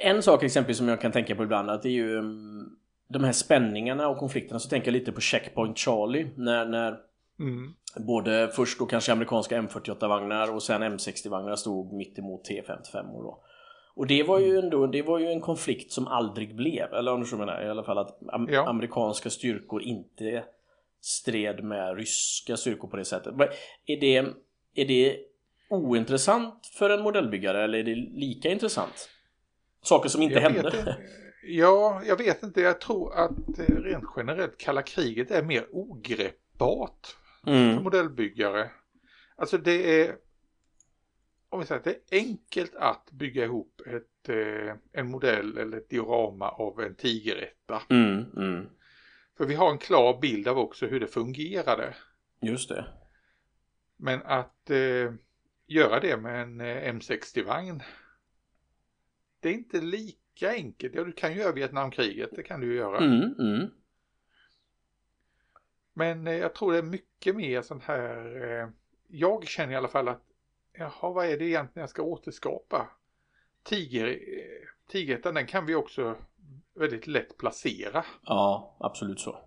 En 0.03 0.23
sak 0.23 0.43
exempelvis 0.43 0.79
som 0.79 0.89
jag 0.89 1.01
kan 1.01 1.13
tänka 1.13 1.35
på 1.35 1.43
ibland 1.43 1.71
att 1.71 1.83
det 1.83 1.89
är 1.89 1.93
ju 1.93 2.19
mm, 2.19 2.79
de 3.09 3.25
här 3.25 3.33
spänningarna 3.33 4.09
och 4.09 4.19
konflikterna 4.19 4.61
så 4.61 4.69
tänker 4.69 4.89
jag 4.89 4.93
lite 4.93 5.13
på 5.13 5.21
Checkpoint 5.21 5.79
Charlie 5.79 6.31
när, 6.37 6.67
när 6.67 7.01
mm. 7.41 7.75
både 8.07 8.49
först 8.49 8.79
då 8.79 8.87
kanske 8.87 9.13
amerikanska 9.13 9.61
M48-vagnar 9.61 10.55
och 10.55 10.63
sen 10.63 10.83
M60-vagnar 10.83 11.57
stod 11.57 11.93
mitt 11.93 12.19
emot 12.19 12.49
T55 12.49 13.15
och 13.15 13.23
då. 13.23 13.45
Och 13.99 14.07
det 14.07 14.23
var 14.23 14.39
ju 14.39 14.59
ändå, 14.59 14.87
det 14.87 15.03
var 15.03 15.19
ju 15.19 15.27
en 15.27 15.41
konflikt 15.41 15.93
som 15.93 16.07
aldrig 16.07 16.57
blev, 16.57 16.93
eller 16.93 17.13
om 17.13 17.25
du 17.25 17.37
menar, 17.37 17.67
i 17.67 17.69
alla 17.69 17.85
fall 17.85 17.99
att 17.99 18.19
am 18.29 18.49
ja. 18.51 18.69
amerikanska 18.69 19.31
styrkor 19.31 19.83
inte 19.83 20.45
stred 21.01 21.65
med 21.65 21.97
ryska 21.97 22.57
styrkor 22.57 22.89
på 22.89 22.97
det 22.97 23.05
sättet. 23.05 23.35
Är 23.87 24.01
det, 24.01 24.17
är 24.75 24.85
det 24.85 25.17
ointressant 25.71 26.67
för 26.79 26.91
en 26.91 27.03
modellbyggare 27.03 27.65
eller 27.65 27.79
är 27.79 27.85
det 27.85 27.95
lika 27.95 28.49
intressant? 28.49 29.09
Saker 29.83 30.09
som 30.09 30.23
inte 30.23 30.35
jag 30.35 30.43
hände? 30.43 30.97
Ja, 31.43 32.03
jag 32.07 32.17
vet 32.17 32.43
inte. 32.43 32.61
Jag 32.61 32.81
tror 32.81 33.15
att 33.15 33.59
eh, 33.59 33.77
rent 33.77 34.05
generellt 34.17 34.59
kalla 34.59 34.83
kriget 34.83 35.31
är 35.31 35.43
mer 35.43 35.67
ogreppbart 35.73 37.17
mm. 37.47 37.77
för 37.77 37.83
modellbyggare. 37.85 38.71
Alltså 39.37 39.59
det 39.59 40.03
är, 40.03 40.15
om 41.49 41.61
vi 41.61 41.67
säger 41.67 41.79
att 41.79 41.85
det 41.85 41.91
är 41.91 42.19
enkelt 42.19 42.75
att 42.75 43.11
bygga 43.11 43.45
ihop 43.45 43.81
ett, 43.87 44.29
eh, 44.29 44.75
en 44.93 45.11
modell 45.11 45.59
eller 45.59 45.77
ett 45.77 45.89
diorama 45.89 46.49
av 46.49 46.81
en 46.81 46.95
tigeretta. 46.95 47.83
Mm, 47.91 48.25
mm. 48.37 48.67
För 49.37 49.47
vi 49.47 49.55
har 49.55 49.71
en 49.71 49.79
klar 49.79 50.21
bild 50.21 50.49
av 50.49 50.59
också 50.59 50.87
hur 50.87 51.01
det 51.01 51.07
fungerade. 51.07 51.95
Just 52.41 52.69
det. 52.69 52.87
Men 53.97 54.23
att 54.23 54.71
eh, 54.71 55.13
göra 55.67 56.01
det 56.01 56.17
med 56.17 56.43
en 56.43 56.61
eh, 56.61 56.95
M60-vagn 56.95 57.83
det 59.41 59.49
är 59.49 59.53
inte 59.53 59.81
lika 59.81 60.51
enkelt. 60.51 60.95
Ja, 60.95 61.05
du 61.05 61.13
kan 61.13 61.33
ju 61.33 61.39
göra 61.39 61.53
Vietnamkriget, 61.53 62.31
det 62.37 62.43
kan 62.43 62.61
du 62.61 62.67
ju 62.67 62.75
göra. 62.75 62.99
Mm, 62.99 63.35
mm. 63.39 63.71
Men 65.93 66.27
eh, 66.27 66.35
jag 66.35 66.55
tror 66.55 66.73
det 66.73 66.79
är 66.79 66.83
mycket 66.83 67.37
mer 67.37 67.63
sånt 67.63 67.83
här. 67.83 68.43
Eh, 68.43 68.69
jag 69.07 69.47
känner 69.47 69.73
i 69.73 69.77
alla 69.77 69.89
fall 69.89 70.09
att 70.09 70.25
jaha, 70.79 71.13
vad 71.13 71.27
är 71.27 71.39
det 71.39 71.45
egentligen 71.45 71.83
jag 71.83 71.91
ska 71.91 72.03
återskapa? 72.03 72.89
Tiger, 73.63 74.07
eh, 74.07 74.91
tigerätten 74.91 75.35
den 75.35 75.47
kan 75.47 75.67
vi 75.67 75.75
också 75.75 76.17
väldigt 76.75 77.07
lätt 77.07 77.39
placera. 77.39 78.05
Ja, 78.25 78.77
absolut 78.81 79.21
så. 79.21 79.39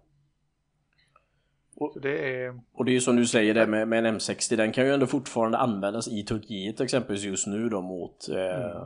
Så 1.74 2.00
det 2.00 2.36
är... 2.36 2.62
Och 2.74 2.86
det 2.86 2.92
är 2.92 2.94
ju 2.94 3.02
som 3.02 3.16
du 3.16 3.26
säger 3.26 3.54
det 3.54 3.68
med, 3.68 3.88
med 3.88 4.06
en 4.06 4.20
M60, 4.20 4.56
den 4.56 4.72
kan 4.72 4.86
ju 4.86 4.94
ändå 4.94 5.08
fortfarande 5.08 5.58
användas 5.58 6.08
i 6.08 6.24
Turkiet 6.24 6.82
exempelvis 6.82 7.24
just 7.24 7.48
nu 7.48 7.70
då 7.70 7.82
mot 7.82 8.30
eh, 8.30 8.66
mm. 8.66 8.78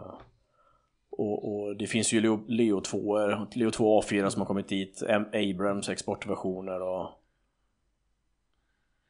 och, 1.09 1.53
och, 1.53 1.77
det 1.77 1.87
finns 1.87 2.13
ju 2.13 2.21
Leo, 2.21 2.45
Leo 2.47 2.81
2 2.81 3.17
Leo 3.55 3.71
2 3.71 4.01
A4 4.01 4.29
som 4.29 4.41
har 4.41 4.47
kommit 4.47 4.67
dit, 4.67 5.03
Abrams 5.33 5.89
exportversioner 5.89 6.81
och 6.81 7.09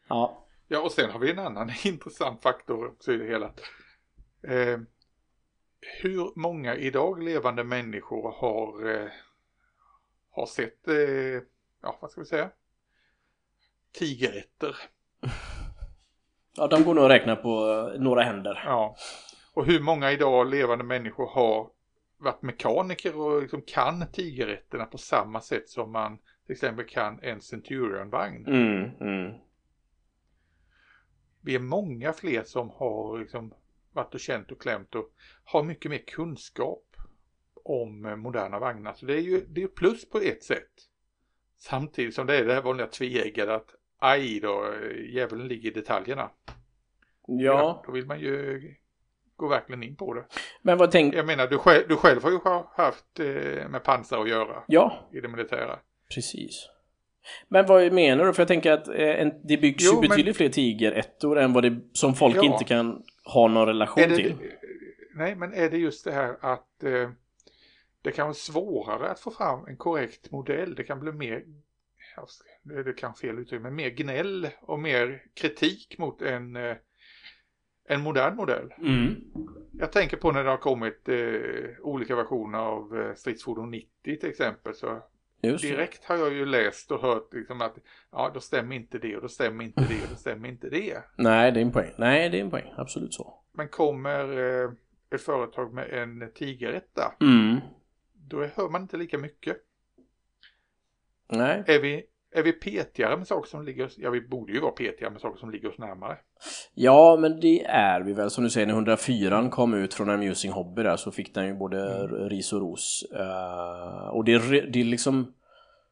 Ja. 0.08 0.45
Ja 0.68 0.82
och 0.82 0.92
sen 0.92 1.10
har 1.10 1.20
vi 1.20 1.32
en 1.32 1.40
annan 1.40 1.72
intressant 1.84 2.42
faktor 2.42 2.88
också 2.88 3.14
i 3.14 3.18
det 3.18 3.26
hela. 3.26 3.46
Eh, 4.44 4.80
hur 6.02 6.40
många 6.40 6.76
idag 6.76 7.24
levande 7.24 7.64
människor 7.64 8.32
har, 8.32 8.90
eh, 8.90 9.10
har 10.32 10.46
sett, 10.46 10.88
eh, 10.88 11.42
ja 11.82 11.98
vad 12.02 12.12
ska 12.12 12.22
vi 12.22 12.28
säga, 12.28 12.50
tigerätter? 13.92 14.76
Ja, 16.58 16.68
de 16.68 16.84
går 16.84 16.94
nog 16.94 17.04
att 17.04 17.12
räkna 17.12 17.36
på 17.36 17.50
eh, 17.70 18.02
några 18.02 18.24
händer. 18.24 18.64
Ja. 18.66 18.96
Och 19.54 19.66
hur 19.66 19.80
många 19.80 20.12
idag 20.12 20.50
levande 20.50 20.84
människor 20.84 21.28
har 21.28 21.70
varit 22.18 22.42
mekaniker 22.42 23.20
och 23.20 23.42
liksom 23.42 23.62
kan 23.62 24.12
tigerätterna 24.12 24.86
på 24.86 24.98
samma 24.98 25.42
sätt 25.42 25.70
som 25.70 25.92
man 25.92 26.18
till 26.46 26.54
exempel 26.54 26.86
kan 26.86 27.20
en 27.22 27.42
Centurion-vagn. 27.42 28.46
Mm, 28.48 28.90
mm. 29.00 29.34
Vi 31.46 31.56
är 31.56 31.60
många 31.60 32.14
fler 32.14 32.44
som 32.44 32.70
har 32.70 33.20
liksom 33.20 33.54
varit 33.94 34.14
och 34.14 34.20
känt 34.20 34.52
och 34.52 34.62
klämt 34.62 34.96
och 34.96 35.10
har 35.44 35.64
mycket 35.64 35.92
mer 35.92 36.04
kunskap 36.08 36.96
om 37.64 38.06
eh, 38.06 38.16
moderna 38.16 38.60
vagnar. 38.60 38.94
Så 38.94 39.06
det 39.06 39.14
är 39.14 39.22
ju 39.22 39.46
det 39.50 39.64
är 39.64 39.68
plus 39.68 40.10
på 40.10 40.18
ett 40.18 40.44
sätt. 40.44 40.72
Samtidigt 41.58 42.16
som 42.16 42.28
det 42.28 42.38
är 42.38 42.46
det 42.46 42.54
här 42.54 42.62
vanliga 42.62 42.88
tveeggade 42.88 43.56
att 43.56 43.76
aj 43.98 44.40
då, 44.40 44.74
djävulen 45.14 45.48
ligger 45.48 45.72
i 45.72 45.74
detaljerna. 45.74 46.30
Ja. 47.28 47.44
ja. 47.44 47.84
Då 47.86 47.92
vill 47.92 48.06
man 48.06 48.20
ju 48.20 48.62
gå 49.36 49.48
verkligen 49.48 49.84
in 49.84 49.96
på 49.96 50.14
det. 50.14 50.26
Men 50.62 50.78
vad 50.78 50.92
tänk... 50.92 51.16
Jag 51.16 51.26
menar, 51.26 51.48
du 51.48 51.58
själv, 51.58 51.88
du 51.88 51.96
själv 51.96 52.24
har 52.24 52.32
ju 52.32 52.40
haft 52.76 53.20
eh, 53.20 53.70
med 53.70 53.84
pansar 53.84 54.22
att 54.22 54.30
göra. 54.30 54.64
Ja. 54.68 55.10
I 55.14 55.20
det 55.20 55.28
militära. 55.28 55.80
Precis. 56.16 56.70
Men 57.48 57.66
vad 57.66 57.94
menar 57.94 58.26
du? 58.26 58.34
För 58.34 58.42
jag 58.42 58.48
tänker 58.48 58.72
att 58.72 58.88
eh, 58.88 59.22
en, 59.22 59.34
det 59.44 59.58
byggs 59.58 59.84
jo, 59.84 59.94
ju 59.94 60.02
betydligt 60.02 60.26
men... 60.26 60.34
fler 60.34 60.50
tigerettor 60.50 61.40
än 61.40 61.54
vad 61.54 61.64
det 61.64 61.80
som 61.94 62.16
folk 62.16 62.36
ja. 62.36 62.44
inte 62.44 62.64
kan 62.64 63.04
ha 63.26 63.48
någon 63.48 63.68
relation 63.68 64.04
det, 64.10 64.16
till. 64.16 64.36
Nej, 65.16 65.36
men 65.36 65.54
är 65.54 65.70
det 65.70 65.78
just 65.78 66.06
det 66.06 66.12
här 66.12 66.38
att 66.42 66.84
eh, 66.84 67.10
det 68.06 68.12
kan 68.12 68.26
vara 68.26 68.34
svårare 68.34 69.10
att 69.10 69.20
få 69.20 69.32
fram 69.32 69.66
en 69.68 69.78
korrekt 69.78 70.32
modell. 70.32 70.76
Det 70.76 70.84
kan 70.84 71.00
bli 71.00 71.12
mer, 71.12 71.44
det 72.64 72.94
kan 72.94 73.14
fel 73.14 73.40
uttryck, 73.40 73.62
men 73.62 73.76
mer 73.76 73.90
gnäll 73.90 74.50
och 74.62 74.80
mer 74.80 75.24
kritik 75.34 75.98
mot 75.98 76.22
en, 76.22 76.56
eh, 76.56 76.76
en 77.88 78.02
modern 78.02 78.36
modell. 78.36 78.74
Mm. 78.78 79.16
Jag 79.72 79.92
tänker 79.92 80.18
på 80.18 80.32
när 80.32 80.44
det 80.44 80.50
har 80.50 80.58
kommit 80.58 81.10
eh, 81.10 81.80
olika 81.82 82.16
versioner 82.16 82.60
av 82.60 82.98
eh, 82.98 83.16
stridsfordon 83.16 83.72
90 83.72 83.90
till 84.04 84.30
exempel. 84.30 84.76
Så 84.76 85.04
direkt 85.52 86.06
har 86.06 86.18
jag 86.18 86.34
ju 86.34 86.46
läst 86.46 86.92
och 86.92 87.02
hört 87.02 87.34
liksom 87.34 87.62
att 87.62 87.76
ja, 88.12 88.32
då 88.34 88.40
stämmer 88.40 88.76
inte 88.76 88.98
det 88.98 89.16
och 89.16 89.22
då 89.22 89.28
stämmer 89.28 89.64
inte 89.64 89.82
det 89.82 90.04
och 90.04 90.10
då 90.10 90.16
stämmer 90.16 90.50
inte 90.50 90.70
det. 90.70 91.04
Nej, 91.18 91.52
det 91.52 91.60
är 91.60 91.62
en 91.62 91.72
poäng. 91.72 91.94
Nej, 91.98 92.30
det 92.30 92.38
är 92.38 92.42
en 92.42 92.52
poäng. 92.52 92.74
Absolut 92.78 93.14
så. 93.14 93.42
Men 93.54 93.70
kommer 93.70 94.38
eh, 94.38 94.72
ett 95.16 95.22
företag 95.22 95.74
med 95.74 95.90
en 95.90 96.32
tigeretta, 96.34 97.16
mm. 97.22 97.60
då 98.14 98.46
hör 98.46 98.70
man 98.70 98.82
inte 98.82 98.98
lika 98.98 99.18
mycket. 99.18 99.58
Nej. 101.32 101.64
Är 101.68 101.80
vi, 101.82 102.04
är 102.36 102.44
vi 102.44 102.52
petigare 102.52 103.18
med 103.18 103.28
saker 103.28 103.50
som 103.50 103.66
ligger 103.66 103.86
oss, 103.86 103.96
ja 103.98 104.10
vi 104.10 104.22
borde 104.22 104.54
ju 104.54 104.60
vara 104.60 104.72
petiga 104.72 105.10
med 105.10 105.22
saker 105.22 105.40
som 105.40 105.52
ligger 105.52 105.70
oss 105.70 105.78
närmare. 105.78 106.18
Ja, 106.74 107.18
men 107.20 107.40
det 107.40 107.66
är 107.66 108.02
vi 108.02 108.14
väl. 108.14 108.30
Som 108.30 108.44
du 108.44 108.50
säger, 108.50 108.68
när 108.68 108.74
104 108.74 109.50
kom 109.50 109.74
ut 109.74 109.94
från 109.94 110.10
Amusing 110.10 110.52
Hobby 110.52 110.84
där 110.84 110.98
så 110.98 111.12
fick 111.12 111.36
den 111.36 111.48
ju 111.48 111.54
både 111.54 111.96
mm. 111.96 112.30
ris 112.30 112.54
och 112.54 112.62
ros. 112.62 113.06
Uh, 113.14 114.08
och 114.08 114.26
det, 114.26 114.62
det 114.62 114.84
liksom 114.84 115.34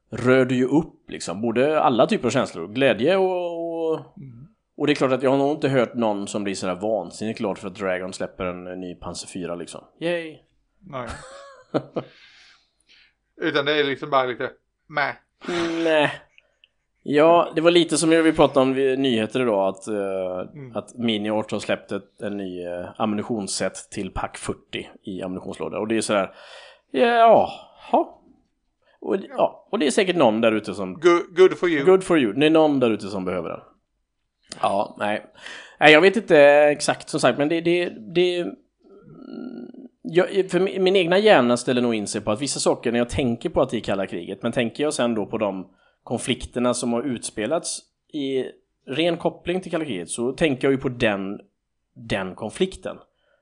rörde 0.09 0.55
ju 0.55 0.65
upp 0.65 1.09
liksom, 1.09 1.41
både 1.41 1.81
alla 1.81 2.07
typer 2.07 2.25
av 2.25 2.31
känslor. 2.31 2.67
Glädje 2.67 3.17
och, 3.17 3.91
och, 3.91 3.99
mm. 4.17 4.47
och 4.77 4.87
det 4.87 4.93
är 4.93 4.95
klart 4.95 5.11
att 5.11 5.23
jag 5.23 5.29
har 5.29 5.37
nog 5.37 5.51
inte 5.51 5.69
hört 5.69 5.93
någon 5.93 6.27
som 6.27 6.43
blir 6.43 6.55
sådär 6.55 6.75
vansinnigt 6.75 7.39
glad 7.39 7.57
för 7.57 7.67
att 7.67 7.75
Dragon 7.75 8.13
släpper 8.13 8.45
en, 8.45 8.67
en 8.67 8.79
ny 8.79 8.95
Panzer 8.95 9.27
4 9.27 9.55
liksom. 9.55 9.81
Yay! 9.99 10.37
Nej. 10.79 11.07
Utan 13.41 13.65
det 13.65 13.79
är 13.79 13.83
liksom 13.83 14.09
bara 14.09 14.25
lite 14.25 14.51
mäh. 14.87 15.13
Nej. 15.83 16.11
Ja, 17.05 17.51
det 17.55 17.61
var 17.61 17.71
lite 17.71 17.97
som 17.97 18.09
vi 18.09 18.33
pratade 18.33 18.59
om 18.59 18.71
nyheter 19.01 19.41
idag 19.41 19.67
att, 19.67 19.87
uh, 19.87 20.49
mm. 20.53 20.75
att 20.75 20.97
Miniort 20.97 21.51
har 21.51 21.59
släppt 21.59 21.91
ett, 21.91 22.21
en 22.21 22.37
ny 22.37 22.67
uh, 22.67 22.85
ammunitionsset 22.97 23.73
till 23.91 24.11
pack 24.11 24.37
40 24.37 24.89
i 25.03 25.21
ammunitionslåda 25.21 25.77
och 25.77 25.87
det 25.87 25.97
är 25.97 26.01
sådär 26.01 26.31
ja, 26.91 27.51
ja. 27.91 28.19
Och, 29.01 29.17
ja, 29.29 29.67
och 29.71 29.79
det 29.79 29.87
är 29.87 29.91
säkert 29.91 30.15
någon 30.15 30.41
där 30.41 30.51
ute 30.51 30.73
som... 30.73 30.93
Good, 30.93 31.37
good, 31.37 31.57
for 31.57 31.69
you. 31.69 31.85
Good 31.85 32.03
for 32.03 32.19
you. 32.19 32.33
Det 32.33 32.45
är 32.45 32.49
någon 32.49 32.79
där 32.79 32.89
ute 32.89 33.07
som 33.07 33.25
behöver 33.25 33.49
den. 33.49 33.59
Ja, 34.61 34.95
nej. 34.99 35.25
Nej, 35.79 35.93
jag 35.93 36.01
vet 36.01 36.15
inte 36.15 36.39
exakt 36.71 37.09
som 37.09 37.19
sagt, 37.19 37.37
men 37.37 37.49
det... 37.49 37.61
det, 37.61 37.89
det 38.15 38.45
jag, 40.01 40.51
för 40.51 40.79
min 40.79 40.95
egna 40.95 41.17
hjärna 41.17 41.57
ställer 41.57 41.81
nog 41.81 41.95
in 41.95 42.07
sig 42.07 42.21
på 42.21 42.31
att 42.31 42.41
vissa 42.41 42.59
saker 42.59 42.91
när 42.91 42.99
jag 42.99 43.09
tänker 43.09 43.49
på 43.49 43.61
att 43.61 43.69
det 43.69 43.77
är 43.77 43.81
kalla 43.81 44.07
kriget, 44.07 44.43
men 44.43 44.51
tänker 44.51 44.83
jag 44.83 44.93
sen 44.93 45.15
då 45.15 45.25
på 45.25 45.37
de 45.37 45.67
konflikterna 46.03 46.73
som 46.73 46.93
har 46.93 47.03
utspelats 47.03 47.81
i 48.13 48.45
ren 48.87 49.17
koppling 49.17 49.61
till 49.61 49.71
kalla 49.71 49.85
kriget 49.85 50.09
så 50.09 50.31
tänker 50.31 50.67
jag 50.67 50.71
ju 50.71 50.77
på 50.77 50.89
den, 50.89 51.39
den 51.93 52.35
konflikten. 52.35 52.97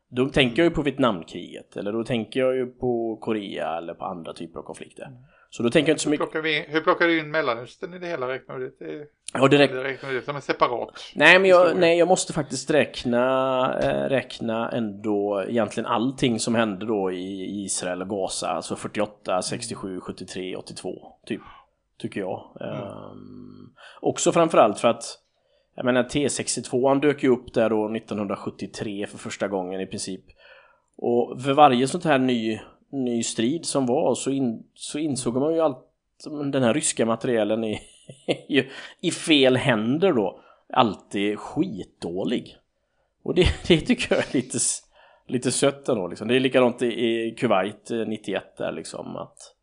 Då 0.10 0.30
tänker 0.30 0.62
jag 0.62 0.70
ju 0.70 0.76
på 0.76 0.82
Vietnamkriget 0.82 1.78
eller 1.78 1.94
då 1.94 2.04
tänker 2.04 2.40
jag 2.40 2.56
ju 2.56 2.66
på 2.66 3.18
Korea 3.22 3.78
eller 3.78 3.94
på 3.94 4.06
andra 4.06 4.34
typer 4.34 4.60
av 4.60 4.64
konflikter. 4.64 5.08
Så 5.50 5.64
då 5.64 5.70
tänker 5.70 5.90
jag 5.90 5.94
inte 5.94 6.04
så 6.04 6.10
mycket... 6.10 6.22
Hur 6.22 6.32
plockar, 6.32 6.42
vi, 6.42 6.66
hur 6.68 6.82
plockar 6.82 7.08
du 7.08 7.20
in 7.20 7.32
Mellanöstern 7.32 7.94
i 7.94 8.00
det 8.00 8.08
hela? 8.08 8.28
Räknar 8.28 8.60
du 8.60 8.76
det, 8.80 9.08
ja, 9.34 9.48
det, 9.48 9.58
räk... 9.58 9.72
räknar 9.72 10.14
det 10.14 10.22
som 10.22 10.36
en 10.36 10.42
separat 10.42 10.90
Nej, 11.16 11.40
men 11.40 11.50
jag, 11.50 11.78
nej, 11.78 11.98
jag 11.98 12.08
måste 12.08 12.34
faktiskt 12.34 12.72
räkna, 12.72 13.80
äh, 13.82 14.10
räkna 14.10 14.70
ändå 14.70 15.44
egentligen 15.48 15.88
allting 15.88 16.40
som 16.40 16.56
hände 16.56 16.86
då 16.86 17.12
i 17.12 17.64
Israel 17.64 18.02
och 18.02 18.10
Gaza, 18.10 18.48
alltså 18.48 18.76
48, 18.76 19.42
67, 19.42 20.00
73, 20.00 20.56
82, 20.56 21.14
typ. 21.26 21.42
Tycker 22.02 22.20
jag. 22.20 22.58
Mm. 22.62 22.84
Um, 22.84 23.76
också 24.02 24.32
framförallt 24.32 24.80
för 24.80 24.88
att 24.88 25.04
jag 25.76 25.86
menar 25.86 26.04
T62 26.04 26.88
han 26.88 27.00
dök 27.00 27.24
ju 27.24 27.30
upp 27.30 27.54
där 27.54 27.70
då 27.70 27.96
1973 27.96 29.08
för 29.08 29.18
första 29.18 29.48
gången 29.48 29.82
i 29.82 29.86
princip. 29.86 30.24
Och 30.98 31.42
för 31.42 31.54
varje 31.54 31.88
sånt 31.88 32.04
här 32.04 32.20
ny 32.20 32.60
ny 32.92 33.24
strid 33.24 33.66
som 33.66 33.86
var 33.86 34.16
så, 34.16 34.32
in, 34.32 34.64
så 34.74 35.00
insåg 35.00 35.36
man 35.36 35.54
ju 35.54 35.62
att 35.62 35.88
den 36.52 36.64
här 36.64 36.74
ryska 36.74 37.06
materielen 37.06 37.64
är 37.64 37.80
i 39.02 39.12
fel 39.12 39.58
händer 39.58 40.14
då 40.14 40.42
alltid 40.74 41.40
skitdålig. 41.40 42.58
Och 43.24 43.36
det, 43.36 43.48
det 43.68 43.82
tycker 43.82 44.16
jag 44.16 44.30
är 44.30 44.34
lite, 44.34 44.58
lite 45.28 45.52
sött 45.52 45.90
ändå 45.90 46.08
liksom. 46.08 46.28
Det 46.28 46.36
är 46.36 46.40
likadant 46.40 46.82
i, 46.82 46.86
i 46.86 47.36
Kuwait 47.38 47.90
91 48.08 48.44
eh, 48.44 48.66
där 48.66 48.72
liksom 48.72 49.16
att 49.16 49.56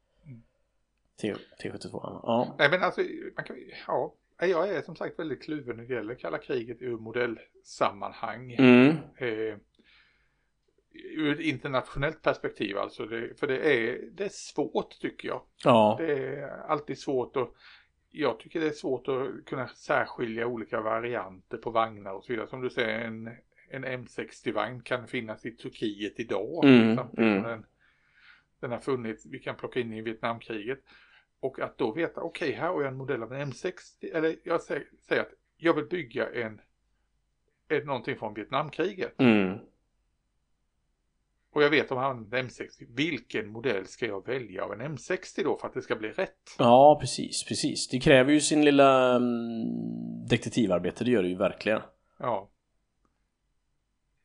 T, 1.20 1.34
T72 1.62 1.90
ja. 1.92 2.56
Nej 2.58 2.70
men 2.70 2.82
alltså 2.82 3.00
man 3.36 3.44
kan, 3.44 3.56
ja 3.86 4.14
jag 4.46 4.68
är 4.68 4.82
som 4.82 4.96
sagt 4.96 5.18
väldigt 5.18 5.42
kluven 5.42 5.76
när 5.76 5.84
det 5.84 5.94
gäller 5.94 6.14
kalla 6.14 6.38
kriget 6.38 6.82
ur 6.82 6.98
modellsammanhang. 6.98 8.52
Mm. 8.52 8.96
Eh, 9.16 9.56
ur 10.92 11.32
ett 11.32 11.40
internationellt 11.40 12.22
perspektiv 12.22 12.78
alltså. 12.78 13.06
Det, 13.06 13.40
för 13.40 13.46
det 13.46 13.58
är, 13.58 13.98
det 14.12 14.24
är 14.24 14.28
svårt 14.28 15.00
tycker 15.00 15.28
jag. 15.28 15.42
Ja. 15.64 15.96
Det 15.98 16.12
är 16.12 16.48
alltid 16.48 16.98
svårt 16.98 17.36
att 17.36 17.52
jag 18.10 18.38
tycker 18.38 18.60
det 18.60 18.66
är 18.66 18.70
svårt 18.70 19.08
att 19.08 19.44
kunna 19.46 19.68
särskilja 19.68 20.46
olika 20.46 20.80
varianter 20.80 21.56
på 21.56 21.70
vagnar 21.70 22.12
och 22.12 22.24
så 22.24 22.32
vidare. 22.32 22.48
Som 22.48 22.60
du 22.60 22.70
säger, 22.70 22.98
en, 22.98 23.30
en 23.70 23.84
M60-vagn 23.84 24.82
kan 24.82 25.08
finnas 25.08 25.46
i 25.46 25.50
Turkiet 25.50 26.20
idag. 26.20 26.64
Mm, 26.64 26.96
samtidigt 26.96 27.30
mm. 27.30 27.42
Den, 27.42 27.66
den 28.60 28.70
har 28.70 28.78
funnits, 28.78 29.26
vi 29.26 29.38
kan 29.38 29.56
plocka 29.56 29.80
in 29.80 29.92
i 29.92 30.02
Vietnamkriget. 30.02 30.78
Och 31.40 31.60
att 31.60 31.78
då 31.78 31.92
veta, 31.92 32.20
okej 32.20 32.48
okay, 32.48 32.60
här 32.60 32.68
har 32.68 32.82
jag 32.82 32.92
en 32.92 32.96
modell 32.96 33.22
av 33.22 33.32
en 33.32 33.52
M60, 33.52 34.14
eller 34.14 34.36
jag 34.44 34.60
säger, 34.60 34.86
säger 35.08 35.22
att 35.22 35.32
jag 35.56 35.74
vill 35.74 35.84
bygga 35.84 36.30
en, 36.32 36.60
en 37.68 37.86
någonting 37.86 38.16
från 38.16 38.34
Vietnamkriget. 38.34 39.20
Mm. 39.20 39.58
Och 41.50 41.62
jag 41.62 41.70
vet 41.70 41.90
om 41.90 41.98
han 41.98 42.10
använder 42.10 42.42
M60. 42.42 42.86
Vilken 42.88 43.48
modell 43.48 43.86
ska 43.86 44.06
jag 44.06 44.26
välja 44.26 44.64
av 44.64 44.72
en 44.72 44.80
M60 44.80 45.44
då 45.44 45.58
för 45.58 45.68
att 45.68 45.74
det 45.74 45.82
ska 45.82 45.96
bli 45.96 46.08
rätt? 46.08 46.56
Ja, 46.58 46.98
precis, 47.00 47.44
precis. 47.44 47.88
Det 47.88 48.00
kräver 48.00 48.32
ju 48.32 48.40
sin 48.40 48.64
lilla 48.64 49.16
um, 49.16 50.26
detektivarbete, 50.26 51.04
det 51.04 51.10
gör 51.10 51.22
det 51.22 51.28
ju 51.28 51.36
verkligen. 51.36 51.80
Ja. 52.18 52.50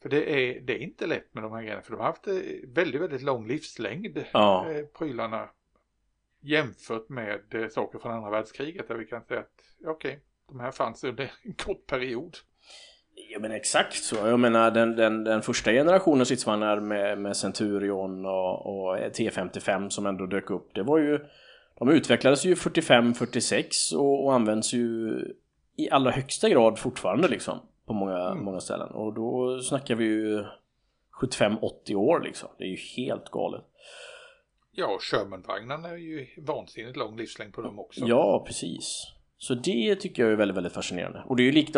För 0.01 0.09
det 0.09 0.33
är, 0.33 0.59
det 0.61 0.73
är 0.73 0.79
inte 0.79 1.07
lätt 1.07 1.33
med 1.33 1.43
de 1.43 1.51
här 1.51 1.61
grejerna, 1.61 1.81
för 1.81 1.91
de 1.91 1.97
har 1.97 2.07
haft 2.07 2.27
väldigt, 2.67 3.01
väldigt 3.01 3.21
lång 3.21 3.47
livslängd, 3.47 4.25
ja. 4.33 4.71
eh, 4.71 4.85
prylarna. 4.85 5.49
Jämfört 6.43 7.09
med 7.09 7.39
eh, 7.53 7.67
saker 7.67 7.99
från 7.99 8.11
andra 8.11 8.29
världskriget 8.29 8.87
där 8.87 8.95
vi 8.95 9.05
kan 9.05 9.23
säga 9.23 9.39
att 9.39 9.51
okej, 9.87 9.91
okay, 9.91 10.19
De 10.47 10.59
här 10.59 10.71
fanns 10.71 11.03
under 11.03 11.31
en 11.43 11.53
kort 11.53 11.87
period. 11.87 12.37
Ja 13.29 13.39
men 13.39 13.51
exakt 13.51 14.03
så. 14.03 14.15
Jag 14.15 14.39
menar 14.39 14.71
den, 14.71 14.95
den, 14.95 15.23
den 15.23 15.41
första 15.41 15.71
generationen 15.71 16.25
stridsvagnar 16.25 16.79
med, 16.79 17.17
med 17.17 17.37
Centurion 17.37 18.25
och, 18.25 18.65
och 18.65 18.97
T55 18.97 19.89
som 19.89 20.05
ändå 20.05 20.25
dök 20.25 20.49
upp. 20.49 20.73
Det 20.73 20.83
var 20.83 20.97
ju 20.97 21.19
De 21.79 21.89
utvecklades 21.89 22.45
ju 22.45 22.53
45-46 22.53 23.95
och, 23.95 24.25
och 24.25 24.33
används 24.33 24.73
ju 24.73 25.11
i 25.75 25.89
allra 25.89 26.11
högsta 26.11 26.49
grad 26.49 26.79
fortfarande 26.79 27.27
liksom. 27.27 27.59
På 27.85 27.93
många, 27.93 28.19
Mm. 28.19 28.43
många 28.43 28.59
ställen. 28.59 28.89
Och 28.89 29.13
då 29.13 29.59
snackar 29.59 29.95
vi 29.95 30.05
ju 30.05 30.43
75-80 31.21 31.95
år 31.95 32.21
liksom. 32.23 32.49
Det 32.57 32.63
är 32.63 32.69
ju 32.69 32.77
helt 32.97 33.29
galet. 33.29 33.63
Ja, 34.75 34.97
Sherman-vagnarna 35.01 35.89
är 35.89 35.97
ju 35.97 36.27
vansinnigt 36.37 36.97
lång 36.97 37.17
livslängd 37.17 37.53
på 37.53 37.61
dem 37.61 37.79
också. 37.79 38.05
Ja, 38.05 38.43
precis. 38.47 39.13
Så 39.37 39.53
det 39.53 39.95
tycker 39.95 40.23
jag 40.23 40.31
är 40.31 40.35
väldigt, 40.35 40.57
väldigt 40.57 40.73
fascinerande. 40.73 41.23
Och 41.25 41.35
det 41.35 41.43
är 41.43 41.45
ju 41.45 41.51
likt 41.51 41.75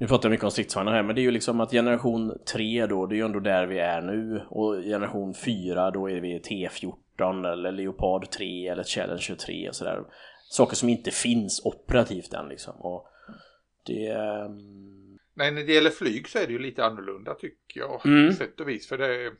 nu 0.00 0.06
pratar 0.06 0.28
jag 0.28 0.30
mycket 0.30 0.44
om 0.44 0.50
stridsvagnar 0.50 0.92
här, 0.92 1.02
men 1.02 1.14
det 1.14 1.20
är 1.20 1.22
ju 1.22 1.30
liksom 1.30 1.60
att 1.60 1.70
generation 1.70 2.38
3 2.52 2.86
då, 2.86 3.06
det 3.06 3.14
är 3.14 3.16
ju 3.16 3.24
ändå 3.24 3.40
där 3.40 3.66
vi 3.66 3.78
är 3.78 4.02
nu. 4.02 4.42
Och 4.50 4.82
generation 4.82 5.34
4 5.34 5.90
då 5.90 6.10
är 6.10 6.20
vi 6.20 6.38
T14 6.38 7.52
eller 7.52 7.72
Leopard 7.72 8.30
3 8.30 8.68
eller 8.68 8.84
Challenge 8.84 9.36
3 9.46 9.68
och 9.68 9.76
sådär. 9.76 10.04
Saker 10.48 10.76
som 10.76 10.88
inte 10.88 11.10
finns 11.10 11.64
operativt 11.64 12.34
än 12.34 12.48
liksom. 12.48 12.74
Och 12.76 13.06
det... 13.86 14.06
ehm, 14.06 14.76
Nej, 15.34 15.52
när 15.52 15.64
det 15.64 15.72
gäller 15.72 15.90
flyg 15.90 16.28
så 16.28 16.38
är 16.38 16.46
det 16.46 16.52
ju 16.52 16.58
lite 16.58 16.84
annorlunda 16.84 17.34
tycker 17.34 17.80
jag. 17.80 18.06
Mm. 18.06 18.32
Sätt 18.32 18.60
och 18.60 18.68
vis. 18.68 18.88
För 18.88 18.98
det. 18.98 19.32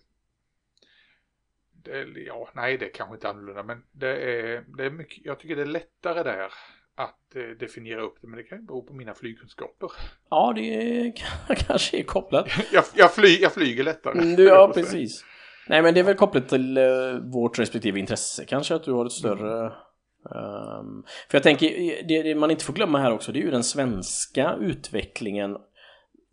Det 1.87 2.21
ja, 2.27 2.49
nej, 2.55 2.79
det 2.79 2.85
är 2.87 2.91
kanske 2.95 3.15
inte 3.15 3.29
annorlunda. 3.29 3.63
Men 3.63 3.83
det 3.93 4.09
är, 4.09 4.65
det 4.77 4.85
är 4.85 4.91
mycket, 4.91 5.25
jag 5.27 5.39
tycker 5.39 5.57
det 5.57 5.63
är 5.63 5.67
lättare 5.67 6.23
där 6.23 6.53
att 6.97 7.37
eh, 7.37 7.43
definiera 7.61 8.03
upp 8.03 8.15
det. 8.21 8.27
Men 8.29 8.37
det 8.37 8.43
kan 8.43 8.59
ju 8.59 8.65
bero 8.65 8.83
på 8.83 8.95
mina 8.95 9.15
flygkunskaper. 9.15 9.91
Ja, 10.31 10.53
det 10.57 10.61
är, 10.61 11.13
kanske 11.67 11.99
är 11.99 12.03
kopplat. 12.03 12.49
Jag, 12.73 12.85
jag, 12.95 13.15
fly, 13.15 13.39
jag 13.41 13.53
flyger 13.53 13.85
lättare. 13.85 14.19
Mm, 14.19 14.37
Du, 14.37 14.45
ja, 14.45 14.71
precis. 14.75 15.25
Nej, 15.69 15.83
men 15.83 15.95
det 15.95 16.01
är 16.01 16.05
väl 16.05 16.15
kopplat 16.15 16.49
till 16.49 16.77
eh, 16.77 16.85
vårt 17.33 17.59
respektive 17.59 17.99
intresse 18.01 18.45
kanske, 18.45 18.75
att 18.75 18.85
du 18.85 18.93
har 18.93 19.07
ett 19.07 19.13
större... 19.13 19.67
ehm, 19.67 21.05
för 21.31 21.39
jag 21.39 21.43
tänker, 21.43 21.69
det, 22.09 22.23
det 22.23 22.35
man 22.35 22.51
inte 22.51 22.65
får 22.65 22.73
glömma 22.73 22.99
här 22.99 23.13
också, 23.13 23.33
det 23.33 23.39
är 23.39 23.43
ju 23.43 23.51
den 23.51 23.65
svenska 23.65 24.57
utvecklingen 24.61 25.57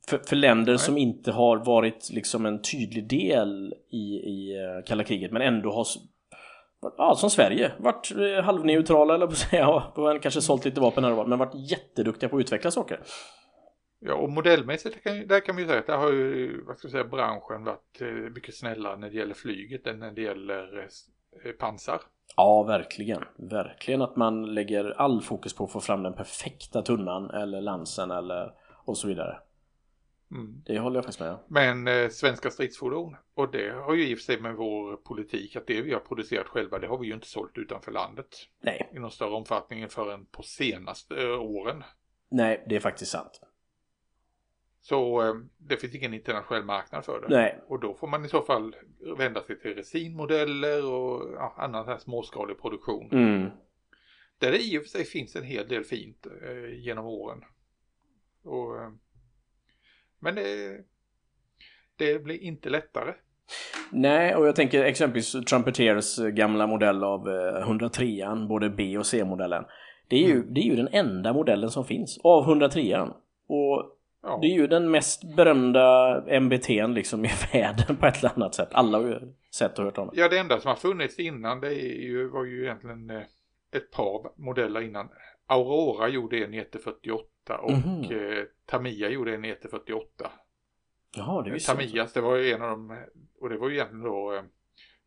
för, 0.10 0.18
för 0.18 0.36
länder 0.36 0.78
som 0.78 0.97
inte 0.97 1.32
har 1.32 1.58
varit 1.58 2.10
liksom 2.10 2.45
en 2.45 2.62
tydlig 2.62 3.08
del 3.08 3.74
i, 3.91 4.16
i 4.16 4.56
eh, 4.56 4.86
kalla 4.86 5.04
kriget, 5.04 5.32
men 5.32 5.41
ändå 5.41 5.72
har 5.72 5.86
Ja, 6.97 7.16
som 7.16 7.30
Sverige. 7.30 7.72
Varit 7.78 8.12
eh, 8.12 8.43
halvneutrala 8.43 9.16
eller 9.16 9.26
på 9.26 9.32
att 9.32 9.38
säga. 9.38 9.68
Och 9.95 10.22
kanske 10.22 10.41
sålt 10.41 10.66
lite 10.66 10.82
vapen 10.82 11.04
här 11.04 11.12
och 11.12 11.18
var, 11.18 11.26
men 11.26 11.39
varit 11.39 11.72
jätteduktiga 11.72 12.30
på 12.30 12.38
att 12.38 12.41
utveckla 12.41 12.72
saker. 12.72 12.99
Ja, 13.99 14.16
och 14.16 14.30
modellmässigt 14.30 15.04
kan, 15.04 15.28
där 15.28 15.39
kan 15.39 15.56
vi 15.56 15.62
ju 15.62 15.68
säga 15.68 15.80
att 15.80 15.88
där 15.88 15.97
har 15.97 16.12
ju, 16.12 16.64
vad 16.64 16.78
ska 16.78 16.86
jag 16.86 16.91
säga, 16.91 17.04
branschen 17.04 17.64
varit 17.64 18.01
eh, 18.01 18.08
mycket 18.08 18.56
snällare 18.56 18.97
när 18.97 19.10
det 19.10 19.18
gäller 19.18 19.34
flyget 19.34 19.88
än 19.88 19.99
när 19.99 20.12
det 20.12 20.22
gäller 20.22 20.89
pansar. 21.60 21.99
Ja, 22.36 22.64
verkligen. 22.64 23.24
Verkligen 23.36 24.01
att 24.01 24.16
man 24.16 24.54
lägger 24.54 25.01
all 25.01 25.22
fokus 25.22 25.56
på 25.56 25.64
att 25.64 25.72
få 25.72 25.80
fram 25.80 26.04
den 26.04 26.14
perfekta 26.14 26.82
tunnan 26.82 27.30
eller 27.30 27.62
lansen 27.62 28.12
eller 28.12 28.51
och 28.86 28.97
så 28.97 29.08
vidare. 29.08 29.38
Mm. 30.34 30.61
Det 30.65 30.79
håller 30.79 30.97
jag 30.97 31.03
faktiskt 31.03 31.19
med 31.19 31.31
om. 31.31 31.39
Men 31.47 31.88
eh, 31.88 32.09
svenska 32.09 32.51
stridsfordon, 32.51 33.15
och 33.34 33.51
det 33.51 33.71
har 33.71 33.93
ju 33.93 34.07
i 34.07 34.13
och 34.13 34.17
för 34.17 34.23
sig 34.23 34.41
med 34.41 34.55
vår 34.55 34.95
politik 34.95 35.55
att 35.55 35.67
det 35.67 35.81
vi 35.81 35.93
har 35.93 35.99
producerat 35.99 36.47
själva, 36.47 36.79
det 36.79 36.88
har 36.88 36.97
vi 36.97 37.07
ju 37.07 37.13
inte 37.13 37.27
sålt 37.27 37.57
utanför 37.57 37.91
landet 37.91 38.27
Nej, 38.61 38.89
i 38.95 38.99
någon 38.99 39.11
större 39.11 39.34
omfattning 39.34 39.89
förrän 39.89 40.25
på 40.25 40.43
senaste 40.43 41.23
eh, 41.23 41.41
åren. 41.41 41.84
nej, 42.29 42.65
det 42.69 42.75
är 42.75 42.79
faktiskt 42.79 43.11
sant. 43.11 43.41
Så 44.81 45.21
eh, 45.21 45.34
det 45.57 45.77
finns 45.77 45.95
ingen 45.95 46.13
internationell 46.13 46.63
marknad 46.65 47.05
för 47.05 47.21
det. 47.21 47.27
Nej, 47.36 47.61
Och 47.67 47.79
då 47.79 47.93
får 47.93 48.07
man 48.07 48.25
i 48.25 48.29
så 48.29 48.41
fall 48.41 48.75
vända 49.17 49.41
sig 49.43 49.59
till 49.59 49.75
resinmodeller 49.75 50.86
och 50.86 51.34
ja, 51.36 51.53
annan 51.57 51.88
här 51.88 51.97
småskalig 51.97 52.61
produktion. 52.61 53.09
mm. 53.11 53.49
Där 54.38 54.51
det 54.51 54.59
i 54.63 54.77
och 54.77 54.81
för 54.81 54.89
sig 54.89 55.05
finns 55.05 55.36
en 55.36 55.43
hel 55.43 55.67
del 55.67 55.84
fint 55.84 56.25
eh, 56.25 56.73
genom 56.79 57.05
åren. 57.05 57.43
Och, 58.43 58.81
eh, 58.81 58.89
men 60.24 60.36
det, 60.36 60.78
det 61.95 62.24
blir 62.24 62.43
inte 62.43 62.69
lättare. 62.69 63.13
Nej, 63.91 64.36
och 64.36 64.47
jag 64.47 64.55
tänker 64.55 64.84
exempelvis 64.84 65.32
Trumpeteers 65.32 66.17
gamla 66.17 66.67
modell 66.67 67.03
av 67.03 67.30
eh, 67.30 67.67
103an, 67.69 68.47
både 68.47 68.69
B 68.69 68.97
och 68.97 69.05
C-modellen. 69.05 69.63
Det 70.07 70.15
är, 70.24 70.28
ju, 70.28 70.43
det 70.43 70.61
är 70.61 70.65
ju 70.65 70.76
den 70.76 70.88
enda 70.91 71.34
modellen 71.34 71.69
som 71.69 71.86
finns 71.86 72.19
av 72.24 72.45
103an. 72.45 73.13
Och 73.47 73.89
Ja. 74.26 74.39
det 74.41 74.47
är 74.47 74.53
ju 74.53 74.67
den 74.67 74.91
mest 74.91 75.36
berömda 75.36 76.21
MBT'n 76.28 76.93
liksom 76.93 77.26
i 77.26 77.30
världen 77.53 77.95
på 77.95 78.05
ett 78.05 78.19
eller 78.19 78.32
annat 78.36 78.55
sätt. 78.55 78.69
Alla 78.71 78.97
har 78.97 79.05
ju 79.05 79.19
sett 79.55 79.80
och 79.80 79.86
hört 79.86 79.97
om 79.97 80.09
det. 80.13 80.21
Ja, 80.21 80.30
det 80.30 80.38
enda 80.38 80.59
som 80.59 80.69
har 80.69 80.76
funnits 80.76 81.19
innan 81.19 81.61
det 81.61 81.74
ju, 81.74 82.28
var 82.30 82.45
ju 82.45 82.63
egentligen 82.63 83.09
eh, 83.09 83.21
ett 83.76 83.91
par 83.91 84.41
modeller 84.41 84.82
innan. 84.82 85.09
Aurora 85.47 86.07
gjorde 86.07 86.38
en 86.38 86.53
ET48 86.53 87.19
och 87.49 87.71
Mhm. 87.71 88.03
eh, 88.03 88.43
Tamiya 88.65 89.09
gjorde 89.09 89.35
en 89.35 89.45
ET48. 89.45 90.29
Jaha, 91.15 91.41
det 91.41 91.51
visste 91.51 91.71
inte. 91.71 91.83
Tamiyas, 91.83 92.13
det 92.13 92.21
var 92.21 92.35
ju 92.35 92.51
en 92.51 92.61
av 92.61 92.69
dem, 92.69 93.05
och 93.41 93.49
det 93.49 93.57
var 93.57 93.69
ju 93.69 93.75
egentligen 93.75 94.03
då 94.03 94.33
eh, 94.33 94.43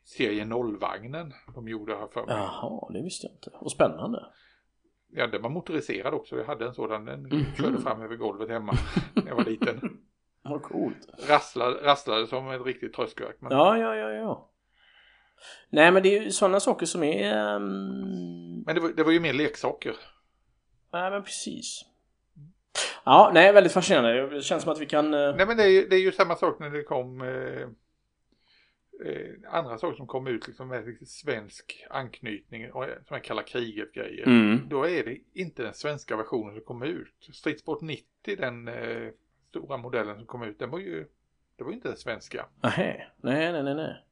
serie 0.04 0.44
0-vagnen 0.44 1.32
de 1.54 1.68
gjorde 1.68 1.96
här 1.96 2.06
för 2.06 2.26
mig. 2.26 2.34
Jaha, 2.36 2.92
det 2.92 3.02
visste 3.02 3.26
jag 3.26 3.34
inte. 3.36 3.50
Och 3.50 3.72
spännande. 3.72 4.26
Ja, 5.10 5.26
den 5.26 5.42
var 5.42 5.50
motoriserad 5.50 6.14
också. 6.14 6.36
Jag 6.36 6.44
hade 6.44 6.66
en 6.66 6.74
sådan, 6.74 7.04
den 7.04 7.22
Mhm. 7.22 7.44
körde 7.58 7.78
fram 7.80 8.02
över 8.02 8.16
golvet 8.16 8.48
hemma 8.48 8.72
när 9.14 9.26
jag 9.26 9.36
var 9.36 9.44
liten. 9.44 9.98
Vad 10.42 10.62
coolt. 10.62 11.08
Rasslade, 11.28 11.76
rasslade 11.84 12.26
som 12.26 12.50
ett 12.50 12.64
riktigt 12.66 12.94
tröskverk. 12.94 13.36
Men... 13.40 13.52
Ja, 13.52 13.78
ja, 13.78 13.94
ja, 13.96 14.10
ja. 14.10 14.50
Nej, 15.70 15.92
men 15.92 16.02
det 16.02 16.16
är 16.18 16.22
ju 16.22 16.30
sådana 16.30 16.60
saker 16.60 16.86
som 16.86 17.02
är... 17.02 17.32
ehm, 17.56 18.62
Men 18.66 18.74
det 18.74 18.80
var, 18.80 18.88
det 18.88 19.02
var 19.04 19.12
ju 19.12 19.20
mer 19.20 19.32
leksaker. 19.32 19.96
Nej, 20.92 21.10
men 21.10 21.22
precis. 21.22 21.84
Ja, 23.04 23.30
nej, 23.34 23.52
väldigt 23.52 23.72
fascinerande. 23.72 24.28
Det 24.30 24.42
känns 24.42 24.62
som 24.62 24.72
att 24.72 24.80
vi 24.80 24.86
kan... 24.86 25.14
eh, 25.14 25.36
Nej 25.36 25.46
men 25.46 25.56
det 25.56 25.62
är, 25.62 25.68
ju- 25.68 25.88
det 25.88 25.96
är 25.96 26.00
ju 26.00 26.12
samma 26.12 26.36
sak 26.36 26.58
när 26.58 26.70
det 26.70 26.82
kom 26.82 27.20
eh, 27.20 27.62
eh, 29.06 29.30
andra 29.50 29.78
saker 29.78 29.96
som 29.96 30.06
kom 30.06 30.26
ut 30.26 30.46
liksom 30.46 30.68
med 30.68 31.08
svensk 31.08 31.86
anknytning 31.90 32.72
och 32.72 32.84
eh, 32.84 32.90
som 33.06 33.16
är 33.16 33.20
kalla 33.20 33.42
kriget 33.42 33.92
grejer. 33.92 34.26
Mm. 34.26 34.68
Då 34.68 34.88
är 34.88 35.04
det 35.04 35.18
inte 35.34 35.62
den 35.62 35.74
svenska 35.74 36.16
versionen 36.16 36.54
som 36.54 36.64
kom 36.64 36.82
ut. 36.82 37.14
Stridssport 37.34 37.80
90, 37.80 38.04
den 38.36 38.68
eh, 38.68 39.08
stora 39.48 39.76
modellen 39.76 40.16
som 40.16 40.26
kom 40.26 40.42
ut, 40.42 40.58
den 40.58 40.70
var 40.70 40.78
ju, 40.78 41.06
det 41.56 41.64
var 41.64 41.70
ju 41.70 41.76
inte 41.76 41.88
den 41.88 41.96
svenska. 41.96 42.46
Nähä. 42.62 43.06
Nej, 43.16 43.52
nej, 43.52 43.62
nej, 43.62 43.74
nej. 43.74 44.02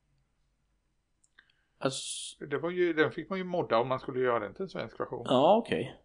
Alltså, 1.79 2.45
Det 2.45 2.59
var 2.59 2.71
ju, 2.71 2.93
den 2.93 3.13
fick 3.13 3.31
man 3.31 3.39
ju 3.39 3.45
modda 3.45 3.79
om 3.79 3.89
man 3.89 4.01
skulle 4.01 4.21
göra 4.21 4.39
den 4.39 4.55
till 4.55 4.63
en 4.63 4.69
svensk 4.69 5.01
version. 5.01 5.27
ja, 5.29 5.57
okej. 5.57 5.97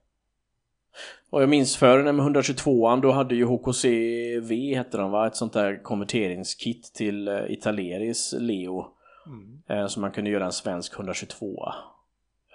Och 1.29 1.41
jag 1.41 1.49
minns 1.49 1.77
förr 1.77 2.03
när 2.03 2.11
med 2.11 2.25
122an 2.25 3.01
då 3.01 3.11
hade 3.11 3.35
ju 3.35 3.45
HKCV 3.45 4.75
hette 4.75 4.97
den 4.97 5.11
va? 5.11 5.27
Ett 5.27 5.35
sånt 5.35 5.53
där 5.53 5.83
konverteringskit 5.83 6.93
till 6.93 7.27
eh, 7.27 7.51
Italeris 7.51 8.35
Leo. 8.39 8.85
Mm. 9.25 9.61
Eh, 9.67 9.87
så 9.87 9.99
man 9.99 10.11
kunde 10.11 10.29
göra 10.29 10.45
en 10.45 10.51
svensk 10.51 10.93
122 10.95 11.45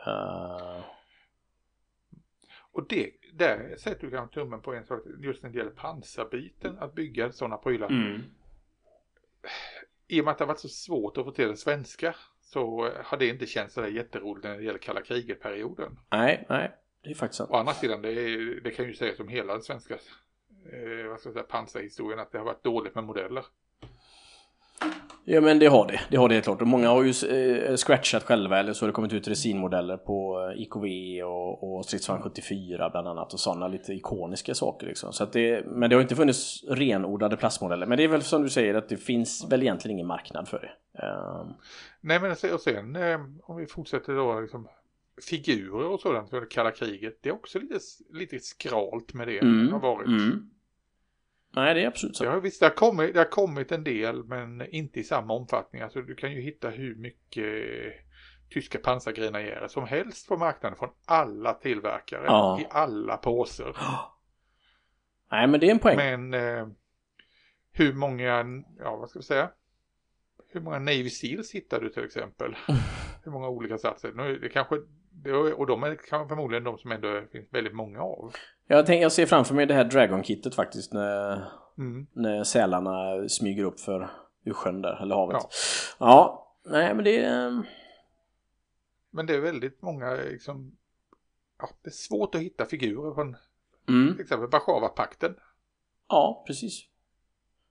uh, 0.07 0.81
Och 2.73 2.89
det, 2.89 3.11
där 3.33 3.77
sätter 3.79 4.01
du 4.01 4.11
kanske 4.11 4.35
tummen 4.35 4.61
på 4.61 4.75
en 4.75 4.87
sak, 4.87 5.01
just 5.23 5.43
när 5.43 5.51
det 5.51 5.59
gäller 5.59 5.71
pansarbiten, 5.71 6.79
att 6.79 6.95
bygga 6.95 7.33
sådana 7.33 7.57
prylar. 7.57 7.89
mm. 7.89 8.23
I 10.09 10.21
och 10.21 10.25
med 10.25 10.33
att 10.33 10.39
det 10.39 10.45
har 10.45 10.49
varit 10.49 10.61
så 10.61 10.69
svårt 10.69 11.19
att 11.19 11.25
få 11.25 11.31
till 11.31 11.49
det 11.49 11.57
svenska 11.57 12.15
så 12.41 12.91
har 13.05 13.19
det 13.19 13.27
inte 13.27 13.47
känts 13.47 13.75
sådär 13.75 13.89
jätteroligt 13.89 14.45
när 14.45 14.57
det 14.57 14.65
gäller 14.65 14.79
kalla 14.79 15.03
kriget-perioden. 15.03 15.99
Nej, 16.11 16.47
nej. 16.49 16.73
Det 17.05 17.11
är 17.11 17.15
faktiskt 17.15 17.39
sant. 17.39 17.51
Å 17.51 17.57
andra 17.57 17.75
sidan, 17.75 18.03
det, 18.03 18.09
är, 18.09 18.61
det 18.65 18.71
kan 18.71 18.85
ju 18.85 18.95
sägas 18.95 19.21
om 19.21 19.29
hela 19.29 19.53
den 19.53 19.63
svenska 19.63 19.95
eh, 19.95 21.09
vad 21.09 21.21
ska 21.21 21.29
jag 21.29 21.35
säga, 21.35 21.43
pansarhistorien 21.43 22.19
att 22.19 22.33
det 22.33 22.39
har 22.39 22.45
varit 22.45 22.65
dåligt 22.65 22.95
med 22.95 23.05
modeller. 23.05 23.45
Ja 25.27 25.41
men 25.41 25.59
det 25.59 25.67
har 25.67 25.87
det, 25.87 26.01
det 26.11 26.17
har 26.17 26.29
det 26.29 26.35
helt 26.35 26.45
klart. 26.45 26.61
Och 26.61 26.67
många 26.67 26.89
har 26.89 27.03
ju 27.03 27.11
eh, 27.11 27.77
scratchat 27.77 28.23
själva 28.23 28.59
eller 28.59 28.73
så 28.73 28.85
har 28.85 28.89
det 28.89 28.93
kommit 28.93 29.13
ut 29.13 29.29
resinmodeller 29.29 29.97
på 29.97 30.49
eh, 30.51 30.63
IKV 30.63 30.85
och, 31.25 31.77
och 31.77 31.85
Stridsvagn 31.85 32.23
74 32.23 32.91
bland 32.91 33.09
annat 33.09 33.33
och 33.33 33.41
sådana 33.41 33.69
lite 33.69 33.93
ikoniska 33.93 34.55
saker 34.55 34.87
liksom. 34.87 35.13
Så 35.13 35.25
att 35.25 35.33
det, 35.33 35.67
men 35.67 35.91
det 35.91 35.97
har 35.97 36.03
inte 36.03 36.17
funnits 36.17 36.65
renodlade 36.69 37.37
plastmodeller. 37.37 37.87
Men 37.87 37.99
det 37.99 38.05
är 38.05 38.09
väl 38.09 38.23
som 38.23 38.43
du 38.43 38.51
säger 38.51 38.75
att 38.75 38.89
det 38.89 38.97
finns 38.97 39.47
väl 39.51 39.63
egentligen 39.63 39.97
ingen 39.97 40.07
marknad 40.07 40.49
för 40.49 40.59
det. 40.59 41.03
Ehm, 41.03 41.55
Nej 42.01 42.21
men 42.21 42.31
och 42.55 42.61
sen 42.61 42.97
eh, 42.97 43.21
om 43.43 43.57
vi 43.57 43.67
fortsätter 43.67 44.15
då 44.15 44.41
liksom 44.41 44.69
figurer 45.23 45.87
och 45.87 46.01
sådant 46.01 46.31
det 46.31 46.47
kalla 46.51 46.71
kriget. 46.71 47.19
Det 47.23 47.29
är 47.29 47.33
också 47.35 47.59
lite, 47.59 47.79
lite 48.11 48.39
skralt 48.39 49.15
med 49.15 49.29
det. 49.29 49.39
mm, 49.39 49.73
har 49.73 49.81
varit. 49.81 50.07
mm. 50.07 50.51
Nej 51.57 51.75
det 51.75 51.83
är 51.83 51.87
absolut 51.87 52.17
så. 52.17 52.31
Har, 52.31 52.41
visst, 52.41 52.61
det 52.61 52.67
har, 52.67 52.75
kommit, 52.75 53.15
det 53.15 53.21
har 53.21 53.31
kommit 53.31 53.73
en 53.73 53.85
del 53.85 54.25
men 54.25 54.67
inte 54.75 55.01
i 55.01 55.05
samma 55.05 55.35
omfattning. 55.35 55.83
Alltså 55.83 56.03
du 56.03 56.15
kan 56.15 56.33
ju 56.33 56.41
hitta 56.41 56.71
hur 56.71 56.95
mycket 56.95 57.55
tyska 58.51 58.79
pansargrenadjärer 58.79 59.69
som 59.69 59.85
helst 59.87 60.29
på 60.29 60.37
marknaden 60.37 60.79
från 60.79 60.91
alla 61.05 61.55
tillverkare 61.55 62.25
Ja. 62.27 62.61
i 62.61 62.67
alla 62.71 63.17
påser. 63.17 63.77
Nej, 65.31 65.47
men 65.47 65.61
det 65.61 65.67
är 65.67 65.71
en 65.71 65.79
poäng. 65.79 65.97
Men 65.97 66.35
eh, 66.35 66.69
hur 67.73 67.93
många, 67.93 68.45
ja 68.79 68.97
vad 68.97 69.11
ska 69.11 69.19
vi 69.19 69.25
säga? 69.25 69.51
Hur 70.49 70.61
många 70.61 70.79
Navy 70.79 71.11
Seals 71.11 71.53
hittar 71.53 71.81
du 71.81 71.89
till 71.89 72.05
exempel? 72.05 72.57
hur 73.25 73.31
många 73.33 73.49
olika 73.49 73.79
satser? 73.79 74.13
Nu, 74.13 74.39
det 74.39 74.49
kanske, 74.49 74.77
och 75.57 75.67
de 75.67 75.83
är 75.83 76.27
förmodligen 76.29 76.65
de 76.65 76.79
som 76.79 76.93
ändå 76.93 77.23
finns 77.33 77.47
väldigt 77.51 77.75
många 77.75 78.03
av. 78.03 78.33
Jag, 78.67 78.87
tänk, 78.87 79.03
jag 79.03 79.13
ser 79.13 79.27
framför 79.27 79.55
mig 79.55 79.67
det 79.67 79.75
här 79.75 79.85
Dragon-kittet 79.85 80.55
faktiskt 80.55 80.93
när, 80.93 81.45
Mm. 81.79 82.07
när 82.13 82.45
sälarna 82.45 83.29
smyger 83.29 83.65
upp 83.65 83.81
för 83.81 84.11
ur 84.45 84.53
sjön 84.53 84.83
där, 84.83 85.03
eller 85.03 85.15
havet. 85.15 85.37
Ja, 85.37 85.47
ja 85.99 86.47
nej 86.71 86.95
men 86.95 87.05
det 87.05 87.25
är... 87.25 87.63
Men 89.11 89.27
det 89.27 89.35
är 89.35 89.41
väldigt 89.41 89.83
många 89.83 90.11
liksom, 90.15 90.77
ja, 91.59 91.69
det 91.83 91.89
är 91.89 91.93
svårt 91.93 92.35
att 92.35 92.41
hitta 92.41 92.65
figurer 92.65 93.15
från 93.15 93.37
Mm. 93.89 94.13
till 94.15 94.23
exempel 94.23 94.49
Warszawapakten. 94.51 95.37
Ja, 96.09 96.45
precis. 96.47 96.81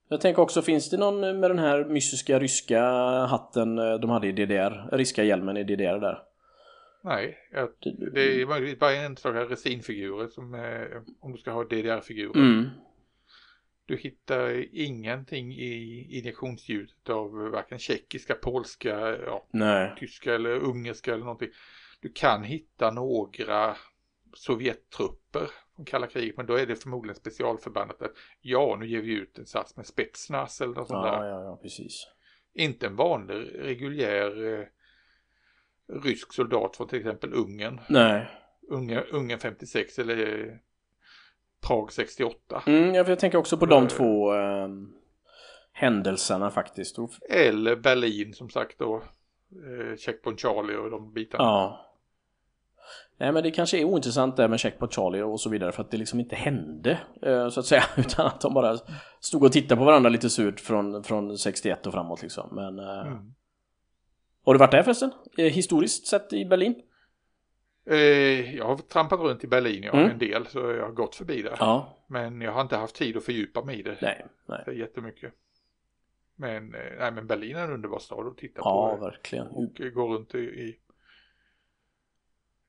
Jag 0.08 0.22
tänker 0.22 0.42
också, 0.42 0.62
finns 0.62 0.90
det 0.90 0.98
någon 0.98 1.40
med 1.40 1.50
den 1.50 1.60
här 1.60 1.86
mystiska 1.86 2.40
ryska 2.40 2.82
hatten 3.26 3.80
eh, 3.80 3.94
de 3.94 4.10
hade 4.10 4.28
i 4.28 4.32
DDR? 4.32 4.90
Ryska 4.92 5.24
hjälmen 5.24 5.58
i 5.58 5.64
DDR 5.64 6.00
där? 6.00 6.24
Nej, 7.06 7.38
jag, 7.52 7.70
det 8.14 8.42
är 8.42 8.46
möjligtvis 8.46 8.80
bara 8.80 8.94
enstaka 8.94 9.40
resinfigurer 9.46 10.28
som 10.28 10.54
eh, 10.54 11.02
om 11.20 11.32
du 11.32 11.38
ska 11.38 11.52
ha 11.52 11.64
DDR-figurer. 11.64 12.36
Mm. 12.36 12.70
Du 13.86 13.98
hittar 13.98 14.66
ingenting 14.76 15.54
i 15.54 16.08
injektionsljudet 16.18 17.10
av 17.10 17.32
varken 17.32 17.80
tjeckiska, 17.80 18.34
polska, 18.36 19.18
ja, 19.26 19.46
tyska 20.00 20.34
eller 20.36 20.50
ungerska 20.50 21.14
eller 21.14 21.24
någonting. 21.26 21.50
Du 22.02 22.10
kan 22.10 22.44
hitta 22.44 22.92
några 22.92 23.76
Sovjettrupper 24.34 25.50
från 25.76 25.86
kalla 25.86 26.08
kriget 26.08 26.38
men 26.38 26.46
då 26.46 26.56
är 26.56 26.66
det 26.66 26.76
förmodligen 26.76 27.16
specialförbandet 27.16 28.02
att 28.02 28.12
ja 28.42 28.78
nu 28.80 28.88
ger 28.88 29.02
vi 29.02 29.14
ut 29.14 29.38
en 29.40 29.46
sats 29.46 29.78
med 29.78 29.86
Spetsnaz 29.86 30.62
eller 30.62 30.74
något 30.76 30.88
sånt 30.88 31.06
Ja, 31.06 31.12
där. 31.20 31.28
ja, 31.28 31.44
ja, 31.44 31.60
precis. 31.62 32.08
Inte 32.54 32.86
en 32.88 32.96
vanlig 32.96 33.36
reguljär 33.56 34.60
eh, 34.60 34.66
rysk 36.04 36.34
soldat 36.34 36.78
från 36.78 36.88
till 36.88 37.00
exempel 37.00 37.34
Ungern. 37.34 37.80
Nej. 37.90 38.30
Ungern, 38.70 39.04
Ungern 39.12 39.40
56 39.40 40.00
eller 40.00 40.46
eh, 40.46 40.54
Prag 41.68 41.92
68. 41.92 42.64
Mm, 42.68 42.96
jag, 42.96 43.10
jag 43.10 43.20
tänker 43.20 43.38
också 43.38 43.58
på 43.58 43.66
de 43.66 43.88
två 43.88 44.34
eh, 44.36 44.68
händelserna 45.72 46.52
faktiskt. 46.52 46.98
Eller 47.30 47.76
Berlin 47.76 48.34
som 48.34 48.50
sagt 48.50 48.80
då. 48.80 48.96
Eh, 49.52 49.98
Checkpoint 49.98 50.42
Charlie 50.42 50.76
och 50.76 50.90
de 50.92 51.14
bitarna. 51.14 51.44
ja. 51.44 51.90
Nej 53.18 53.32
men 53.32 53.44
det 53.44 53.52
kanske 53.52 53.80
är 53.80 53.84
ointressant 53.84 54.38
där 54.38 54.48
med 54.48 54.60
Checkpoint 54.60 54.94
Charlie 54.94 55.22
och 55.22 55.40
så 55.42 55.50
vidare 55.50 55.72
för 55.72 55.82
att 55.84 55.92
det 55.92 55.98
liksom 55.98 56.20
inte 56.20 56.36
hände 56.36 57.00
eh, 57.22 57.50
så 57.50 57.60
att 57.60 57.66
säga 57.66 57.84
utan 57.98 58.26
att 58.28 58.42
de 58.42 58.54
bara 58.54 58.78
stod 59.20 59.44
och 59.44 59.52
tittade 59.52 59.80
på 59.80 59.86
varandra 59.86 60.10
lite 60.10 60.30
surt 60.30 60.60
från, 60.60 61.04
från 61.04 61.38
61 61.38 61.88
och 61.88 61.94
framåt 61.94 62.22
liksom. 62.22 62.50
Men 62.52 62.80
eh, 62.80 63.08
Mm. 63.08 63.34
Har 64.44 64.54
du 64.54 64.58
varit 64.60 64.72
där 64.72 64.84
förresten? 64.84 65.12
Eh, 65.38 65.46
historiskt 65.46 66.08
sett 66.08 66.34
i 66.34 66.46
Berlin? 66.46 66.76
Eh, 67.86 68.56
jag 68.56 68.66
har 68.66 68.78
trampat 68.78 69.20
runt 69.20 69.44
i 69.44 69.48
Berlin 69.48 69.84
jag, 69.84 69.96
Mm. 69.96 70.10
en 70.12 70.18
del 70.20 70.48
så 70.48 70.60
jag 70.60 70.84
har 70.86 70.92
gått 70.92 71.16
förbi 71.16 71.42
där. 71.42 71.56
Ja. 71.60 71.98
Men 72.08 72.42
jag 72.42 72.52
har 72.52 72.62
inte 72.62 72.76
haft 72.78 72.96
tid 72.96 73.18
att 73.18 73.24
fördjupa 73.24 73.64
mig 73.64 73.80
i 73.80 73.84
det. 73.84 73.98
Nej, 74.02 74.26
nej. 74.46 74.62
Det 74.66 74.72
är 74.72 74.76
jättemycket. 74.76 75.34
Men, 76.36 76.76
eh, 76.76 76.82
nej, 77.00 77.12
men 77.12 77.28
Berlin 77.28 77.56
är 77.56 77.64
en 77.64 77.72
underbar 77.74 78.00
stad 78.00 78.28
att 78.28 78.38
titta 78.38 78.62
Ja, 78.64 78.96
på. 79.00 79.06
verkligen. 79.06 79.48
Och 79.48 79.76
gå 79.94 80.14
runt 80.16 80.36
i. 80.36 80.80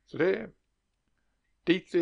Så 0.06 0.16
det 0.16 0.50
dit, 1.64 1.92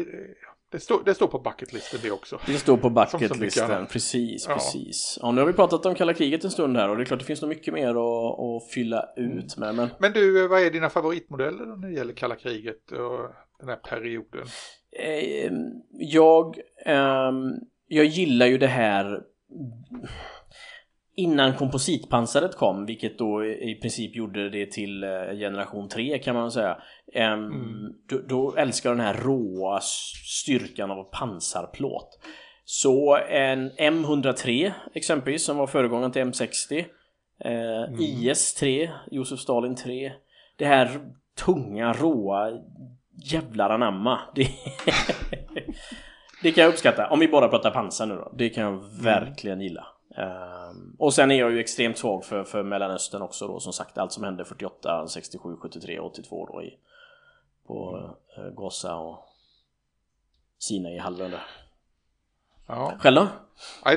det, 0.73 0.81
står, 0.81 1.03
det 1.05 1.15
står 1.15 1.27
på 1.27 1.39
bucketlisten 1.39 2.01
det 2.03 2.11
också. 2.11 2.39
Det 2.47 2.53
står 2.53 2.77
på 2.77 2.91
bucketlisten, 2.91 3.87
precis, 3.87 4.47
Ja. 4.49 4.55
precis. 4.55 5.19
Ja, 5.23 5.33
nu 5.33 5.41
har 5.41 5.47
vi 5.49 5.53
pratat 5.53 5.87
om 5.87 5.95
kalla 5.95 6.15
kriget 6.15 6.45
en 6.45 6.51
stund 6.51 6.77
här 6.77 6.89
och 6.89 6.97
det 6.97 7.03
är 7.03 7.05
klart 7.05 7.21
det 7.21 7.27
finns 7.27 7.43
nog 7.43 7.49
mycket 7.49 7.75
mer 7.75 7.89
att, 7.91 8.41
att 8.41 8.71
fylla 8.75 9.05
ut 9.17 9.57
med. 9.57 9.75
Men 9.75 9.89
Men 9.99 10.13
du, 10.13 10.43
eh, 10.45 10.49
vad 10.49 10.63
är 10.63 10.71
dina 10.71 10.91
favoritmodeller 10.91 11.67
när 11.67 11.89
det 11.89 11.95
gäller 11.95 12.15
kalla 12.15 12.37
kriget 12.37 12.93
och 12.93 13.31
den 13.61 13.69
här 13.69 13.77
perioden? 13.77 14.47
eh, 14.99 15.53
jag, 15.99 16.59
ehm, 16.87 17.53
jag 17.87 18.05
gillar 18.05 18.47
ju 18.47 18.59
det 18.59 18.67
här 18.67 19.21
innan 21.17 21.55
kompositpansaret 21.55 22.57
kom, 22.57 22.87
vilket 22.87 23.19
då 23.19 23.45
i 23.45 23.79
princip 23.81 24.17
gjorde 24.17 24.51
det 24.51 24.73
till 24.73 25.05
eh, 25.05 25.11
generation 25.39 25.89
3 25.89 26.19
kan 26.19 26.35
man 26.35 26.53
säga. 26.53 26.79
Mm. 27.15 27.51
då, 28.09 28.19
då 28.29 28.55
älskar 28.57 28.91
den 28.91 29.01
här 29.01 29.15
råa 29.15 29.81
styrkan 30.43 30.91
av 30.91 31.05
pansarplåt. 31.05 32.19
Så 32.65 33.19
en 33.29 33.71
M103 33.71 34.73
exempelvis 34.95 35.45
som 35.45 35.57
var 35.57 35.67
föregångaren 35.67 36.13
till 36.13 36.23
M60. 36.23 36.85
Eh, 37.45 38.01
IS-3, 38.01 38.91
Josef 39.11 39.41
Stalin 39.41 39.77
3. 39.77 40.13
Det 40.57 40.67
här 40.67 40.91
tunga, 41.45 41.93
råa 41.93 42.51
jävlar 43.33 43.71
anamma. 43.71 44.21
Det, 44.35 44.43
det 46.43 46.53
kan 46.53 46.65
jag 46.65 46.73
uppskatta. 46.73 47.09
Om 47.11 47.21
vi 47.21 47.29
bara 47.29 47.49
pratar 47.49 47.71
pansar 47.71 48.07
nu 48.07 48.15
då. 48.15 48.33
Det 48.39 48.49
kan 48.49 48.65
jag 48.65 49.03
verkligen 49.03 49.61
gilla. 49.61 49.87
Ehm, 50.17 50.97
och 50.99 51.15
sen 51.15 51.31
är 51.31 51.39
jag 51.39 51.53
ju 51.53 51.61
extremt 51.61 51.99
svag 51.99 52.25
för, 52.25 52.45
för 52.45 52.63
Mellanöstern 52.63 53.23
också 53.23 53.47
då 53.47 53.61
som 53.61 53.73
sagt. 53.73 53.99
Allt 53.99 54.13
som 54.13 54.25
hände 54.25 54.45
48, 54.45 55.09
67, 55.09 55.57
73, 55.57 56.01
82 56.01 56.47
då 56.47 56.63
i, 56.63 56.79
på 57.67 58.11
eh, 58.37 58.51
Gaza 58.51 58.97
och 58.97 59.25
Sinai-halvön 60.59 61.31
där. 61.31 61.47
Ja, 62.67 62.99
Själv 63.01 63.17
då? 63.17 63.29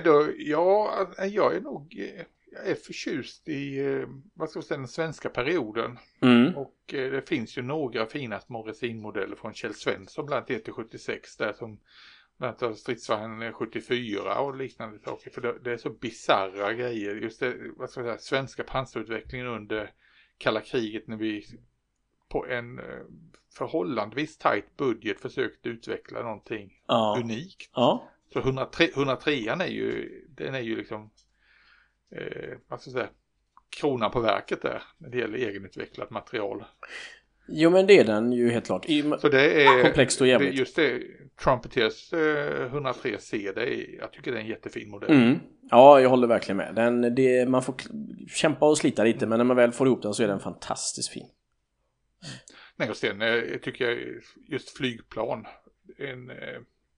Då, 0.03 0.27
ja 0.37 1.07
jag 1.17 1.55
är 1.55 1.61
nog 1.61 1.95
eh, 1.99 2.25
jag 2.55 2.67
är 2.69 2.75
förtjust 2.75 3.47
i 3.47 3.79
eh, 3.79 4.07
vad 4.33 4.49
ska 4.49 4.57
jag 4.57 4.63
säga, 4.63 4.77
den 4.77 4.87
svenska 4.87 5.29
perioden. 5.29 5.97
Mm. 6.21 6.55
Och 6.55 6.93
eh, 6.93 7.11
det 7.11 7.29
finns 7.29 7.57
ju 7.57 7.61
några 7.61 8.05
fina 8.05 8.39
små 8.39 8.63
resinmodeller 8.63 9.35
från 9.35 9.53
Kjell 9.53 9.73
Svensson 9.73 10.25
bland 10.25 10.51
annat 10.51 10.75
76 10.75 11.37
där 11.37 11.53
som 11.53 11.79
bland 12.37 12.77
stridsvagn 12.77 13.53
74 13.53 14.39
och 14.39 14.55
liknande 14.55 14.99
saker. 14.99 15.29
För 15.31 15.41
det, 15.41 15.59
det 15.63 15.73
är 15.73 15.77
så 15.77 15.89
bizarra 15.89 16.73
grejer. 16.73 17.15
Just 17.15 17.39
det, 17.39 17.55
vad 17.77 17.89
ska 17.89 17.99
jag 17.99 18.07
säga, 18.07 18.17
svenska 18.17 18.63
pansarutvecklingen 18.63 19.47
under 19.47 19.91
kalla 20.37 20.61
kriget 20.61 21.07
när 21.07 21.17
vi 21.17 21.45
på 22.29 22.47
en 22.47 22.79
eh, 22.79 22.85
förhållandevis 23.53 24.37
tajt 24.37 24.77
budget 24.77 25.21
försökte 25.21 25.69
utveckla 25.69 26.21
någonting 26.21 26.81
Ja. 26.87 27.17
unikt. 27.23 27.69
Ja. 27.73 28.09
Så 28.33 28.39
103, 28.39 28.87
103 28.95 29.31
är 29.47 29.67
ju, 29.67 30.21
den 30.29 30.55
är 30.55 30.59
ju 30.59 30.75
liksom, 30.75 31.09
eh, 32.11 32.57
vad 32.67 32.81
ska 32.81 32.89
jag 32.89 32.93
säga, 32.95 33.09
kronan 33.69 34.11
på 34.11 34.19
verket 34.19 34.61
där 34.61 34.83
när 34.97 35.09
det 35.09 35.17
gäller 35.17 35.37
egenutvecklat 35.37 36.09
material. 36.09 36.65
Jo 37.47 37.69
men 37.69 37.87
det 37.87 37.99
är 37.99 38.03
den 38.03 38.31
ju 38.31 38.49
helt 38.49 38.65
klart. 38.65 38.85
I, 38.89 39.01
Så 39.19 39.29
det 39.29 39.63
är 39.65 39.83
Komplext 39.83 40.21
och 40.21 40.27
jävligt. 40.27 40.51
Det, 40.51 40.57
just 40.59 40.75
det, 40.75 41.01
Trumpeteers 41.43 42.13
eh, 42.13 42.73
103C, 42.73 43.51
det 43.55 43.61
är, 43.61 43.95
jag 43.99 44.11
tycker 44.13 44.31
det 44.31 44.37
är 44.37 44.41
en 44.41 44.47
jättefin 44.47 44.89
modell. 44.89 45.11
Mm. 45.11 45.39
Ja, 45.69 45.99
jag 45.99 46.09
håller 46.09 46.27
verkligen 46.27 46.57
med. 46.57 46.75
Den, 46.75 47.15
det, 47.15 47.49
man 47.49 47.61
får 47.63 47.75
kämpa 48.27 48.69
och 48.69 48.77
slita 48.77 49.03
lite, 49.03 49.27
men 49.27 49.37
när 49.39 49.43
man 49.45 49.57
väl 49.57 49.71
får 49.71 49.87
ihop 49.87 50.01
den 50.01 50.13
så 50.13 50.23
är 50.23 50.27
den 50.27 50.39
fantastiskt 50.39 51.09
fin. 51.09 51.27
Nej, 52.75 52.89
och 52.89 52.97
sen 52.97 53.21
eh, 53.21 53.41
tycker 53.61 53.85
jag 53.89 53.97
just 54.47 54.77
flygplan, 54.77 55.45
en, 55.97 56.29
eh, 56.29 56.35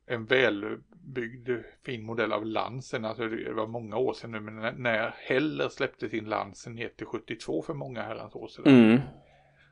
en 0.07 0.25
välbyggd 0.25 1.49
fin 1.85 2.03
modell 2.05 2.33
av 2.33 2.45
Lansen, 2.45 3.05
alltså 3.05 3.27
det 3.27 3.53
var 3.53 3.67
många 3.67 3.97
år 3.97 4.13
sedan 4.13 4.31
nu, 4.31 4.39
men 4.39 4.55
när- 4.83 5.15
Heller 5.17 5.69
släppte 5.69 6.09
sin 6.09 6.25
Lansen 6.25 6.75
ner 6.75 6.89
till 6.89 7.05
72 7.05 7.61
för 7.61 7.73
många 7.73 8.01
herrans 8.01 8.35
år 8.35 8.47
sedan. 8.47 8.63
Mm. 8.85 8.99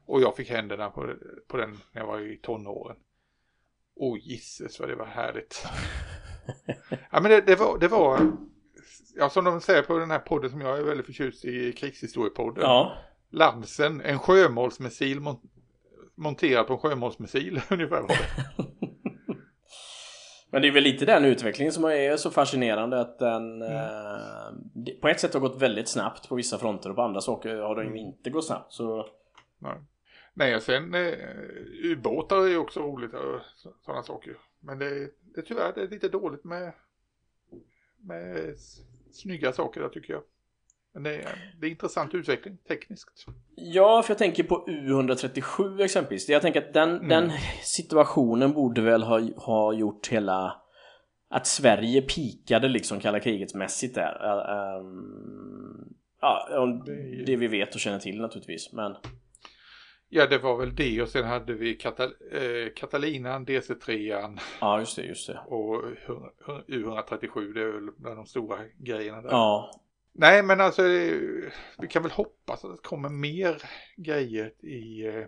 Och 0.06 0.22
jag 0.22 0.36
fick 0.36 0.50
händerna 0.50 0.90
på, 0.90 1.14
på 1.48 1.58
den 1.58 1.78
när 1.92 2.02
jag 2.02 2.08
var 2.08 2.20
i 2.20 2.38
tonåren. 2.38 2.98
Åh 3.96 4.18
gisses 4.22 4.80
vad 4.80 4.90
det 4.90 4.96
var 4.96 5.06
härligt. 5.06 5.66
ja 7.12 7.20
men 7.22 7.24
det, 7.32 7.42
det, 7.42 7.56
var, 7.56 7.78
det 7.80 7.88
var, 7.88 8.20
ja 9.16 9.30
som 9.30 9.46
de 9.46 9.62
säger 9.62 9.82
på 9.82 9.98
den 9.98 10.12
här 10.12 10.20
podden 10.20 10.50
som 10.50 10.62
jag 10.62 10.78
är 10.80 10.84
väldigt 10.84 11.06
förtjust 11.06 11.46
i, 11.46 11.72
krigshistoriepodden. 11.74 12.64
Ja. 12.64 12.98
Lansen, 13.30 14.02
en 14.02 14.20
sjömålsmissil 14.20 15.20
mon 15.20 15.40
monterad 16.18 16.68
på 16.68 16.74
en 16.74 16.80
sjömålsmissil 16.80 17.62
ungefär. 17.70 18.02
var 18.02 18.08
det. 18.08 18.18
Men 20.52 20.62
det 20.62 20.68
är 20.68 20.72
väl 20.72 20.84
lite 20.84 21.06
den 21.06 21.26
utvecklingen 21.26 21.74
som 21.74 21.84
är 21.86 22.18
så 22.18 22.32
fascinerande 22.32 23.00
att 23.02 23.20
den 23.20 23.62
eh, 23.62 23.70
det- 24.74 25.02
på 25.02 25.08
ett 25.08 25.20
sätt 25.20 25.34
har 25.34 25.42
gått 25.42 25.62
väldigt 25.62 25.88
snabbt 25.88 26.30
på 26.30 26.36
vissa 26.36 26.58
fronter 26.58 26.90
och 26.90 26.96
på 26.96 27.02
andra 27.02 27.22
saker 27.22 27.56
har 27.56 27.76
den 27.76 27.94
ju 27.96 28.00
inte 28.00 28.30
gått 28.30 28.46
snabbt. 28.46 28.74
Så 28.74 29.08
Nej. 29.60 29.78
Nej, 30.38 30.56
och 30.56 30.64
sen 30.64 30.94
eh, 30.94 31.14
ubåtar 31.84 32.46
är 32.46 32.48
ju 32.48 32.58
också 32.58 32.80
roligt 32.80 33.14
och 33.14 33.42
sådana 33.86 34.04
saker. 34.04 34.38
Men 34.60 34.80
det, 34.80 35.10
det 35.36 35.42
tyvärr 35.42 35.74
det 35.76 35.82
är 35.82 35.88
lite 35.88 36.10
dåligt 36.10 36.44
med, 36.44 36.74
med 37.98 38.56
snygga 39.12 39.54
saker 39.54 39.82
där 39.82 39.90
tycker 39.90 40.14
jag. 40.14 40.24
Men 40.94 41.04
det 41.04 41.16
är, 41.16 41.54
det 41.60 41.68
är 41.68 41.72
intressant 41.72 42.14
utveckling 42.14 42.58
tekniskt. 42.68 43.26
Ja, 43.56 44.04
för 44.04 44.12
jag 44.12 44.18
tänker 44.18 44.44
på 44.44 44.66
U137 44.68 45.84
exempelvis. 45.84 46.30
Jag 46.30 46.42
tänker 46.42 46.62
att 46.62 46.74
den, 46.74 47.08
den 47.08 47.32
situationen 47.62 48.54
borde 48.54 48.82
väl 48.82 49.04
ha, 49.04 49.22
ha 49.38 49.74
gjort 49.74 50.08
hela 50.08 50.62
att 51.30 51.48
Sverige 51.48 52.02
pikade 52.02 52.68
liksom 52.68 53.00
kalla 53.00 53.20
krigetsmässigt 53.20 53.96
där. 53.96 54.26
Uh, 54.26 54.80
um, 54.80 55.96
ja, 56.22 56.48
det, 56.86 57.26
det 57.26 57.36
vi 57.36 57.48
vet 57.48 57.76
och 57.76 57.80
känner 57.80 58.00
till 58.00 58.22
naturligtvis. 58.22 58.74
Men... 58.74 58.96
Ja, 60.10 60.28
det 60.28 60.38
var 60.38 60.58
väl 60.58 60.76
det 60.76 61.02
och 61.02 61.10
sen 61.10 61.26
hade 61.26 61.54
vi 61.54 61.74
Katal 61.74 62.14
eh, 62.32 62.74
Catalinan, 62.76 63.46
DC3an. 63.46 64.40
Ja, 64.62 64.80
just 64.80 64.96
det, 64.96 65.02
just 65.02 65.28
det. 65.28 65.40
Och 65.48 65.84
U137, 66.68 67.54
det 67.54 67.62
är 67.62 67.72
väl 67.72 67.90
bland 67.98 68.18
de 68.18 68.26
stora 68.26 68.58
grejerna 68.78 69.22
där. 69.22 69.30
Ja. 69.30 69.82
Nej, 70.18 70.44
men 70.44 70.62
alltså 70.62 70.84
vi 71.78 71.88
kan 71.90 72.02
väl 72.04 72.12
hoppas 72.12 72.66
att 72.66 72.72
det 72.72 72.88
kommer 72.88 73.10
mer 73.10 73.62
grejer 73.98 74.66
i, 74.66 75.06
eh, 75.08 75.26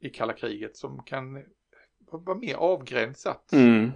i 0.00 0.10
kalla 0.10 0.32
kriget 0.32 0.76
som 0.76 1.02
kan 1.02 1.44
vara 2.10 2.38
mer 2.38 2.54
avgränsat. 2.54 3.52
Mm. 3.52 3.90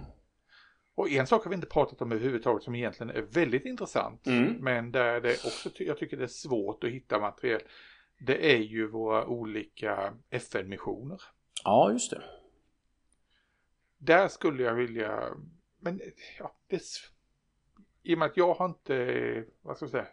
Och 0.95 1.09
en 1.09 1.27
sak 1.27 1.43
har 1.43 1.49
vi 1.49 1.55
inte 1.55 1.67
pratat 1.67 2.01
om 2.01 2.11
överhuvudtaget 2.11 2.63
som 2.63 2.75
egentligen 2.75 3.09
är 3.09 3.21
väldigt 3.21 3.65
intressant. 3.65 4.27
Mm. 4.27 4.53
Men 4.53 4.91
där 4.91 5.21
det 5.21 5.45
också, 5.45 5.69
jag 5.77 5.97
tycker 5.97 6.17
det 6.17 6.23
är 6.23 6.27
svårt 6.27 6.83
att 6.83 6.89
hitta 6.89 7.19
material. 7.19 7.61
Det 8.19 8.53
är 8.53 8.57
ju 8.57 8.87
våra 8.87 9.25
olika 9.25 10.13
FN-missioner. 10.29 11.21
Ja, 11.63 11.91
just 11.91 12.11
det. 12.11 12.23
Där 13.97 14.27
skulle 14.27 14.63
jag 14.63 14.73
vilja, 14.73 15.33
men 15.79 16.01
ja, 16.39 16.55
det, 16.67 16.81
i 18.03 18.15
och 18.15 18.19
med 18.19 18.25
att 18.25 18.37
jag 18.37 18.53
har 18.53 18.65
inte, 18.65 19.45
vad 19.61 19.75
ska 19.75 19.83
jag 19.85 19.91
säga, 19.91 20.07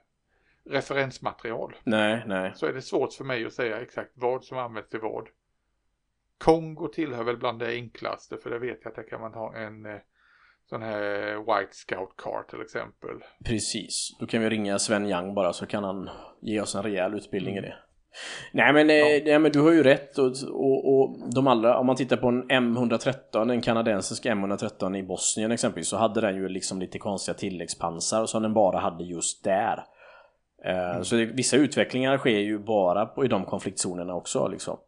referensmaterial. 0.65 1.77
Nej, 1.85 2.23
nej. 2.27 2.53
Så 2.55 2.67
är 2.67 2.73
det 2.73 2.83
svårt 2.83 3.13
för 3.13 3.25
mig 3.25 3.47
att 3.47 3.53
säga 3.53 3.81
exakt 3.81 4.11
vad 4.15 4.45
som 4.45 4.59
används 4.59 4.89
till 4.89 5.01
vad. 5.01 5.29
Kongo 6.39 6.89
tillhör 6.89 7.25
väl 7.25 7.37
bland 7.37 7.59
det 7.59 7.69
enklaste 7.69 8.37
för 8.37 8.51
det 8.51 8.59
vet 8.59 8.79
jag 8.83 8.91
att 8.91 8.97
där 8.97 9.09
kan 9.09 9.21
man 9.21 9.35
ha 9.35 9.57
en 9.57 9.87
eh, 9.87 10.01
sån 10.65 10.83
här 10.83 11.37
White 11.39 11.73
Scout 11.73 12.17
Car 12.17 12.43
till 12.51 12.61
exempel. 12.61 13.25
Precis, 13.45 14.17
då 14.21 14.27
kan 14.27 14.43
vi 14.43 14.51
ringa 14.51 14.79
Sven 14.79 15.07
Young 15.07 15.35
bara 15.35 15.53
så 15.53 15.67
kan 15.67 15.85
han 15.85 16.11
ge 16.43 16.61
oss 16.61 16.75
en 16.75 16.83
rejäl 16.83 17.15
utbildning 17.15 17.57
i 17.57 17.61
det. 17.61 17.77
Nej 18.53 18.73
men, 18.73 18.91
eh, 18.91 18.97
ja. 18.97 19.23
nej, 19.25 19.39
men 19.39 19.53
du 19.53 19.61
har 19.61 19.73
ju 19.73 19.83
rätt 19.83 20.19
och, 20.19 20.33
och, 20.53 21.01
och, 21.01 21.17
de 21.35 21.47
allra, 21.47 21.79
om 21.79 21.87
man 21.87 21.97
tittar 21.97 22.17
på 22.17 22.29
en 22.29 22.45
M113, 22.45 23.53
en 23.53 23.61
kanadensisk 23.61 24.27
M113 24.27 24.97
i 24.97 25.03
Bosnien 25.03 25.53
exempelvis 25.53 25.89
så 25.89 25.97
hade 25.97 26.21
den 26.21 26.37
ju 26.37 26.49
liksom 26.49 26.81
lite 26.81 26.99
konstiga 26.99 27.35
tilläggspansar 27.35 28.27
som 28.27 28.43
den 28.43 28.55
bara 28.55 28.79
hade 28.79 29.05
just 29.05 29.45
där. 29.45 29.85
Eh, 30.65 30.91
mm. 30.91 31.05
Så 31.05 31.17
det, 31.17 31.25
vissa 31.25 31.57
utvecklingar 31.57 32.19
sker 32.19 32.39
ju 32.39 32.59
bara 32.59 33.07
på, 33.07 33.25
i 33.25 33.29
de 33.29 33.45
konfliktzonerna 33.45 34.15
också 34.15 34.49
liksom. 34.49 34.79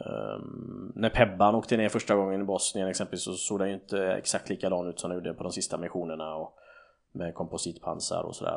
Um, 0.00 0.92
när 0.94 1.10
Pebban 1.10 1.54
åkte 1.54 1.76
ner 1.76 1.88
första 1.88 2.14
gången 2.14 2.40
i 2.40 2.44
Bosnien 2.44 2.88
exempelvis 2.88 3.24
så 3.24 3.32
såg 3.32 3.58
den 3.58 3.68
ju 3.68 3.74
inte 3.74 4.12
exakt 4.12 4.48
likadan 4.48 4.88
ut 4.88 5.00
som 5.00 5.10
den 5.10 5.18
gjorde 5.18 5.34
på 5.34 5.42
de 5.42 5.52
sista 5.52 5.78
missionerna 5.78 6.34
och 6.34 6.56
med 7.12 7.34
kompositpansar 7.34 8.22
och 8.22 8.36
sådär. 8.36 8.56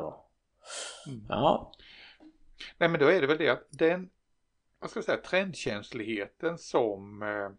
Mm. 1.07 1.25
Ja. 1.29 1.71
Nej 2.77 2.89
men 2.89 2.99
då 2.99 3.07
är 3.07 3.21
det 3.21 3.27
väl 3.27 3.37
det 3.37 3.49
att 3.49 3.67
den, 3.69 4.09
vad 4.79 4.89
ska 4.89 4.97
jag 4.97 5.05
säga, 5.05 5.17
trendkänsligheten 5.17 6.57
som 6.57 7.21
eh, 7.21 7.49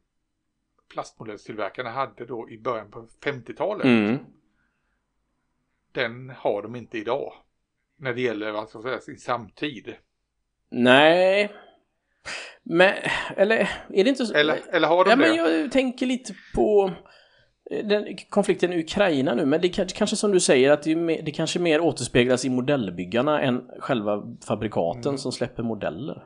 plastmodellstillverkarna 0.92 1.90
hade 1.90 2.26
då 2.26 2.50
i 2.50 2.58
början 2.58 2.90
på 2.90 3.06
50-talet. 3.24 3.84
Mm. 3.84 4.18
Den 5.92 6.30
har 6.30 6.62
de 6.62 6.76
inte 6.76 6.98
idag. 6.98 7.32
När 7.96 8.14
det 8.14 8.20
gäller, 8.20 8.52
vad 8.52 8.68
ska 8.68 8.78
jag 8.78 8.84
säga, 8.84 9.00
sin 9.00 9.18
samtid. 9.18 9.94
Nej, 10.70 11.52
men, 12.62 12.94
eller 13.36 13.56
är 13.88 14.04
det 14.04 14.10
inte 14.10 14.26
så? 14.26 14.34
Eller, 14.34 14.60
eller 14.72 14.88
har 14.88 15.04
de 15.04 15.10
ja, 15.10 15.16
det? 15.16 15.22
Men 15.22 15.36
jag 15.36 15.72
tänker 15.72 16.06
lite 16.06 16.34
på 16.54 16.92
eh, 17.70 17.86
den 17.86 18.16
konflikten 18.28 18.72
i 18.72 18.80
Ukraina 18.80 19.34
nu, 19.34 19.46
men 19.46 19.60
det 19.60 19.68
kanske 19.68 20.16
som 20.16 20.32
du 20.32 20.40
säger 20.40 20.70
att 20.70 20.82
det, 20.82 20.96
mer, 20.96 21.22
det 21.22 21.30
kanske 21.30 21.58
mer 21.58 21.80
återspeglas 21.80 22.44
i 22.44 22.50
modellbyggarna 22.50 23.40
än 23.42 23.70
själva 23.78 24.22
fabrikaten 24.46 25.08
mm. 25.08 25.18
som 25.18 25.32
släpper 25.32 25.62
modeller. 25.62 26.22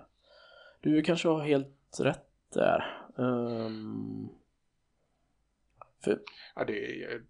Du 0.83 1.03
kanske 1.03 1.29
har 1.29 1.41
helt 1.41 2.01
rätt 2.01 2.27
där. 2.55 3.07
Um, 3.17 4.29
för... 6.05 6.19
Ja, 6.55 6.65
det 6.65 7.03
är, 7.05 7.23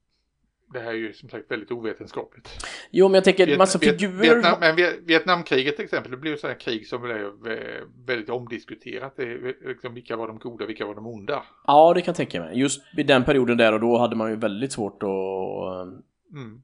det 0.73 0.81
här 0.81 0.89
är 0.89 0.97
ju 0.97 1.13
som 1.13 1.29
sagt 1.29 1.51
väldigt 1.51 1.71
ovetenskapligt. 1.71 2.67
Jo, 2.91 3.09
men 3.09 3.15
jag 3.15 3.25
tänker 3.25 3.47
Viet, 3.47 3.59
massa 3.59 3.79
figurer. 3.79 4.21
Vietnam, 4.23 4.61
men 4.61 4.77
Vietnamkriget 5.07 5.77
till 5.77 5.85
exempel, 5.85 6.11
det 6.11 6.17
blev 6.17 6.37
sådana 6.37 6.59
krig 6.59 6.87
som 6.87 7.03
blev 7.03 7.27
eh, 7.27 7.83
väldigt 8.07 8.31
omdiskuterat. 8.31 9.17
Det, 9.17 9.55
liksom, 9.69 9.95
vilka 9.95 10.17
var 10.17 10.29
de 10.29 10.39
goda, 10.39 10.67
vilka 10.67 10.87
var 10.87 10.95
de 10.95 11.07
onda? 11.07 11.43
Ja, 11.67 11.93
det 11.95 12.01
kan 12.01 12.13
jag 12.13 12.17
tänka 12.17 12.41
mig. 12.41 12.59
Just 12.59 12.83
vid 12.97 13.07
den 13.07 13.25
perioden 13.25 13.57
där 13.57 13.73
och 13.73 13.81
då 13.81 13.99
hade 13.99 14.17
man 14.17 14.31
ju 14.31 14.37
väldigt 14.37 14.73
svårt 14.73 15.03
att... 15.03 15.09
Eh, 15.09 16.39
mm. 16.41 16.63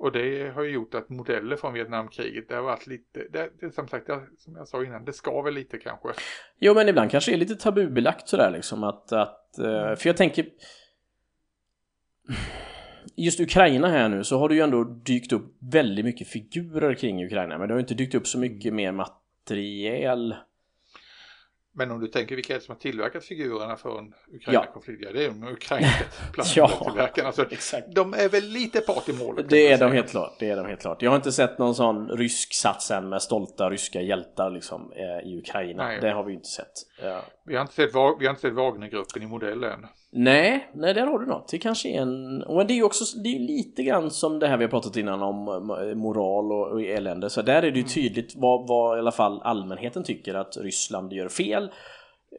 Och 0.00 0.12
det 0.12 0.54
har 0.54 0.62
ju 0.62 0.70
gjort 0.70 0.94
att 0.94 1.08
modeller 1.08 1.56
från 1.56 1.72
Vietnamkriget, 1.72 2.48
det 2.48 2.54
har 2.54 2.62
varit 2.62 2.86
lite, 2.86 3.26
det, 3.30 3.50
det, 3.60 3.74
som 3.74 3.88
sagt, 3.88 4.06
som 4.38 4.56
jag 4.56 4.68
sa 4.68 4.84
innan, 4.84 5.04
det 5.04 5.12
ska 5.12 5.42
väl 5.42 5.54
lite 5.54 5.78
kanske. 5.78 6.08
Jo, 6.58 6.74
men 6.74 6.88
ibland 6.88 7.10
kanske 7.10 7.30
det 7.30 7.34
är 7.34 7.38
lite 7.38 7.56
tabubelagt 7.56 8.28
sådär 8.28 8.50
liksom 8.50 8.84
att, 8.84 9.12
att 9.12 9.58
mm. 9.58 9.96
för 9.96 10.08
jag 10.08 10.16
tänker 10.16 10.46
just 13.16 13.40
Ukraina 13.40 13.88
här 13.88 14.08
nu 14.08 14.24
så 14.24 14.38
har 14.38 14.48
det 14.48 14.54
ju 14.54 14.60
ändå 14.60 14.84
dykt 14.84 15.32
upp 15.32 15.56
väldigt 15.72 16.04
mycket 16.04 16.28
figurer 16.28 16.94
kring 16.94 17.24
Ukraina 17.24 17.58
men 17.58 17.68
det 17.68 17.74
har 17.74 17.80
inte 17.80 17.94
dykt 17.94 18.14
upp 18.14 18.26
så 18.26 18.38
mycket 18.38 18.74
mer 18.74 18.92
materiel. 18.92 20.34
Men 21.72 21.90
om 21.90 22.00
du 22.00 22.06
tänker 22.06 22.36
vilka 22.36 22.54
är 22.54 22.58
det 22.58 22.64
som 22.64 22.74
har 22.74 22.80
tillverkat 22.80 23.24
figurerna 23.24 23.76
från 23.76 24.14
Ukraina-konflikten? 24.32 25.08
Ja. 25.08 25.18
det 25.18 25.24
är 25.24 25.28
de 25.28 25.48
ukrainska 25.48 26.04
plastmodeltillverkarna. 26.32 27.26
Alltså, 27.26 27.46
de 27.94 28.14
är 28.14 28.28
väl 28.28 28.44
lite 28.44 28.80
part 28.80 29.08
i 29.08 29.12
målet. 29.12 29.48
Det 29.48 29.72
är 29.72 29.78
de 29.78 29.92
helt 29.92 30.10
klart. 30.10 30.36
Det 30.38 30.50
är 30.50 30.56
de 30.56 30.66
helt 30.66 30.80
klart. 30.80 31.02
Jag 31.02 31.10
har 31.10 31.16
inte 31.16 31.32
sett 31.32 31.58
någon 31.58 31.74
sån 31.74 32.08
rysk 32.08 32.54
sats 32.54 32.90
än 32.90 33.08
med 33.08 33.22
stolta 33.22 33.70
ryska 33.70 34.00
hjältar 34.00 34.50
liksom 34.50 34.92
eh, 34.92 35.30
i 35.30 35.38
Ukraina. 35.38 35.86
Nej. 35.86 36.00
Det 36.00 36.10
har 36.10 36.24
vi 36.24 36.32
inte 36.32 36.48
sett. 36.48 36.72
Ja. 37.02 37.22
Vi 37.46 37.54
har 37.54 37.62
inte 37.62 37.74
sett, 37.74 37.90
vi 37.94 38.26
har 38.26 38.30
inte 38.30 38.40
sett 38.40 38.52
Wagnergruppen 38.54 39.22
i 39.22 39.26
modellen. 39.26 39.86
Nej, 40.12 40.70
nej 40.74 40.94
där 40.94 41.06
har 41.06 41.18
du 41.18 41.26
något. 41.26 41.48
Det 41.48 41.58
kanske 41.58 41.88
är 41.88 42.00
en... 42.00 42.38
Men 42.38 42.66
det 42.66 42.72
är 42.72 42.76
ju 42.76 42.82
också 42.82 43.18
det 43.18 43.28
är 43.28 43.38
lite 43.38 43.82
grann 43.82 44.10
som 44.10 44.38
det 44.38 44.48
här 44.48 44.56
vi 44.56 44.64
har 44.64 44.70
pratat 44.70 44.96
innan 44.96 45.22
om 45.22 45.48
eh, 45.48 45.94
moral 45.94 46.52
och, 46.52 46.72
och 46.72 46.82
elände. 46.82 47.30
Så 47.30 47.42
där 47.42 47.56
är 47.56 47.60
det 47.60 47.66
ju 47.66 47.72
mm. 47.72 47.88
tydligt 47.88 48.34
vad, 48.36 48.68
vad 48.68 48.96
i 48.96 49.00
alla 49.00 49.12
fall 49.12 49.40
allmänheten 49.42 50.02
tycker 50.02 50.34
att 50.34 50.56
Ryssland 50.56 51.12
gör 51.12 51.28
fel. 51.28 51.70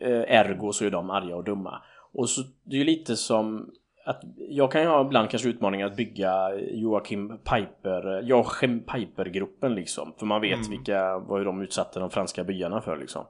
Eh, 0.02 0.12
ergo 0.12 0.72
så 0.72 0.86
är 0.86 0.90
de 0.90 1.10
arga 1.10 1.36
och 1.36 1.44
dumma. 1.44 1.82
Och 2.14 2.30
så 2.30 2.42
det 2.64 2.76
är 2.76 2.80
ju 2.80 2.86
lite 2.86 3.16
som 3.16 3.70
att 4.06 4.22
jag 4.50 4.72
kan 4.72 4.82
ju 4.82 4.88
ha 4.88 5.06
ibland 5.06 5.30
kanske 5.30 5.50
utmaningar 5.50 5.88
att 5.88 5.96
bygga 5.96 6.60
Joakim 6.72 7.38
Piper, 7.38 8.22
Joachim 8.22 8.80
Piper-gruppen 8.80 9.76
liksom. 9.76 10.14
För 10.20 10.26
man 10.26 10.42
vet 10.42 10.58
mm. 10.58 10.70
vilka, 10.70 11.18
vad 11.18 11.46
de 11.46 11.62
utsatte 11.62 12.00
de 12.00 12.10
franska 12.10 12.44
byarna 12.44 12.82
för 12.82 12.98
liksom. 12.98 13.26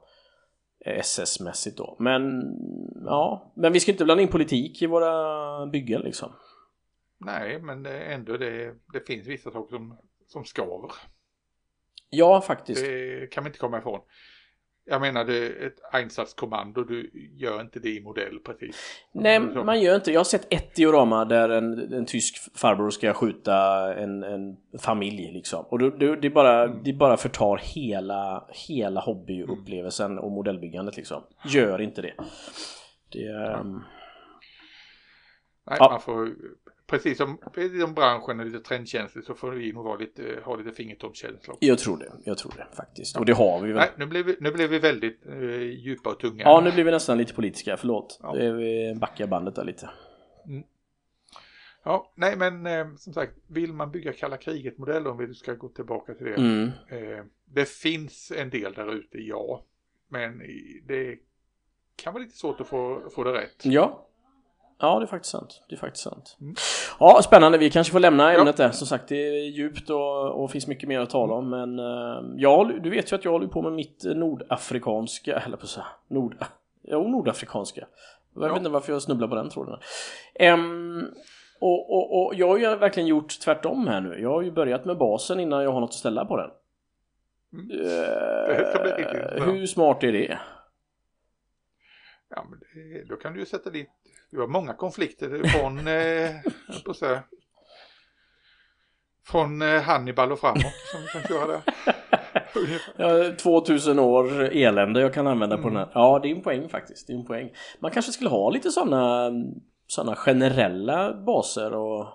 SS-mässigt 0.84 1.76
då. 1.76 1.96
Men 1.98 2.42
ja, 3.04 3.52
men 3.54 3.72
vi 3.72 3.80
ska 3.80 3.92
inte 3.92 4.04
blanda 4.04 4.22
in 4.22 4.28
politik 4.28 4.82
i 4.82 4.86
våra 4.86 5.66
byggen 5.66 6.00
liksom. 6.00 6.32
Nej, 7.18 7.58
men 7.58 7.86
ändå 7.86 8.36
det, 8.36 8.74
det 8.92 9.06
finns 9.06 9.26
vissa 9.26 9.50
saker 9.50 9.76
som, 9.76 9.98
som 10.26 10.44
skaver. 10.44 10.90
Ja, 12.10 12.40
faktiskt. 12.40 12.84
Det 12.84 13.32
kan 13.32 13.44
vi 13.44 13.48
inte 13.48 13.58
komma 13.58 13.78
ifrån. 13.78 14.00
Jag 14.84 15.00
menar, 15.00 15.24
det 15.24 15.46
ett 15.46 15.76
Einsatskommando, 15.92 16.84
du 16.84 17.10
gör 17.36 17.60
inte 17.60 17.78
det 17.78 17.88
i 17.88 18.00
modell 18.00 18.38
precis. 18.44 19.00
Nej, 19.12 19.40
man 19.40 19.80
gör 19.80 19.94
inte. 19.94 20.12
Jag 20.12 20.20
har 20.20 20.24
sett 20.24 20.52
ett 20.52 20.74
diorama 20.74 21.24
där 21.24 21.48
en, 21.48 21.92
en 21.92 22.06
tysk 22.06 22.58
farbror 22.58 22.90
ska 22.90 23.12
skjuta 23.12 23.54
en, 23.94 24.22
en 24.22 24.56
familj 24.80 25.32
liksom. 25.32 25.64
Och 25.64 25.78
det, 25.78 26.16
det, 26.16 26.30
bara, 26.30 26.62
mm. 26.62 26.82
det 26.84 26.92
bara 26.92 27.16
förtar 27.16 27.60
hela, 27.62 28.48
hela 28.68 29.00
hobbyupplevelsen 29.00 30.18
och 30.18 30.32
modellbyggandet 30.32 30.96
liksom. 30.96 31.22
Gör 31.44 31.80
inte 31.80 32.02
det. 32.02 32.14
Det... 33.12 33.28
Um... 33.60 33.84
Nej, 35.66 35.76
ja. 35.80 35.90
man 35.90 36.00
får 36.00 36.28
precis 36.92 37.18
som, 37.18 37.38
precis 37.52 37.80
som 37.80 37.94
branschen 37.94 38.40
är 38.40 38.44
lite 38.44 38.60
trendkänslig 38.60 39.24
så 39.24 39.34
får 39.34 39.50
vi 39.50 39.72
nog 39.72 39.84
vara 39.84 39.96
lite, 39.96 40.40
ha 40.44 40.56
lite 40.56 40.72
fingertoppskänsla. 40.72 41.54
Jag 41.60 41.78
tror 41.78 41.98
det, 41.98 42.12
jag 42.24 42.38
tror 42.38 42.52
det 42.56 42.76
faktiskt. 42.76 43.16
Och 43.16 43.26
det 43.26 43.32
har 43.32 43.60
vi 43.60 43.72
väl. 43.72 43.76
Nej, 43.76 43.90
nu 43.96 44.06
blev 44.06 44.26
vi, 44.26 44.36
nu 44.40 44.52
blev 44.52 44.70
vi 44.70 44.78
väldigt 44.78 45.26
uh, 45.26 45.62
djupa 45.62 46.10
och 46.10 46.20
tunga. 46.20 46.42
Ja, 46.44 46.60
nu 46.60 46.72
blir 46.72 46.84
vi 46.84 46.90
nästan 46.90 47.18
lite 47.18 47.34
politiska, 47.34 47.76
förlåt. 47.76 48.20
Ja. 48.22 48.32
Vi 48.32 48.94
backar 49.00 49.26
bandet 49.26 49.54
där 49.54 49.64
lite. 49.64 49.90
Mm. 50.46 50.62
Ja, 51.84 52.12
nej 52.14 52.36
men 52.36 52.66
eh, 52.66 52.94
som 52.96 53.12
sagt, 53.12 53.32
vill 53.46 53.72
man 53.72 53.90
bygga 53.90 54.12
kalla 54.12 54.36
kriget-modeller 54.36 55.10
om 55.10 55.18
vi 55.18 55.34
ska 55.34 55.54
gå 55.54 55.68
tillbaka 55.68 56.14
till 56.14 56.26
det. 56.26 56.34
Mm. 56.34 56.70
Eh, 56.88 57.24
det 57.44 57.68
finns 57.68 58.32
en 58.36 58.50
del 58.50 58.72
där 58.72 58.94
ute, 58.94 59.18
ja. 59.18 59.64
Men 60.08 60.38
det 60.86 61.18
kan 61.96 62.12
vara 62.12 62.22
lite 62.22 62.36
svårt 62.36 62.60
att 62.60 62.68
få, 62.68 63.10
få 63.14 63.24
det 63.24 63.32
rätt. 63.32 63.64
Ja, 63.64 64.08
Ja, 64.82 64.98
det 64.98 65.04
är 65.04 65.06
faktiskt 65.06 65.32
sant. 65.32 65.62
Det 65.68 65.74
är 65.74 65.78
faktiskt 65.78 66.04
sant. 66.04 66.36
Mm. 66.40 66.54
Ja, 67.00 67.20
spännande. 67.22 67.58
Vi 67.58 67.70
kanske 67.70 67.92
får 67.92 68.00
lämna 68.00 68.32
ämnet 68.32 68.58
ja. 68.58 68.64
där. 68.64 68.72
Som 68.72 68.86
sagt, 68.86 69.08
det 69.08 69.16
är 69.16 69.50
djupt 69.50 69.90
och, 69.90 70.42
och 70.42 70.50
finns 70.50 70.66
mycket 70.66 70.88
mer 70.88 71.00
att 71.00 71.10
tala 71.10 71.34
om. 71.34 71.50
Men 71.50 71.78
uh, 71.78 72.34
ja, 72.36 72.70
du 72.82 72.90
vet 72.90 73.12
ju 73.12 73.16
att 73.16 73.24
jag 73.24 73.32
håller 73.32 73.46
på 73.46 73.62
med 73.62 73.72
mitt 73.72 74.04
nordafrikanska, 74.04 75.38
eller 75.38 75.56
på 75.56 75.66
så 75.66 75.80
här, 75.80 75.88
nord, 76.08 76.36
ja, 76.82 76.98
nordafrikanska. 76.98 77.86
Jag 78.34 78.44
ja. 78.44 78.48
vet 78.48 78.56
inte 78.56 78.70
varför 78.70 78.92
jag 78.92 79.02
snubblar 79.02 79.28
på 79.28 79.34
den 79.34 79.50
tråden. 79.50 79.78
Um, 80.40 81.14
Och, 81.64 81.90
och, 81.90 82.26
och 82.26 82.34
jag 82.34 82.48
har 82.48 82.58
ju 82.58 82.76
verkligen 82.76 83.06
gjort 83.06 83.40
tvärtom 83.40 83.86
här 83.86 84.00
nu. 84.00 84.20
Jag 84.20 84.30
har 84.30 84.42
ju 84.42 84.50
börjat 84.50 84.84
med 84.84 84.98
basen 84.98 85.40
innan 85.40 85.62
jag 85.62 85.72
har 85.72 85.80
något 85.80 85.90
att 85.90 85.94
ställa 85.94 86.24
på 86.24 86.36
den. 86.36 86.50
Mm. 87.52 87.70
Eh, 87.70 88.56
Det 88.96 89.34
bra. 89.36 89.44
hur 89.44 89.66
smart 89.66 90.04
är 90.04 90.12
det? 90.12 90.38
Ja, 92.30 92.46
men 92.50 92.58
det, 92.58 93.04
då 93.08 93.16
kan 93.16 93.32
du 93.32 93.40
ju 93.40 93.46
sätta 93.46 93.70
dit, 93.70 93.90
du 94.32 94.40
har 94.40 94.46
många 94.46 94.74
konflikter 94.74 95.48
från, 95.48 95.78
eh, 95.78 96.30
på 96.84 96.90
att 96.90 97.24
från 99.26 99.62
eh, 99.62 99.82
Hannibal 99.82 100.32
och 100.32 100.40
framåt 100.40 100.74
som 100.92 101.00
du 101.00 101.08
kan 101.08 101.22
köra 101.22 101.46
där. 101.46 101.62
Har 102.98 103.36
2000 103.36 103.98
år 103.98 104.42
elände 104.42 105.00
jag 105.00 105.14
kan 105.14 105.26
använda 105.26 105.56
på 105.56 105.62
Mm. 105.62 105.74
den 105.74 105.82
här. 105.82 105.90
Ja, 105.94 106.18
det 106.22 106.30
är 106.30 106.36
en 106.36 106.42
poäng 106.42 106.68
faktiskt. 106.68 107.06
Det 107.06 107.12
är 107.12 107.16
en 107.18 107.24
poäng. 107.26 107.50
Man 107.80 107.90
kanske 107.90 108.12
skulle 108.12 108.30
ha 108.30 108.50
lite 108.50 108.70
sådana 108.70 109.30
såna 109.86 110.16
generella 110.16 111.14
baser 111.14 111.74
och 111.74 112.06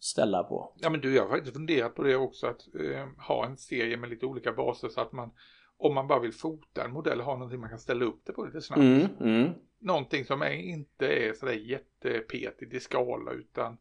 ställa 0.00 0.42
på. 0.42 0.72
Ja 0.76 0.90
men 0.90 1.00
du, 1.00 1.14
jag 1.14 1.22
har 1.22 1.30
faktiskt 1.30 1.56
funderat 1.56 1.94
på 1.94 2.02
det 2.02 2.16
också 2.16 2.46
att 2.46 2.60
eh, 2.60 3.26
ha 3.28 3.46
en 3.46 3.56
serie 3.56 3.96
med 3.96 4.10
lite 4.10 4.26
olika 4.26 4.52
baser 4.52 4.88
så 4.88 5.00
att 5.00 5.12
man 5.12 5.30
om 5.78 5.94
man 5.94 6.06
bara 6.06 6.18
vill 6.20 6.32
fota 6.34 6.84
en 6.84 6.92
modell 6.92 7.20
ha 7.20 7.32
någonting 7.32 7.60
man 7.60 7.70
kan 7.70 7.78
ställa 7.78 8.04
upp 8.04 8.20
det 8.26 8.32
på 8.32 8.44
lite 8.44 8.60
snabbt. 8.60 8.80
Mm, 8.80 9.06
mm. 9.20 9.52
Någonting 9.80 10.24
som 10.24 10.42
är, 10.42 10.50
inte 10.50 11.06
är 11.06 11.32
sådär 11.32 11.52
jättepetigt 11.52 12.74
i 12.74 12.80
skala 12.80 13.32
utan 13.32 13.76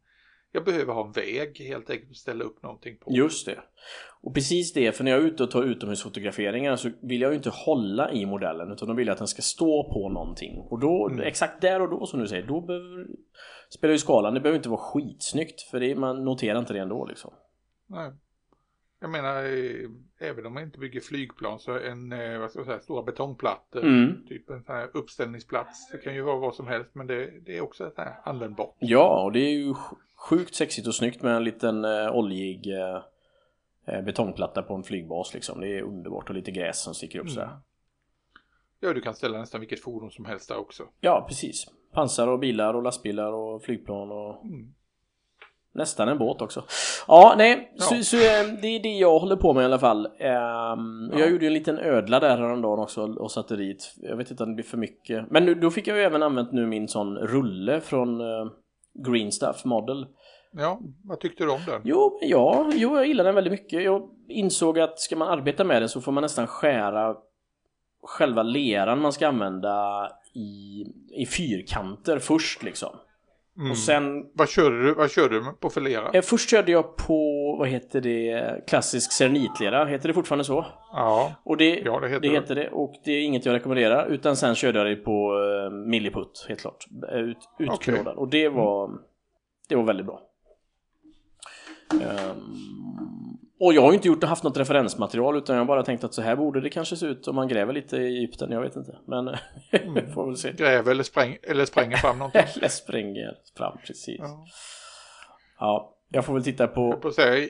jag 0.52 0.66
behöver 0.66 0.94
ha 0.94 1.06
en 1.06 1.12
väg 1.12 1.60
helt 1.60 1.90
enkelt 1.90 2.12
att 2.12 2.18
ställa 2.18 2.44
upp 2.44 2.64
någonting 2.64 2.98
på. 2.98 3.12
Just 3.16 3.46
det. 3.46 3.60
Och 4.22 4.34
precis 4.34 4.74
det, 4.74 4.92
för 4.92 5.04
när 5.04 5.12
jag 5.12 5.22
är 5.22 5.26
ute 5.26 5.44
och 5.44 5.52
tar 5.52 5.64
utomhusfotograferingar 5.64 6.76
så 6.76 6.90
vill 7.02 7.22
jag 7.22 7.32
ju 7.32 7.38
inte 7.38 7.50
hålla 7.50 8.12
i 8.12 8.26
modellen 8.26 8.72
utan 8.72 8.88
då 8.88 8.94
vill 8.94 9.08
jag 9.08 9.14
att 9.14 9.18
den 9.18 9.28
ska 9.28 9.42
stå 9.42 9.94
på 9.94 10.10
någonting. 10.10 10.60
Och 10.60 10.80
då, 10.80 11.10
Mm. 11.10 11.28
exakt 11.28 11.62
där 11.62 11.82
och 11.82 11.90
då 11.90 12.06
som 12.06 12.20
du 12.20 12.28
säger, 12.28 12.48
då 12.48 12.62
behöver, 12.62 13.08
spelar 13.70 13.92
ju 13.92 13.98
skalan, 13.98 14.34
det 14.34 14.40
behöver 14.40 14.58
inte 14.58 14.70
vara 14.70 14.82
skitsnyggt 14.82 15.62
för 15.62 15.80
det, 15.80 15.96
man 15.96 16.24
noterar 16.24 16.60
inte 16.60 16.74
det 16.74 16.80
ändå 16.80 17.06
liksom. 17.06 17.34
Nej. 17.88 18.12
Jag 19.00 19.10
menar, 19.10 19.44
eh, 19.44 19.90
även 20.30 20.46
om 20.46 20.54
man 20.54 20.64
inte 20.64 20.80
bygger 20.80 21.00
flygplan 21.00 21.60
så 21.60 21.80
en, 21.80 22.12
eh, 22.12 22.40
vad 22.40 22.50
ska 22.50 22.60
jag 22.60 22.66
säga, 22.66 22.80
stora 22.80 23.04
betongplattor, 23.04 23.84
Mm. 23.84 24.26
typ 24.28 24.50
en 24.50 24.64
sån 24.64 24.76
här 24.76 24.90
uppställningsplats, 24.94 25.90
det 25.92 25.98
kan 25.98 26.14
ju 26.16 26.22
vara 26.22 26.38
vad 26.40 26.56
som 26.56 26.68
helst 26.68 26.96
men 26.96 27.08
det, 27.08 27.40
det 27.46 27.58
är 27.58 27.62
också 27.62 27.88
ett 27.88 27.94
här 27.98 28.16
användbart. 28.24 28.76
Ja, 28.80 29.24
och 29.24 29.32
det 29.32 29.40
är 29.40 29.54
ju 29.54 29.74
sj- 29.74 29.96
sjukt 30.16 30.56
sexigt 30.56 30.88
och 30.88 30.96
snyggt 30.96 31.22
med 31.22 31.36
en 31.36 31.44
liten 31.44 31.86
eh, 31.86 32.16
oljig 32.16 32.68
eh, 33.88 34.02
betongplatta 34.06 34.62
på 34.62 34.74
en 34.76 34.84
flygbas 34.84 35.34
liksom. 35.34 35.60
Det 35.62 35.68
är 35.78 35.82
underbart 35.82 36.30
och 36.30 36.36
lite 36.36 36.52
gräs 36.52 36.82
som 36.84 36.94
sticker 36.94 37.20
upp 37.20 37.30
sådär. 37.30 37.46
Mm. 37.48 37.58
Ja, 38.80 38.94
du 38.94 39.02
kan 39.02 39.16
ställa 39.16 39.38
nästan 39.40 39.60
vilket 39.62 39.80
fordon 39.82 40.12
som 40.12 40.26
helst 40.26 40.50
där 40.50 40.58
också. 40.58 40.84
Ja, 41.02 41.26
precis. 41.28 41.66
Pansar 41.92 42.28
och 42.28 42.40
bilar 42.40 42.74
och 42.74 42.84
lastbilar 42.84 43.32
och 43.32 43.64
flygplan 43.64 44.12
och 44.12 44.44
Mm. 44.46 44.74
Nästan 45.78 46.10
en 46.10 46.18
båt 46.18 46.42
också. 46.42 46.64
Ja, 47.08 47.36
nej, 47.38 47.72
Ja. 47.76 47.84
Så, 47.84 48.04
så 48.04 48.18
eh, 48.18 48.22
det 48.62 48.68
är 48.68 48.84
det 48.84 48.90
jag 48.98 49.20
håller 49.20 49.36
på 49.36 49.54
med 49.54 49.62
i 49.62 49.66
alla 49.66 49.80
fall. 49.80 50.06
Ehm, 50.06 51.10
och 51.14 51.20
Jag 51.20 51.28
Ja. 51.28 51.32
gjorde 51.32 51.44
ju 51.46 51.48
en 51.48 51.54
liten 51.54 51.80
ödla 51.80 52.20
där 52.20 52.38
häromdagen 52.38 52.80
också 52.80 53.02
och 53.14 53.32
satte 53.32 53.56
dit. 53.56 53.94
Jag 53.98 54.18
vet 54.18 54.32
inte 54.32 54.44
om 54.44 54.50
det 54.50 54.56
blir 54.56 54.66
för 54.66 54.78
mycket. 54.78 55.32
Men 55.32 55.46
nu, 55.46 55.56
då 55.56 55.72
fick 55.72 55.88
jag 55.88 55.98
ju 55.98 56.04
även 56.04 56.24
använt 56.24 56.52
nu 56.52 56.68
min 56.68 56.88
sån 56.88 57.18
rulle 57.18 57.82
från 57.82 58.22
eh, 58.22 58.48
Green 59.08 59.32
Stuff 59.32 59.66
Model. 59.66 60.06
Ja, 60.52 60.80
vad 61.04 61.20
tyckte 61.20 61.44
du 61.44 61.52
om 61.52 61.60
den? 61.68 61.82
Jo, 61.84 62.20
ja, 62.22 62.70
jo, 62.74 62.96
jag 62.96 63.08
gillar 63.08 63.24
den 63.24 63.36
väldigt 63.36 63.52
mycket. 63.52 63.84
Jag 63.84 64.10
insåg 64.30 64.80
att 64.80 65.00
ska 65.00 65.16
man 65.16 65.28
arbeta 65.40 65.64
med 65.64 65.82
den 65.82 65.90
så 65.90 66.02
får 66.02 66.12
man 66.12 66.22
nästan 66.22 66.48
skära 66.48 67.16
själva 68.04 68.44
leran 68.44 69.02
man 69.02 69.12
ska 69.14 69.28
använda 69.28 70.08
i, 70.36 70.86
i 71.22 71.26
fyrkanter 71.26 72.20
först 72.20 72.64
liksom. 72.64 72.90
Mm. 73.58 73.72
Och 73.72 73.78
sen, 73.78 74.26
Vad 74.34 74.50
körde 74.50 74.84
du, 74.84 74.94
vad 74.94 75.12
körde 75.12 75.36
du 75.40 75.46
på 75.60 75.70
för 75.70 75.82
lera? 75.82 76.10
eh, 76.14 76.22
först 76.22 76.50
körde 76.50 76.72
jag 76.72 76.96
på, 76.96 77.56
vad 77.60 77.68
heter 77.68 78.02
det, 78.02 78.64
klassisk 78.68 79.12
cernitlera, 79.12 79.86
heter 79.86 80.08
det 80.08 80.14
fortfarande 80.14 80.44
så? 80.46 80.66
Ja, 80.92 81.34
Och 81.44 81.58
det, 81.58 81.80
ja 81.86 82.00
det 82.00 82.08
heter 82.08 82.20
det 82.22 82.28
det. 82.30 82.34
heter 82.36 82.56
det 82.56 82.70
och 82.70 82.94
det 83.06 83.12
är 83.12 83.22
inget 83.22 83.46
jag 83.46 83.54
rekommenderar 83.54 84.06
utan 84.08 84.36
sen 84.36 84.56
körde 84.56 84.80
jag 84.80 84.88
det 84.88 84.96
på 84.96 85.34
uh, 85.34 85.72
Milliput 85.72 86.46
helt 86.48 86.62
klart. 86.62 86.86
Eh, 87.12 87.18
Ut, 87.20 87.38
utkrådad 87.60 88.16
och 88.18 88.28
det 88.30 88.50
var 88.50 88.92
det 89.70 89.76
var 89.76 89.84
väldigt 89.84 90.06
bra. 90.06 90.22
Ehm, 91.94 92.54
och 93.60 93.74
jag 93.74 93.82
har 93.82 93.90
ju 93.92 93.96
inte 93.96 94.08
gjort, 94.08 94.24
haft 94.24 94.44
något 94.44 94.58
referensmaterial 94.58 95.38
utan 95.38 95.56
jag 95.56 95.62
har 95.62 95.68
bara 95.68 95.84
tänkt 95.84 96.04
att 96.04 96.14
så 96.14 96.22
här 96.22 96.36
borde 96.36 96.62
det 96.62 96.70
kanske 96.70 96.96
se 96.96 97.06
ut 97.06 97.28
om 97.28 97.36
man 97.36 97.48
gräver 97.48 97.74
lite 97.74 97.98
i 97.98 98.18
Egypten, 98.18 98.52
jag 98.52 98.62
vet 98.62 98.76
inte. 98.76 98.98
Men 99.06 99.28
Mm. 99.72 100.14
får 100.14 100.26
väl 100.26 100.38
se. 100.38 100.52
Gräver 100.52 100.92
eller, 100.92 101.04
spräng, 101.04 101.38
eller 101.44 101.66
spränger 101.66 101.98
fram 101.98 102.18
någonting. 102.18 102.42
Eller 102.58 102.68
spränger 102.68 103.36
fram 103.58 103.78
precis. 103.88 104.20
Ja. 104.20 104.46
Ja, 105.60 105.96
jag 106.10 106.26
får 106.26 106.34
väl 106.34 106.44
titta 106.44 106.68
på... 106.68 106.98
på 106.98 107.12
säga, 107.12 107.48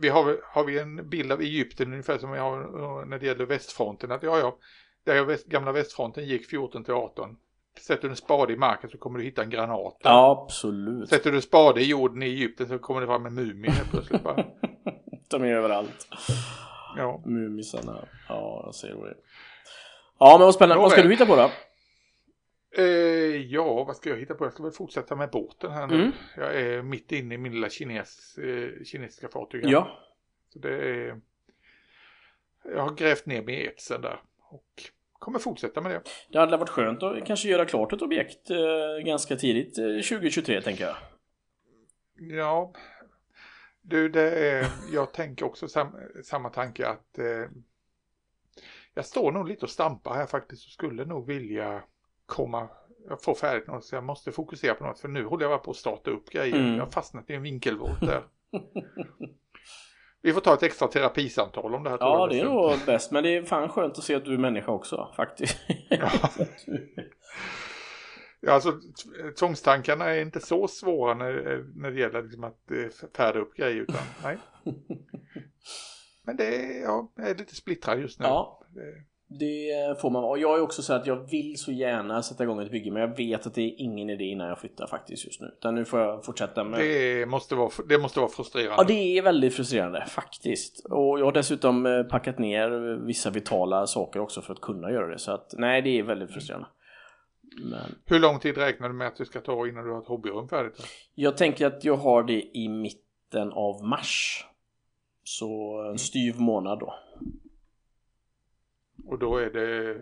vi 0.00 0.08
har, 0.08 0.36
har 0.54 0.64
vi 0.64 0.78
en 0.78 1.08
bild 1.08 1.32
av 1.32 1.40
Egypten 1.40 1.92
ungefär 1.92 2.18
som 2.18 2.30
vi 2.32 2.38
har 2.38 2.58
eh, 2.60 3.06
när 3.06 3.18
det 3.18 3.26
gäller 3.26 3.46
västfronten. 3.46 4.12
Att 4.12 4.22
ja, 4.22 4.38
ja, 4.38 4.56
där 5.06 5.24
väst, 5.24 5.46
gamla 5.46 5.72
västfronten 5.72 6.24
gick 6.26 6.46
14 6.50 6.84
till 6.84 6.94
18. 6.94 7.36
Sätter 7.86 8.02
du 8.02 8.08
en 8.08 8.16
spade 8.16 8.52
i 8.52 8.56
marken 8.56 8.90
så 8.90 8.98
kommer 8.98 9.18
du 9.18 9.24
hitta 9.24 9.42
en 9.42 9.50
granat. 9.50 9.96
Ja, 10.02 10.42
absolut. 10.44 11.08
Sätter 11.08 11.30
du 11.30 11.36
en 11.36 11.42
spade 11.42 11.80
i 11.80 11.84
jorden 11.84 12.22
i 12.22 12.26
Egypten 12.26 12.68
så 12.68 12.78
kommer 12.78 13.00
det 13.00 13.06
fram 13.06 13.26
en 13.26 13.34
mumie 13.34 13.72
plötsligt. 13.90 14.22
Bara. 14.22 14.44
De 15.28 15.42
är 15.42 15.54
överallt. 15.54 16.08
Ja. 16.96 17.22
Mumisarna. 17.26 18.04
Ja, 18.28 18.62
jag 18.64 18.74
ser 18.74 18.88
det. 18.88 19.14
Ja, 20.18 20.36
men 20.38 20.44
vad 20.44 20.54
spännande. 20.54 20.82
Vad 20.82 20.92
ska 20.92 21.02
du 21.02 21.10
hitta 21.10 21.26
på 21.26 21.36
då? 21.36 21.50
Eh, 22.76 22.84
ja, 23.36 23.84
vad 23.84 23.96
ska 23.96 24.10
jag 24.10 24.16
hitta 24.16 24.34
på? 24.34 24.44
Jag 24.44 24.52
ska 24.52 24.62
väl 24.62 24.72
fortsätta 24.72 25.16
med 25.16 25.30
båten 25.30 25.70
här 25.70 25.86
nu. 25.86 25.94
Mm. 25.94 26.12
Jag 26.36 26.60
är 26.60 26.82
mitt 26.82 27.12
inne 27.12 27.34
i 27.34 27.38
min 27.38 27.52
lilla 27.52 27.70
kines, 27.70 28.38
eh, 28.38 28.84
kinesiska 28.84 29.28
fartyg. 29.28 29.64
här. 29.64 29.72
Ja. 29.72 29.98
Så 30.52 30.58
det 30.58 30.74
är... 30.74 31.20
Jag 32.64 32.82
har 32.82 32.94
grävt 32.94 33.26
ner 33.26 33.42
mig 33.42 33.54
i 33.54 33.66
etsen 33.66 34.00
där. 34.02 34.20
Och 34.50 34.82
kommer 35.12 35.38
fortsätta 35.38 35.80
med 35.80 35.90
det. 35.92 36.02
Det 36.28 36.38
hade 36.38 36.56
varit 36.56 36.68
skönt 36.68 37.02
att 37.02 37.26
kanske 37.26 37.48
göra 37.48 37.64
klart 37.64 37.92
ett 37.92 38.02
objekt 38.02 38.50
eh, 38.50 39.04
ganska 39.04 39.36
tidigt 39.36 39.78
eh, 39.78 39.84
2023 39.84 40.60
tänker 40.62 40.84
jag. 40.84 40.96
Ja, 42.38 42.72
du, 43.88 44.08
det 44.08 44.30
är, 44.30 44.66
jag 44.92 45.12
tänker 45.12 45.46
också 45.46 45.68
sam, 45.68 45.96
samma 46.24 46.50
tanke 46.50 46.88
att 46.88 47.18
eh, 47.18 47.50
jag 48.94 49.04
står 49.04 49.32
nog 49.32 49.48
lite 49.48 49.64
och 49.64 49.70
stampar 49.70 50.14
här 50.14 50.26
faktiskt 50.26 50.66
och 50.66 50.72
skulle 50.72 51.04
nog 51.04 51.26
vilja 51.26 51.82
komma, 52.26 52.68
få 53.24 53.34
färdigt 53.34 53.66
något 53.66 53.84
så 53.84 53.94
jag 53.94 54.04
måste 54.04 54.32
fokusera 54.32 54.74
på 54.74 54.84
något 54.84 55.00
för 55.00 55.08
nu 55.08 55.24
håller 55.24 55.44
jag 55.44 55.50
bara 55.50 55.58
på 55.58 55.70
att 55.70 55.76
starta 55.76 56.10
upp 56.10 56.30
grejer. 56.30 56.56
Mm. 56.56 56.74
Jag 56.76 56.84
har 56.84 56.90
fastnat 56.90 57.30
i 57.30 57.34
en 57.34 57.42
vinkelvolt 57.42 58.00
där. 58.00 58.22
Vi 60.22 60.32
får 60.32 60.40
ta 60.40 60.54
ett 60.54 60.62
extra 60.62 60.88
terapisamtal 60.88 61.74
om 61.74 61.82
det 61.84 61.90
här. 61.90 61.96
tror 61.96 62.10
Ja, 62.10 62.20
jag, 62.20 62.30
det 62.30 62.40
är 62.40 62.44
nog 62.44 62.86
bäst. 62.86 63.10
Men 63.10 63.22
det 63.22 63.36
är 63.36 63.42
fan 63.42 63.68
skönt 63.68 63.98
att 63.98 64.04
se 64.04 64.14
att 64.14 64.24
du 64.24 64.34
är 64.34 64.38
människa 64.38 64.72
också 64.72 65.12
faktiskt. 65.16 65.58
Ja. 65.90 66.10
Ja, 68.40 68.52
alltså 68.52 68.72
tvångstankarna 69.38 70.04
är 70.04 70.20
inte 70.20 70.40
så 70.40 70.68
svåra 70.68 71.14
när, 71.14 71.64
när 71.74 71.90
det 71.90 72.00
gäller 72.00 72.22
liksom 72.22 72.44
att 72.44 72.70
eh, 72.70 73.08
färda 73.16 73.38
upp 73.38 73.54
grejer 73.56 73.82
utan 73.82 74.02
nej. 74.22 74.38
Men 76.22 76.36
det 76.36 76.56
är, 76.56 76.82
ja, 76.82 77.12
jag 77.16 77.30
är 77.30 77.34
lite 77.34 77.54
splittrad 77.54 78.00
just 78.00 78.20
nu. 78.20 78.26
Ja. 78.26 78.60
Det, 78.74 79.38
Det 79.38 80.00
får 80.00 80.10
man 80.10 80.22
vara. 80.22 80.38
Jag 80.38 80.58
är 80.58 80.62
också 80.62 80.82
så 80.82 80.92
att 80.92 81.06
jag 81.06 81.30
vill 81.30 81.58
så 81.58 81.72
gärna 81.72 82.22
sätta 82.22 82.44
igång 82.44 82.62
ett 82.62 82.70
bygge 82.70 82.90
men 82.90 83.02
jag 83.02 83.16
vet 83.16 83.46
att 83.46 83.54
det 83.54 83.62
är 83.62 83.80
ingen 83.80 84.10
idé 84.10 84.24
innan 84.24 84.48
jag 84.48 84.58
flyttar 84.58 84.86
faktiskt 84.86 85.24
just 85.24 85.40
nu. 85.40 85.46
Utan 85.46 85.74
nu 85.74 85.84
får 85.84 86.00
jag 86.00 86.24
fortsätta 86.24 86.64
med... 86.64 86.80
det, 86.80 87.26
måste 87.26 87.54
vara, 87.54 87.70
det 87.88 87.98
måste 87.98 88.20
vara 88.20 88.30
frustrerande. 88.30 88.74
Ja, 88.76 88.84
det 88.84 89.18
är 89.18 89.22
väldigt 89.22 89.54
frustrerande 89.54 90.04
faktiskt. 90.08 90.86
Och 90.90 91.20
jag 91.20 91.24
har 91.24 91.32
dessutom 91.32 91.86
eh, 91.86 92.02
packat 92.02 92.38
ner 92.38 92.70
vissa 93.06 93.30
vitala 93.30 93.86
saker 93.86 94.20
också 94.20 94.42
för 94.42 94.52
att 94.52 94.60
kunna 94.60 94.90
göra 94.90 95.06
det. 95.06 95.18
Så 95.18 95.32
att 95.32 95.54
nej, 95.56 95.82
det 95.82 95.98
är 95.98 96.02
väldigt 96.02 96.30
frustrerande. 96.30 96.66
Men 97.60 97.94
Hur 98.06 98.18
lång 98.18 98.38
tid 98.40 98.56
räknar 98.56 98.88
du 98.88 98.94
med 98.94 99.06
att 99.08 99.16
det 99.16 99.24
ska 99.24 99.40
ta 99.40 99.68
innan 99.68 99.84
du 99.84 99.90
har 99.90 99.98
ett 99.98 100.06
hobbyrum 100.08 100.48
färdigt? 100.48 100.86
jag 101.14 101.36
tänker 101.36 101.66
att 101.66 101.84
jag 101.84 101.96
har 101.96 102.22
det 102.22 102.56
i 102.56 102.68
mitten 102.68 103.52
av 103.52 103.84
mars. 103.84 104.44
Så 105.24 105.80
en 105.90 105.98
styv 105.98 106.40
månad 106.40 106.78
då. 106.78 106.94
Och 109.06 109.18
då 109.18 109.36
är 109.36 109.50
det 109.50 109.96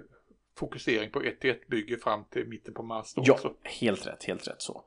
fokusering 0.59 1.11
på 1.11 1.23
1 1.23 1.45
1 1.45 1.69
bygge 1.69 1.97
fram 1.97 2.25
till 2.25 2.49
mitten 2.49 2.75
på 2.75 2.83
mars 2.83 3.15
då 3.15 3.23
Ja, 3.25 3.33
också. 3.35 3.53
helt 3.63 4.07
rätt, 4.07 4.25
helt 4.25 4.49
rätt 4.49 4.63
så. 4.63 4.85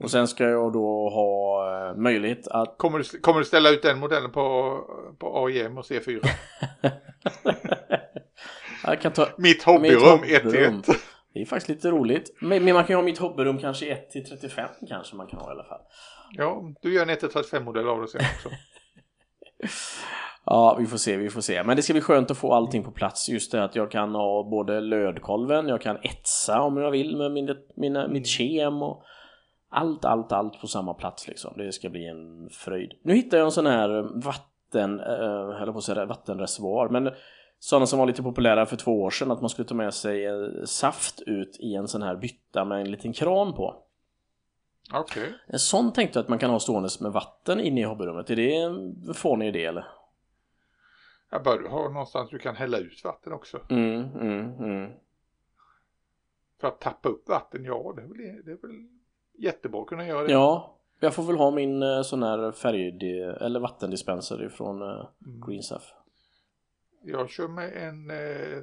Och 0.00 0.10
sen 0.10 0.28
ska 0.28 0.44
jag 0.44 0.72
då 0.72 1.08
ha 1.08 1.90
eh, 1.90 1.96
möjlighet 1.96 2.48
att 2.48 2.78
Kommer 2.78 2.98
du, 2.98 3.04
kommer 3.20 3.38
du 3.38 3.44
ställa 3.44 3.70
ut 3.70 3.82
den 3.82 3.98
modellen 3.98 4.30
på, 4.30 4.78
på 5.18 5.46
AIM 5.46 5.78
och 5.78 5.84
C4? 5.84 6.26
jag 8.84 9.00
kan 9.00 9.12
ta 9.12 9.28
Mitt 9.38 9.62
hobbyrum 9.62 10.20
1 10.24 10.44
hobbyrum. 10.44 10.78
1 10.78 10.96
Det 11.34 11.40
är 11.40 11.44
faktiskt 11.44 11.68
lite 11.68 11.90
roligt. 11.90 12.36
Men 12.40 12.64
men 12.64 12.74
man 12.74 12.84
kan 12.84 12.94
ju 12.94 12.96
ha 12.96 13.02
mitt 13.02 13.18
hobbyrum 13.18 13.58
kanske 13.58 13.92
1 13.92 14.10
till 14.10 14.24
35 14.24 14.68
kanske 14.88 15.16
man 15.16 15.26
kan 15.26 15.40
ha 15.40 15.48
i 15.48 15.50
alla 15.50 15.64
fall. 15.64 15.80
Ja, 16.32 16.62
du 16.82 16.94
gör 16.94 17.02
en 17.02 17.10
135 17.10 17.64
modell 17.64 17.88
av 17.88 18.00
det 18.00 18.08
sen 18.08 18.20
också. 18.20 18.48
Ja, 20.44 20.76
vi 20.78 20.86
får 20.86 20.96
se, 20.96 21.16
vi 21.16 21.30
får 21.30 21.40
se. 21.40 21.64
Men 21.64 21.76
det 21.76 21.82
ska 21.82 21.92
bli 21.92 22.02
skönt 22.02 22.30
att 22.30 22.38
få 22.38 22.54
allting 22.54 22.82
på 22.82 22.90
plats. 22.90 23.28
Just 23.28 23.52
det 23.52 23.64
att 23.64 23.76
jag 23.76 23.90
kan 23.90 24.14
ha 24.14 24.50
både 24.50 24.80
lödkolven, 24.80 25.68
jag 25.68 25.80
kan 25.80 25.96
etsa 26.02 26.60
om 26.60 26.76
jag 26.76 26.90
vill 26.90 27.16
med 27.16 27.32
min, 27.32 27.56
mina, 27.76 28.08
mitt 28.08 28.26
kem 28.26 28.82
och 28.82 29.04
Allt, 29.74 30.04
allt, 30.04 30.32
allt 30.32 30.60
på 30.60 30.66
samma 30.66 30.94
plats 30.94 31.28
liksom. 31.28 31.54
Det 31.56 31.72
ska 31.72 31.88
bli 31.88 32.06
en 32.06 32.48
fröjd. 32.50 32.92
Nu 33.02 33.14
hittar 33.14 33.38
jag 33.38 33.44
en 33.44 33.52
sån 33.52 33.66
här 33.66 34.22
vatten, 34.24 35.00
eller 35.00 35.72
på 35.72 35.78
att 35.78 35.84
säga 35.84 36.04
vattenreservoar, 36.04 36.88
men 36.88 37.10
sådana 37.62 37.86
som 37.86 37.98
var 37.98 38.06
lite 38.06 38.22
populära 38.22 38.66
för 38.66 38.76
två 38.76 39.02
år 39.02 39.10
sedan, 39.10 39.30
att 39.30 39.40
man 39.40 39.50
skulle 39.50 39.68
ta 39.68 39.74
med 39.74 39.94
sig 39.94 40.26
eh, 40.26 40.64
saft 40.64 41.20
ut 41.20 41.56
i 41.60 41.74
en 41.74 41.88
sån 41.88 42.02
här 42.02 42.16
bytta 42.16 42.64
med 42.64 42.80
en 42.80 42.90
liten 42.90 43.12
kran 43.12 43.54
på. 43.54 43.82
Okej. 44.92 45.22
Okay. 45.22 45.34
En 45.46 45.58
sån 45.58 45.92
tänkte 45.92 46.18
jag 46.18 46.22
att 46.22 46.28
man 46.28 46.38
kan 46.38 46.50
ha 46.50 46.60
ståendes 46.60 47.00
med 47.00 47.12
vatten 47.12 47.60
inne 47.60 47.80
i 47.80 47.84
hobbyrummet. 47.84 48.30
Är 48.30 48.36
det 48.36 48.56
en 48.56 49.14
fånig 49.14 49.48
idé 49.48 49.64
eller? 49.64 49.86
Jag 51.30 51.42
bör 51.42 51.58
du 51.58 51.68
ha 51.68 51.88
någonstans 51.88 52.30
du 52.30 52.38
kan 52.38 52.56
hälla 52.56 52.78
ut 52.78 53.04
vatten 53.04 53.32
också. 53.32 53.60
Mm, 53.68 54.04
mm, 54.20 54.54
mm. 54.58 54.90
För 56.60 56.68
att 56.68 56.80
tappa 56.80 57.08
upp 57.08 57.28
vatten, 57.28 57.64
ja 57.64 57.92
det 57.96 58.02
är 58.02 58.06
väl, 58.06 58.44
det 58.44 58.52
är 58.52 58.66
väl 58.66 58.88
jättebra 59.38 59.82
att 59.82 59.86
kunna 59.86 60.06
göra 60.06 60.22
det. 60.22 60.32
Ja, 60.32 60.76
jag 61.00 61.14
får 61.14 61.22
väl 61.22 61.36
ha 61.36 61.50
min 61.50 61.82
eh, 61.82 62.02
sån 62.02 62.22
här 62.22 62.52
färg 62.52 62.88
eller 63.40 63.60
vattendispenser 63.60 64.44
ifrån 64.44 64.82
mm. 64.82 65.06
Greensuff. 65.46 65.94
Jag 67.04 67.30
kör 67.30 67.48
med 67.48 67.76
en 67.76 68.10
eh, 68.10 68.62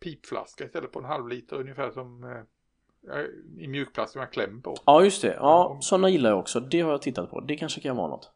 pipflaska 0.00 0.64
istället 0.64 0.92
på 0.92 0.98
en 0.98 1.04
halv 1.04 1.28
liter 1.28 1.56
ungefär 1.56 1.90
som 1.90 2.24
eh, 2.24 3.20
i 3.58 3.68
mjukplast 3.68 4.12
som 4.12 4.20
jag 4.20 4.32
klämmer 4.32 4.62
på. 4.62 4.76
Ja 4.84 5.04
just 5.04 5.22
det, 5.22 5.34
ja 5.34 5.70
mm. 5.70 5.82
sådana 5.82 6.08
gillar 6.08 6.30
jag 6.30 6.38
också. 6.38 6.60
Det 6.60 6.80
har 6.80 6.90
jag 6.90 7.02
tittat 7.02 7.30
på. 7.30 7.40
Det 7.40 7.56
kanske 7.56 7.80
kan 7.80 7.96
vara 7.96 8.08
något. 8.08 8.32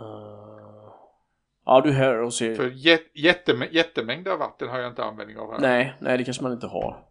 Uh... 0.00 0.68
Ja 1.64 1.80
du 1.80 1.92
hör 1.92 2.22
och 2.22 2.34
ser. 2.34 2.54
För 2.54 2.70
jät 2.70 3.02
jättemäng 3.14 3.68
jättemängder 3.72 4.36
vatten 4.36 4.68
har 4.68 4.78
jag 4.78 4.90
inte 4.92 5.04
användning 5.04 5.38
av 5.38 5.52
här. 5.52 5.60
Nej, 5.60 5.94
nej 6.00 6.18
det 6.18 6.24
kanske 6.24 6.42
man 6.42 6.52
inte 6.52 6.66
har. 6.66 7.04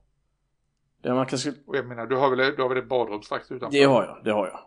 Det 1.01 1.13
man 1.13 1.25
kanske... 1.25 1.53
Och 1.65 1.77
jag 1.77 1.85
menar, 1.85 2.05
du 2.05 2.15
har 2.15 2.29
väl, 2.29 2.55
du 2.55 2.61
har 2.61 2.69
väl 2.69 2.77
ett 2.77 2.89
badrum 2.89 3.21
strax 3.21 3.51
utanför? 3.51 3.77
Det 3.77 3.83
har 3.83 4.03
jag, 4.03 4.21
det 4.23 4.31
har 4.31 4.47
jag. 4.47 4.59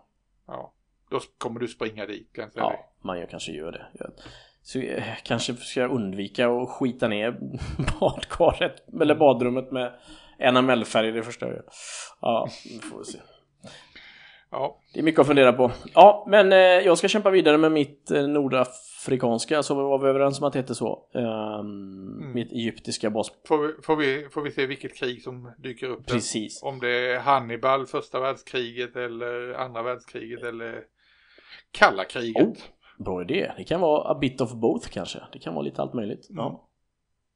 Ja. 0.47 0.73
Då 1.11 1.21
kommer 1.39 1.61
du 1.61 1.69
springa 1.69 2.07
dit 2.07 2.33
kan 2.33 2.43
jag 2.43 2.53
säga 2.53 2.65
Ja, 2.65 2.93
man 3.01 3.19
gör 3.19 3.27
kanske 3.27 3.53
gör 3.53 3.73
det. 3.73 3.87
Så 4.63 4.79
jag, 4.79 5.03
kanske 5.23 5.55
ska 5.55 5.81
jag 5.81 5.91
undvika 5.91 6.49
att 6.49 6.69
skita 6.69 7.09
ner 7.09 7.39
badkaret 8.01 8.77
eller 9.01 9.15
badrummet 9.15 9.73
med 9.73 9.93
enamellfärg 10.39 11.13
det 11.13 11.25
jag 11.41 11.51
gör. 11.51 11.65
Ja, 12.21 12.49
nu 12.65 12.79
får 12.79 12.99
vi 12.99 13.05
se. 13.05 13.19
Ja. 14.51 14.81
Det 14.95 15.01
är 15.01 15.05
mycket 15.05 15.21
att 15.21 15.27
fundera 15.27 15.53
på. 15.53 15.73
Ja, 15.95 16.27
men 16.29 16.53
eh, 16.53 16.59
jag 16.59 16.99
ska 16.99 17.09
kämpa 17.09 17.31
vidare 17.31 17.59
med 17.59 17.73
mitt 17.73 18.11
eh, 18.11 18.29
nordafrikanska, 18.29 19.63
så 19.63 19.75
var 19.75 19.99
vi 19.99 20.09
överens 20.09 20.41
om 20.41 20.47
att 20.47 20.53
det 20.53 20.59
heter 20.59 20.75
så. 20.75 21.09
Um, 21.15 21.21
mm. 21.21 22.33
Mitt 22.33 22.53
egyptiska 22.53 23.11
bas... 23.11 23.33
Får 23.47 23.59
vi, 23.59 23.83
får, 23.83 23.97
vi, 23.97 24.29
får 24.31 24.43
vi 24.43 24.51
se 24.51 24.67
vilket 24.67 24.97
krig 24.97 25.23
som 25.23 25.53
dyker 25.59 25.87
upp? 25.87 26.07
Precis. 26.07 26.61
Där? 26.61 26.69
Om 26.69 26.79
det 26.79 26.89
är 26.89 27.19
Hannibal, 27.19 27.87
första 27.87 28.21
världskriget 28.21 28.97
eller 28.97 29.55
andra 29.55 29.83
världskriget 29.83 30.43
eller 30.43 30.83
kalla 31.73 32.05
kriget. 32.05 32.49
Oh, 32.49 32.57
bra 33.05 33.23
idé. 33.23 33.53
Det 33.57 33.65
kan 33.65 33.81
vara 33.81 34.11
a 34.11 34.19
bit 34.21 34.41
of 34.41 34.53
both 34.53 34.89
kanske. 34.89 35.19
Det 35.33 35.39
kan 35.39 35.55
vara 35.55 35.65
lite 35.65 35.83
allt 35.83 35.95
möjligt. 35.95 36.27
Ja. 36.31 36.67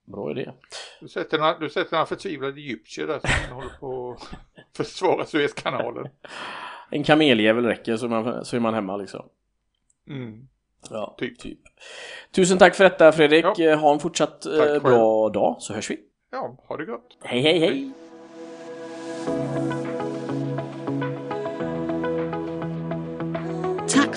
Bra 0.05 0.31
idé. 0.31 0.53
Du 1.01 1.09
sätter 1.09 1.39
några, 1.39 1.59
du 1.59 1.71
sätter 1.71 1.93
några 1.93 2.07
förtvivlade 2.07 2.61
egyptier 2.61 3.07
där 3.07 3.19
som 3.19 3.55
håller 3.57 3.71
på 3.81 4.13
att 4.13 4.29
försvara 4.77 5.27
Suezkanalen. 5.27 6.09
en 6.91 7.05
kameljävel 7.05 7.67
räcker 7.67 7.97
så, 7.97 8.09
man, 8.09 8.45
så 8.45 8.57
är 8.57 8.61
man 8.61 8.75
hemma 8.75 8.97
liksom. 8.97 9.29
Mm. 10.09 10.49
Ja, 10.91 11.15
typ. 11.19 11.39
typ. 11.39 11.59
Tusen 12.31 12.59
tack 12.59 12.75
för 12.75 12.85
detta 12.85 13.13
Fredrik. 13.13 13.45
Ja. 13.59 13.77
Ha 13.77 13.93
en 13.93 13.99
fortsatt 13.99 14.47
eh, 14.47 14.83
bra 14.83 15.29
dag 15.29 15.57
så 15.59 15.75
hörs 15.75 15.91
vi. 15.91 16.01
Ja, 16.31 16.57
ha 16.69 16.77
det 16.77 16.85
gott. 16.85 17.19
Hej, 17.23 17.41
hej, 17.43 17.59
hej. 17.59 17.93
Tack 19.27 19.84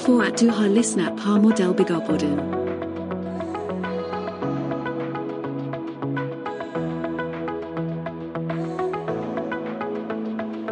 för 0.07 0.21
at 0.21 0.39
du 0.39 0.49
har 0.49 0.67
lyssnat 0.67 1.11
på 1.17 1.29
Modellbyggarpodden. 1.29 2.35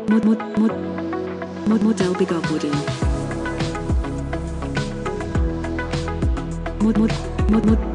Mod, 0.10 0.26
mod, 0.26 0.38
mod. 0.58 0.72
Mod 1.68 1.84
model 1.84 2.16
byggarpodden. 2.20 2.72
Mod 6.82 6.98
mod 6.98 7.10
mod 7.52 7.66
mod 7.66 7.95